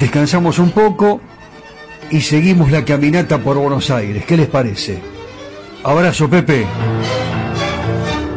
Descansamos 0.01 0.59
un 0.59 0.71
poco 0.71 1.21
y 2.11 2.21
seguimos 2.21 2.71
la 2.73 2.85
caminata 2.85 3.39
por 3.39 3.59
Buenos 3.59 3.91
Aires. 3.91 4.25
¿Qué 4.25 4.37
les 4.37 4.49
parece? 4.49 4.99
Abrazo, 5.85 6.29
Pepe. 6.29 6.67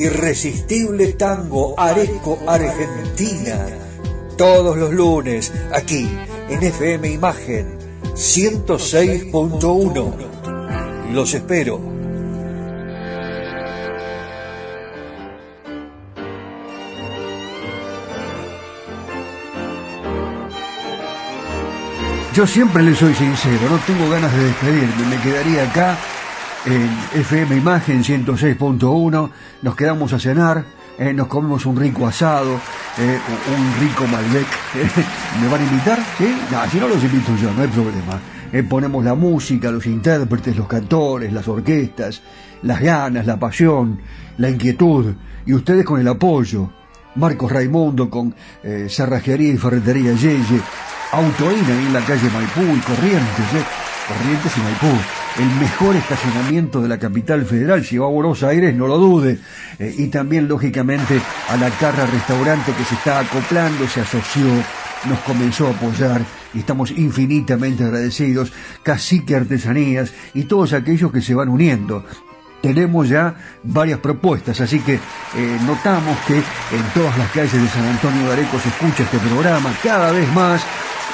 Irresistible 0.00 1.12
Tango 1.12 1.78
Areco 1.78 2.38
Argentina. 2.46 3.66
Todos 4.38 4.78
los 4.78 4.94
lunes, 4.94 5.52
aquí, 5.74 6.08
en 6.48 6.62
FM 6.62 7.10
Imagen 7.10 7.76
106.1. 8.14 11.12
Los 11.12 11.34
espero. 11.34 11.78
Yo 22.32 22.46
siempre 22.46 22.82
le 22.82 22.94
soy 22.94 23.14
sincero, 23.14 23.68
no 23.68 23.78
tengo 23.80 24.08
ganas 24.08 24.34
de 24.34 24.44
despedirme, 24.44 25.04
me 25.10 25.20
quedaría 25.20 25.64
acá 25.64 25.98
en 26.66 26.90
FM 27.14 27.56
Imagen 27.56 28.04
106.1, 28.04 29.30
nos 29.62 29.76
quedamos 29.76 30.12
a 30.12 30.18
cenar, 30.18 30.64
eh, 30.98 31.12
nos 31.12 31.26
comemos 31.28 31.64
un 31.64 31.76
rico 31.76 32.06
asado, 32.06 32.60
eh, 32.98 33.18
un 33.56 33.80
rico 33.80 34.06
Malbec. 34.06 34.46
¿Me 35.40 35.48
van 35.48 35.60
a 35.60 35.64
invitar? 35.64 35.98
¿Sí? 36.18 36.36
No, 36.50 36.70
si 36.70 36.78
no 36.78 36.88
los 36.88 37.02
invito 37.02 37.34
yo, 37.36 37.52
no 37.52 37.62
hay 37.62 37.68
problema. 37.68 38.20
Eh, 38.52 38.62
ponemos 38.62 39.04
la 39.04 39.14
música, 39.14 39.70
los 39.70 39.86
intérpretes, 39.86 40.56
los 40.56 40.66
cantores, 40.66 41.32
las 41.32 41.48
orquestas, 41.48 42.22
las 42.62 42.80
ganas, 42.80 43.24
la 43.26 43.38
pasión, 43.38 44.00
la 44.36 44.50
inquietud, 44.50 45.14
y 45.46 45.54
ustedes 45.54 45.84
con 45.84 46.00
el 46.00 46.08
apoyo. 46.08 46.70
Marcos 47.12 47.50
Raimundo 47.50 48.08
con 48.08 48.32
Cerrajería 48.88 49.52
y 49.52 49.56
Ferretería 49.56 50.12
Yeye, 50.12 50.60
Autoina 51.10 51.70
en 51.70 51.92
la 51.92 52.00
calle 52.02 52.30
Maipú 52.30 52.60
y 52.76 52.78
Corrientes. 52.78 53.89
Corrientes 54.10 54.52
y 54.56 54.60
Maipú. 54.60 54.98
El 55.38 55.60
mejor 55.60 55.94
estacionamiento 55.94 56.82
de 56.82 56.88
la 56.88 56.98
capital 56.98 57.44
federal, 57.44 57.84
si 57.84 57.96
va 57.96 58.06
a 58.06 58.10
Buenos 58.10 58.42
Aires, 58.42 58.74
no 58.74 58.86
lo 58.88 58.98
dude. 58.98 59.38
Eh, 59.78 59.94
y 59.98 60.08
también, 60.08 60.48
lógicamente, 60.48 61.20
a 61.48 61.56
la 61.56 61.70
Carra 61.70 62.06
Restaurante 62.06 62.72
que 62.72 62.84
se 62.84 62.96
está 62.96 63.20
acoplando, 63.20 63.86
se 63.86 64.00
asoció, 64.00 64.46
nos 65.08 65.18
comenzó 65.20 65.68
a 65.68 65.70
apoyar 65.70 66.22
y 66.52 66.58
estamos 66.58 66.90
infinitamente 66.90 67.84
agradecidos. 67.84 68.52
Cacique 68.82 69.36
Artesanías 69.36 70.12
y 70.34 70.44
todos 70.44 70.72
aquellos 70.72 71.12
que 71.12 71.22
se 71.22 71.34
van 71.34 71.48
uniendo 71.48 72.04
tenemos 72.60 73.08
ya 73.08 73.34
varias 73.62 74.00
propuestas, 74.00 74.60
así 74.60 74.80
que 74.80 74.94
eh, 74.94 75.58
notamos 75.64 76.14
que 76.26 76.36
en 76.36 76.84
todas 76.94 77.16
las 77.16 77.30
calles 77.30 77.54
de 77.54 77.68
San 77.68 77.86
Antonio 77.86 78.26
de 78.26 78.32
Areco 78.34 78.58
se 78.58 78.68
escucha 78.68 79.02
este 79.04 79.18
programa 79.18 79.72
cada 79.82 80.12
vez 80.12 80.30
más 80.34 80.62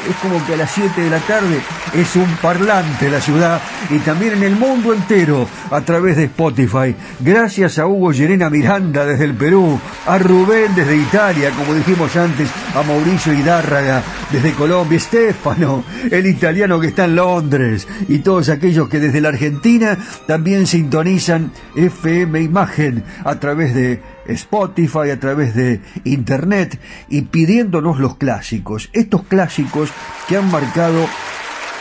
es 0.08 0.16
como 0.16 0.44
que 0.46 0.54
a 0.54 0.56
las 0.56 0.70
7 0.70 1.00
de 1.00 1.10
la 1.10 1.20
tarde 1.20 1.60
es 1.94 2.16
un 2.16 2.26
parlante 2.36 3.10
la 3.10 3.20
ciudad 3.20 3.60
y 3.90 3.98
también 3.98 4.34
en 4.34 4.42
el 4.42 4.56
mundo 4.56 4.92
entero 4.92 5.48
a 5.70 5.80
través 5.80 6.16
de 6.16 6.24
Spotify. 6.24 6.94
Gracias 7.20 7.78
a 7.78 7.86
Hugo 7.86 8.12
Llerena 8.12 8.50
Miranda 8.50 9.04
desde 9.04 9.24
el 9.24 9.34
Perú, 9.34 9.78
a 10.06 10.18
Rubén 10.18 10.74
desde 10.74 10.96
Italia, 10.96 11.50
como 11.50 11.74
dijimos 11.74 12.14
antes, 12.16 12.48
a 12.74 12.82
Mauricio 12.82 13.32
Hidárraga 13.32 14.02
desde 14.30 14.52
Colombia, 14.52 14.98
Stefano, 14.98 15.84
el 16.10 16.26
italiano 16.26 16.80
que 16.80 16.88
está 16.88 17.04
en 17.04 17.16
Londres 17.16 17.86
y 18.08 18.18
todos 18.18 18.48
aquellos 18.48 18.88
que 18.88 19.00
desde 19.00 19.20
la 19.20 19.28
Argentina 19.28 19.98
también 20.26 20.66
sintonizan 20.66 21.52
FM 21.74 22.40
Imagen 22.40 23.04
a 23.24 23.36
través 23.36 23.74
de 23.74 24.15
Spotify, 24.28 25.10
a 25.10 25.20
través 25.20 25.54
de 25.54 25.80
Internet 26.04 26.78
y 27.08 27.22
pidiéndonos 27.22 27.98
los 27.98 28.16
clásicos, 28.16 28.90
estos 28.92 29.24
clásicos 29.24 29.90
que 30.28 30.36
han 30.36 30.50
marcado 30.50 31.06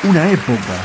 una 0.04 0.30
época 0.30 0.76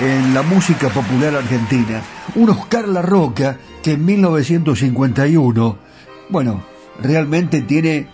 en 0.00 0.34
la 0.34 0.42
música 0.42 0.88
popular 0.88 1.34
argentina. 1.34 2.02
Un 2.34 2.50
Oscar 2.50 2.88
La 2.88 3.02
Roca 3.02 3.58
que 3.82 3.92
en 3.92 4.04
1951, 4.04 5.78
bueno, 6.30 6.62
realmente 7.00 7.62
tiene 7.62 8.08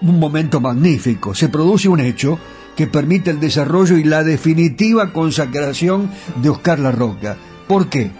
un 0.00 0.20
momento 0.20 0.60
magnífico. 0.60 1.34
Se 1.34 1.48
produce 1.48 1.88
un 1.88 2.00
hecho 2.00 2.38
que 2.76 2.86
permite 2.86 3.30
el 3.30 3.40
desarrollo 3.40 3.96
y 3.96 4.04
la 4.04 4.24
definitiva 4.24 5.12
consagración 5.12 6.10
de 6.36 6.50
Oscar 6.50 6.78
La 6.80 6.92
Roca. 6.92 7.36
¿Por 7.66 7.88
qué? 7.88 8.10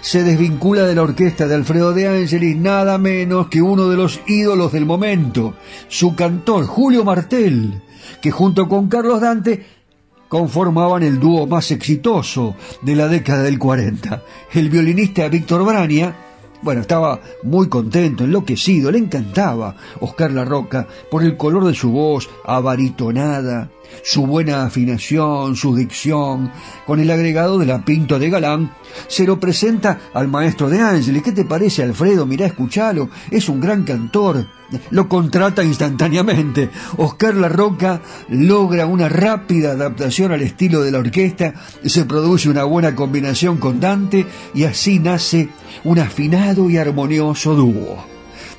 Se 0.00 0.22
desvincula 0.22 0.84
de 0.84 0.94
la 0.94 1.02
orquesta 1.02 1.46
de 1.46 1.54
Alfredo 1.54 1.92
de 1.92 2.08
Angelis 2.08 2.56
nada 2.56 2.98
menos 2.98 3.48
que 3.48 3.62
uno 3.62 3.88
de 3.88 3.96
los 3.96 4.20
ídolos 4.26 4.72
del 4.72 4.86
momento, 4.86 5.54
su 5.88 6.14
cantor 6.14 6.66
Julio 6.66 7.04
Martel, 7.04 7.82
que 8.20 8.30
junto 8.30 8.68
con 8.68 8.88
Carlos 8.88 9.20
Dante 9.20 9.64
conformaban 10.28 11.02
el 11.02 11.18
dúo 11.18 11.46
más 11.46 11.70
exitoso 11.70 12.54
de 12.82 12.94
la 12.94 13.08
década 13.08 13.42
del 13.42 13.58
40. 13.58 14.22
El 14.52 14.68
violinista 14.68 15.28
Víctor 15.28 15.64
Brania, 15.64 16.14
bueno, 16.62 16.80
estaba 16.80 17.20
muy 17.42 17.68
contento, 17.68 18.24
enloquecido, 18.24 18.90
le 18.90 18.98
encantaba 18.98 19.76
Oscar 20.00 20.32
La 20.32 20.44
Roca 20.44 20.86
por 21.10 21.22
el 21.22 21.36
color 21.36 21.66
de 21.66 21.74
su 21.74 21.90
voz 21.90 22.28
abaritonada, 22.44 23.70
su 24.02 24.26
buena 24.26 24.64
afinación, 24.64 25.56
su 25.56 25.74
dicción, 25.74 26.50
con 26.86 27.00
el 27.00 27.10
agregado 27.10 27.58
de 27.58 27.66
la 27.66 27.84
Pinto 27.84 28.18
de 28.18 28.30
Galán, 28.30 28.72
se 29.06 29.24
lo 29.24 29.38
presenta 29.38 30.00
al 30.14 30.28
maestro 30.28 30.68
de 30.68 30.80
Ángeles. 30.80 31.22
¿Qué 31.22 31.32
te 31.32 31.44
parece, 31.44 31.82
Alfredo? 31.82 32.26
Mirá, 32.26 32.46
escuchalo, 32.46 33.08
es 33.30 33.48
un 33.48 33.60
gran 33.60 33.84
cantor. 33.84 34.46
Lo 34.90 35.08
contrata 35.08 35.64
instantáneamente. 35.64 36.70
Oscar 36.96 37.34
La 37.34 37.48
Roca 37.48 38.00
logra 38.28 38.86
una 38.86 39.08
rápida 39.08 39.72
adaptación 39.72 40.32
al 40.32 40.42
estilo 40.42 40.82
de 40.82 40.90
la 40.90 40.98
orquesta, 40.98 41.54
se 41.84 42.04
produce 42.04 42.48
una 42.48 42.64
buena 42.64 42.94
combinación 42.94 43.58
con 43.58 43.80
Dante 43.80 44.26
y 44.54 44.64
así 44.64 44.98
nace 44.98 45.48
un 45.84 45.98
afinado 45.98 46.68
y 46.68 46.76
armonioso 46.76 47.54
dúo. 47.54 48.04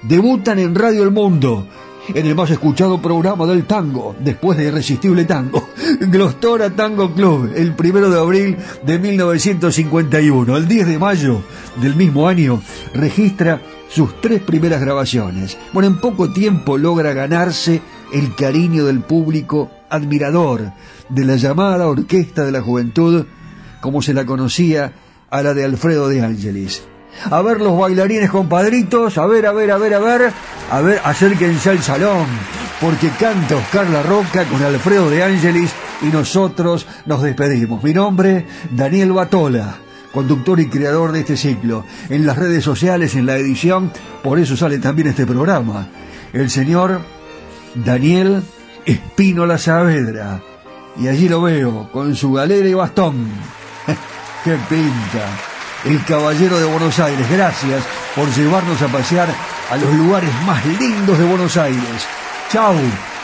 Debutan 0.03 0.59
en 0.59 0.75
Radio 0.75 1.03
El 1.03 1.11
Mundo 1.11 1.67
en 2.13 2.25
el 2.25 2.35
más 2.35 2.49
escuchado 2.49 3.01
programa 3.01 3.45
del 3.45 3.65
tango, 3.65 4.15
después 4.19 4.57
de 4.57 4.65
Irresistible 4.65 5.25
Tango, 5.25 5.69
Glostora 5.99 6.71
Tango 6.71 7.13
Club, 7.13 7.51
el 7.55 7.73
primero 7.75 8.09
de 8.09 8.19
abril 8.19 8.57
de 8.83 8.97
1951. 8.97 10.57
El 10.57 10.67
10 10.67 10.87
de 10.87 10.97
mayo 10.97 11.41
del 11.81 11.95
mismo 11.95 12.27
año 12.27 12.61
registra 12.93 13.61
sus 13.89 14.21
tres 14.21 14.41
primeras 14.41 14.81
grabaciones. 14.81 15.57
Bueno, 15.73 15.87
en 15.87 15.99
poco 15.99 16.31
tiempo 16.31 16.77
logra 16.77 17.13
ganarse 17.13 17.81
el 18.13 18.35
cariño 18.35 18.85
del 18.85 19.01
público 19.01 19.69
admirador 19.89 20.71
de 21.09 21.25
la 21.25 21.35
llamada 21.35 21.87
Orquesta 21.87 22.45
de 22.45 22.51
la 22.51 22.61
Juventud, 22.61 23.25
como 23.81 24.01
se 24.01 24.13
la 24.13 24.25
conocía 24.25 24.93
a 25.29 25.41
la 25.41 25.53
de 25.53 25.65
Alfredo 25.65 26.07
de 26.07 26.21
Ángeles 26.21 26.83
a 27.29 27.41
ver 27.41 27.59
los 27.59 27.77
bailarines 27.77 28.29
compadritos, 28.29 29.17
a 29.17 29.25
ver, 29.25 29.45
a 29.45 29.51
ver, 29.51 29.71
a 29.71 29.77
ver, 29.77 29.93
a 29.93 29.99
ver, 29.99 30.33
a 30.71 30.81
ver, 30.81 31.01
acérquense 31.03 31.69
al 31.69 31.81
salón, 31.81 32.25
porque 32.79 33.09
canta 33.19 33.57
Oscar 33.57 33.89
La 33.89 34.03
Roca 34.03 34.45
con 34.45 34.63
Alfredo 34.63 35.09
de 35.09 35.23
Ángelis 35.23 35.71
y 36.01 36.05
nosotros 36.05 36.85
nos 37.05 37.21
despedimos. 37.21 37.83
Mi 37.83 37.93
nombre, 37.93 38.45
Daniel 38.71 39.11
Batola, 39.11 39.75
conductor 40.13 40.59
y 40.59 40.67
creador 40.67 41.11
de 41.11 41.21
este 41.21 41.37
ciclo. 41.37 41.85
En 42.09 42.25
las 42.25 42.37
redes 42.37 42.63
sociales, 42.63 43.15
en 43.15 43.25
la 43.25 43.37
edición, 43.37 43.91
por 44.23 44.39
eso 44.39 44.55
sale 44.57 44.79
también 44.79 45.09
este 45.09 45.25
programa. 45.25 45.87
El 46.33 46.49
señor 46.49 47.01
Daniel 47.75 48.43
Espínola 48.85 49.57
Saavedra. 49.57 50.41
Y 50.99 51.07
allí 51.07 51.29
lo 51.29 51.41
veo, 51.41 51.89
con 51.91 52.15
su 52.15 52.33
galera 52.33 52.67
y 52.67 52.73
bastón. 52.73 53.27
¡Qué 54.43 54.57
pinta! 54.69 55.49
el 55.85 56.03
Caballero 56.05 56.59
de 56.59 56.65
Buenos 56.65 56.99
Aires. 56.99 57.29
Gracias 57.29 57.83
por 58.15 58.27
llevarnos 58.33 58.81
a 58.81 58.87
pasear 58.87 59.29
a 59.69 59.77
los 59.77 59.93
lugares 59.93 60.29
más 60.45 60.65
lindos 60.65 61.17
de 61.17 61.25
Buenos 61.25 61.57
Aires. 61.57 62.07
Chau, 62.51 62.75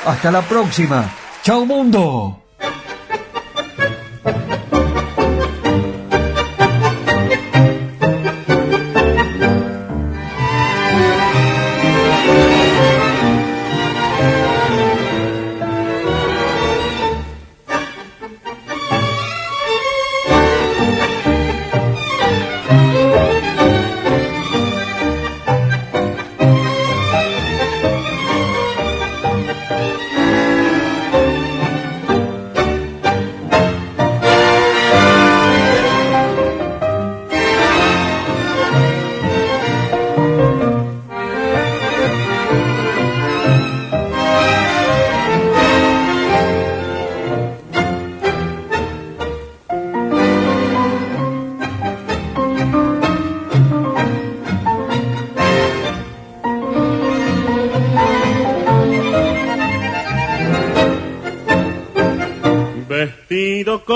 hasta 0.05 0.31
la 0.31 0.41
próxima. 0.41 1.09
Chau 1.43 1.65
mundo. 1.65 2.44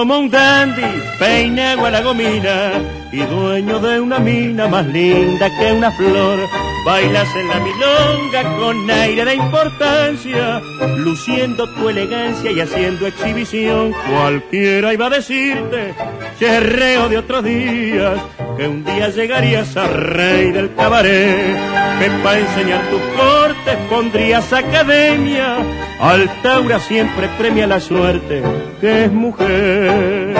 Como 0.10 0.22
un 0.22 0.32
dandy, 0.32 0.82
peinado 1.20 1.86
a 1.86 1.92
la 1.92 2.02
gomina 2.02 2.72
y 3.12 3.18
dueño 3.18 3.80
de 3.80 4.00
una 4.00 4.18
mina 4.18 4.68
más 4.68 4.88
linda 4.88 5.56
que 5.56 5.72
una 5.72 5.92
flor. 5.92 6.40
Bailas 6.84 7.28
en 7.36 7.48
la 7.48 7.60
milonga 7.60 8.58
con 8.58 8.90
aire 8.90 9.24
de 9.24 9.36
importancia, 9.36 10.62
luciendo 10.98 11.72
tu 11.76 11.90
elegancia 11.90 12.52
y 12.52 12.60
haciendo 12.60 13.06
exhibición. 13.06 13.94
Cualquiera 14.10 14.96
iba 14.96 15.06
a 15.06 15.10
decirte, 15.12 15.94
cherreo 16.40 17.08
de 17.08 17.18
otros 17.20 17.44
días, 17.44 18.20
que 18.58 18.68
un 18.68 18.84
día 18.84 19.10
llegarías 19.10 19.78
a 19.78 19.86
rey 19.90 20.52
del 20.52 20.74
cabaret, 20.74 21.56
que 22.00 22.10
para 22.24 22.40
enseñar 22.40 22.82
tus 22.90 23.02
cortes 23.16 23.78
pondrías 23.88 24.52
academia. 24.52 25.89
Altaura 26.00 26.80
siempre 26.80 27.28
premia 27.38 27.68
la 27.68 27.82
suerte, 27.82 28.42
que 28.80 29.04
es 29.06 29.12
mujer. 29.12 30.34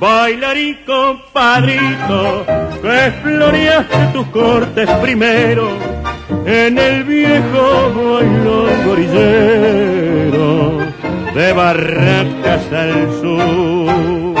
Bailarín 0.00 0.78
compadrito, 0.84 2.44
que 2.82 3.12
floreaste 3.22 4.06
tus 4.12 4.26
cortes 4.26 4.90
primero 5.00 5.68
en 6.44 6.76
el 6.78 7.04
viejo 7.04 7.92
bailón 7.94 8.84
gorillero 8.84 10.78
de 11.32 11.52
Barracas 11.52 12.72
al 12.72 13.12
sur. 13.20 14.34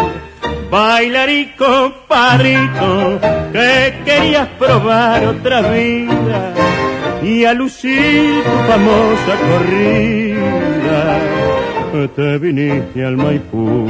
Bailar 0.68 1.30
y 1.30 1.52
compadrito, 1.56 3.20
que 3.52 3.94
querías 4.04 4.48
probar 4.58 5.24
otra 5.24 5.62
vida 5.62 6.52
y 7.22 7.44
a 7.44 7.54
lucir 7.54 8.42
tu 8.42 8.58
famosa 8.70 9.36
corrida, 9.48 11.20
te 12.14 12.38
viniste 12.38 13.04
al 13.04 13.16
Maipú. 13.16 13.86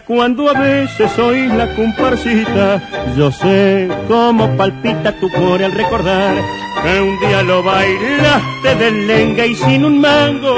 Cuando 0.00 0.50
a 0.50 0.52
veces 0.58 1.10
soy 1.12 1.48
la 1.48 1.74
comparsita, 1.74 2.82
yo 3.16 3.30
sé 3.30 3.88
cómo 4.08 4.56
palpita 4.56 5.12
tu 5.12 5.30
core 5.30 5.64
al 5.64 5.72
recordar 5.72 6.34
que 6.82 7.00
un 7.00 7.18
día 7.20 7.42
lo 7.42 7.62
bailaste 7.62 8.74
de 8.76 8.90
lenga 8.90 9.46
y 9.46 9.54
sin 9.54 9.84
un 9.84 10.00
mango, 10.00 10.56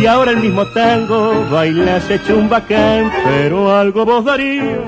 y 0.00 0.06
ahora 0.06 0.30
el 0.30 0.38
mismo 0.38 0.66
tango 0.66 1.46
bailas 1.50 2.08
hecho 2.10 2.38
un 2.38 2.48
bacán, 2.48 3.10
pero 3.24 3.76
algo 3.76 4.04
vos 4.04 4.24
darías 4.24 4.78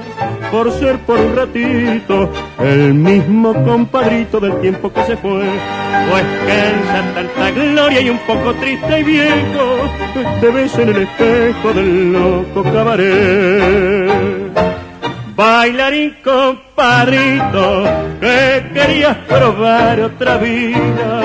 por 0.50 0.70
ser 0.72 0.98
por 0.98 1.18
un 1.18 1.34
ratito 1.34 2.30
el 2.60 2.94
mismo 2.94 3.52
compadrito 3.64 4.38
del 4.40 4.60
tiempo 4.60 4.92
que 4.92 5.04
se 5.04 5.16
fue. 5.16 5.48
Pues 6.10 6.24
cansa 6.46 7.14
tanta 7.14 7.50
gloria 7.50 8.00
y 8.00 8.10
un 8.10 8.18
poco 8.18 8.54
triste 8.54 9.00
y 9.00 9.02
viejo, 9.02 9.90
te 10.40 10.50
ves 10.50 10.74
en 10.78 10.88
el 10.88 11.02
espejo 11.02 11.72
del 11.72 12.12
loco 12.12 12.62
cabaret. 12.64 14.12
Bailarín 15.34 16.16
compadrito, 16.22 17.84
que 18.20 18.64
querías 18.74 19.16
probar 19.28 20.00
otra 20.00 20.36
vida 20.36 21.22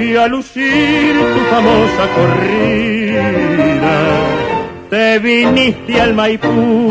y 0.00 0.16
a 0.16 0.26
lucir 0.28 1.14
tu 1.14 1.40
famosa 1.50 2.08
corrida, 2.14 3.96
te 4.90 5.18
viniste 5.18 6.00
al 6.00 6.14
Maipú 6.14 6.90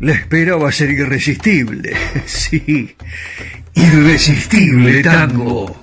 la 0.00 0.12
espera 0.12 0.56
va 0.56 0.68
a 0.68 0.72
ser 0.72 0.90
irresistible. 0.90 1.92
Sí, 2.26 2.94
irresistible 3.74 5.02
tango. 5.02 5.76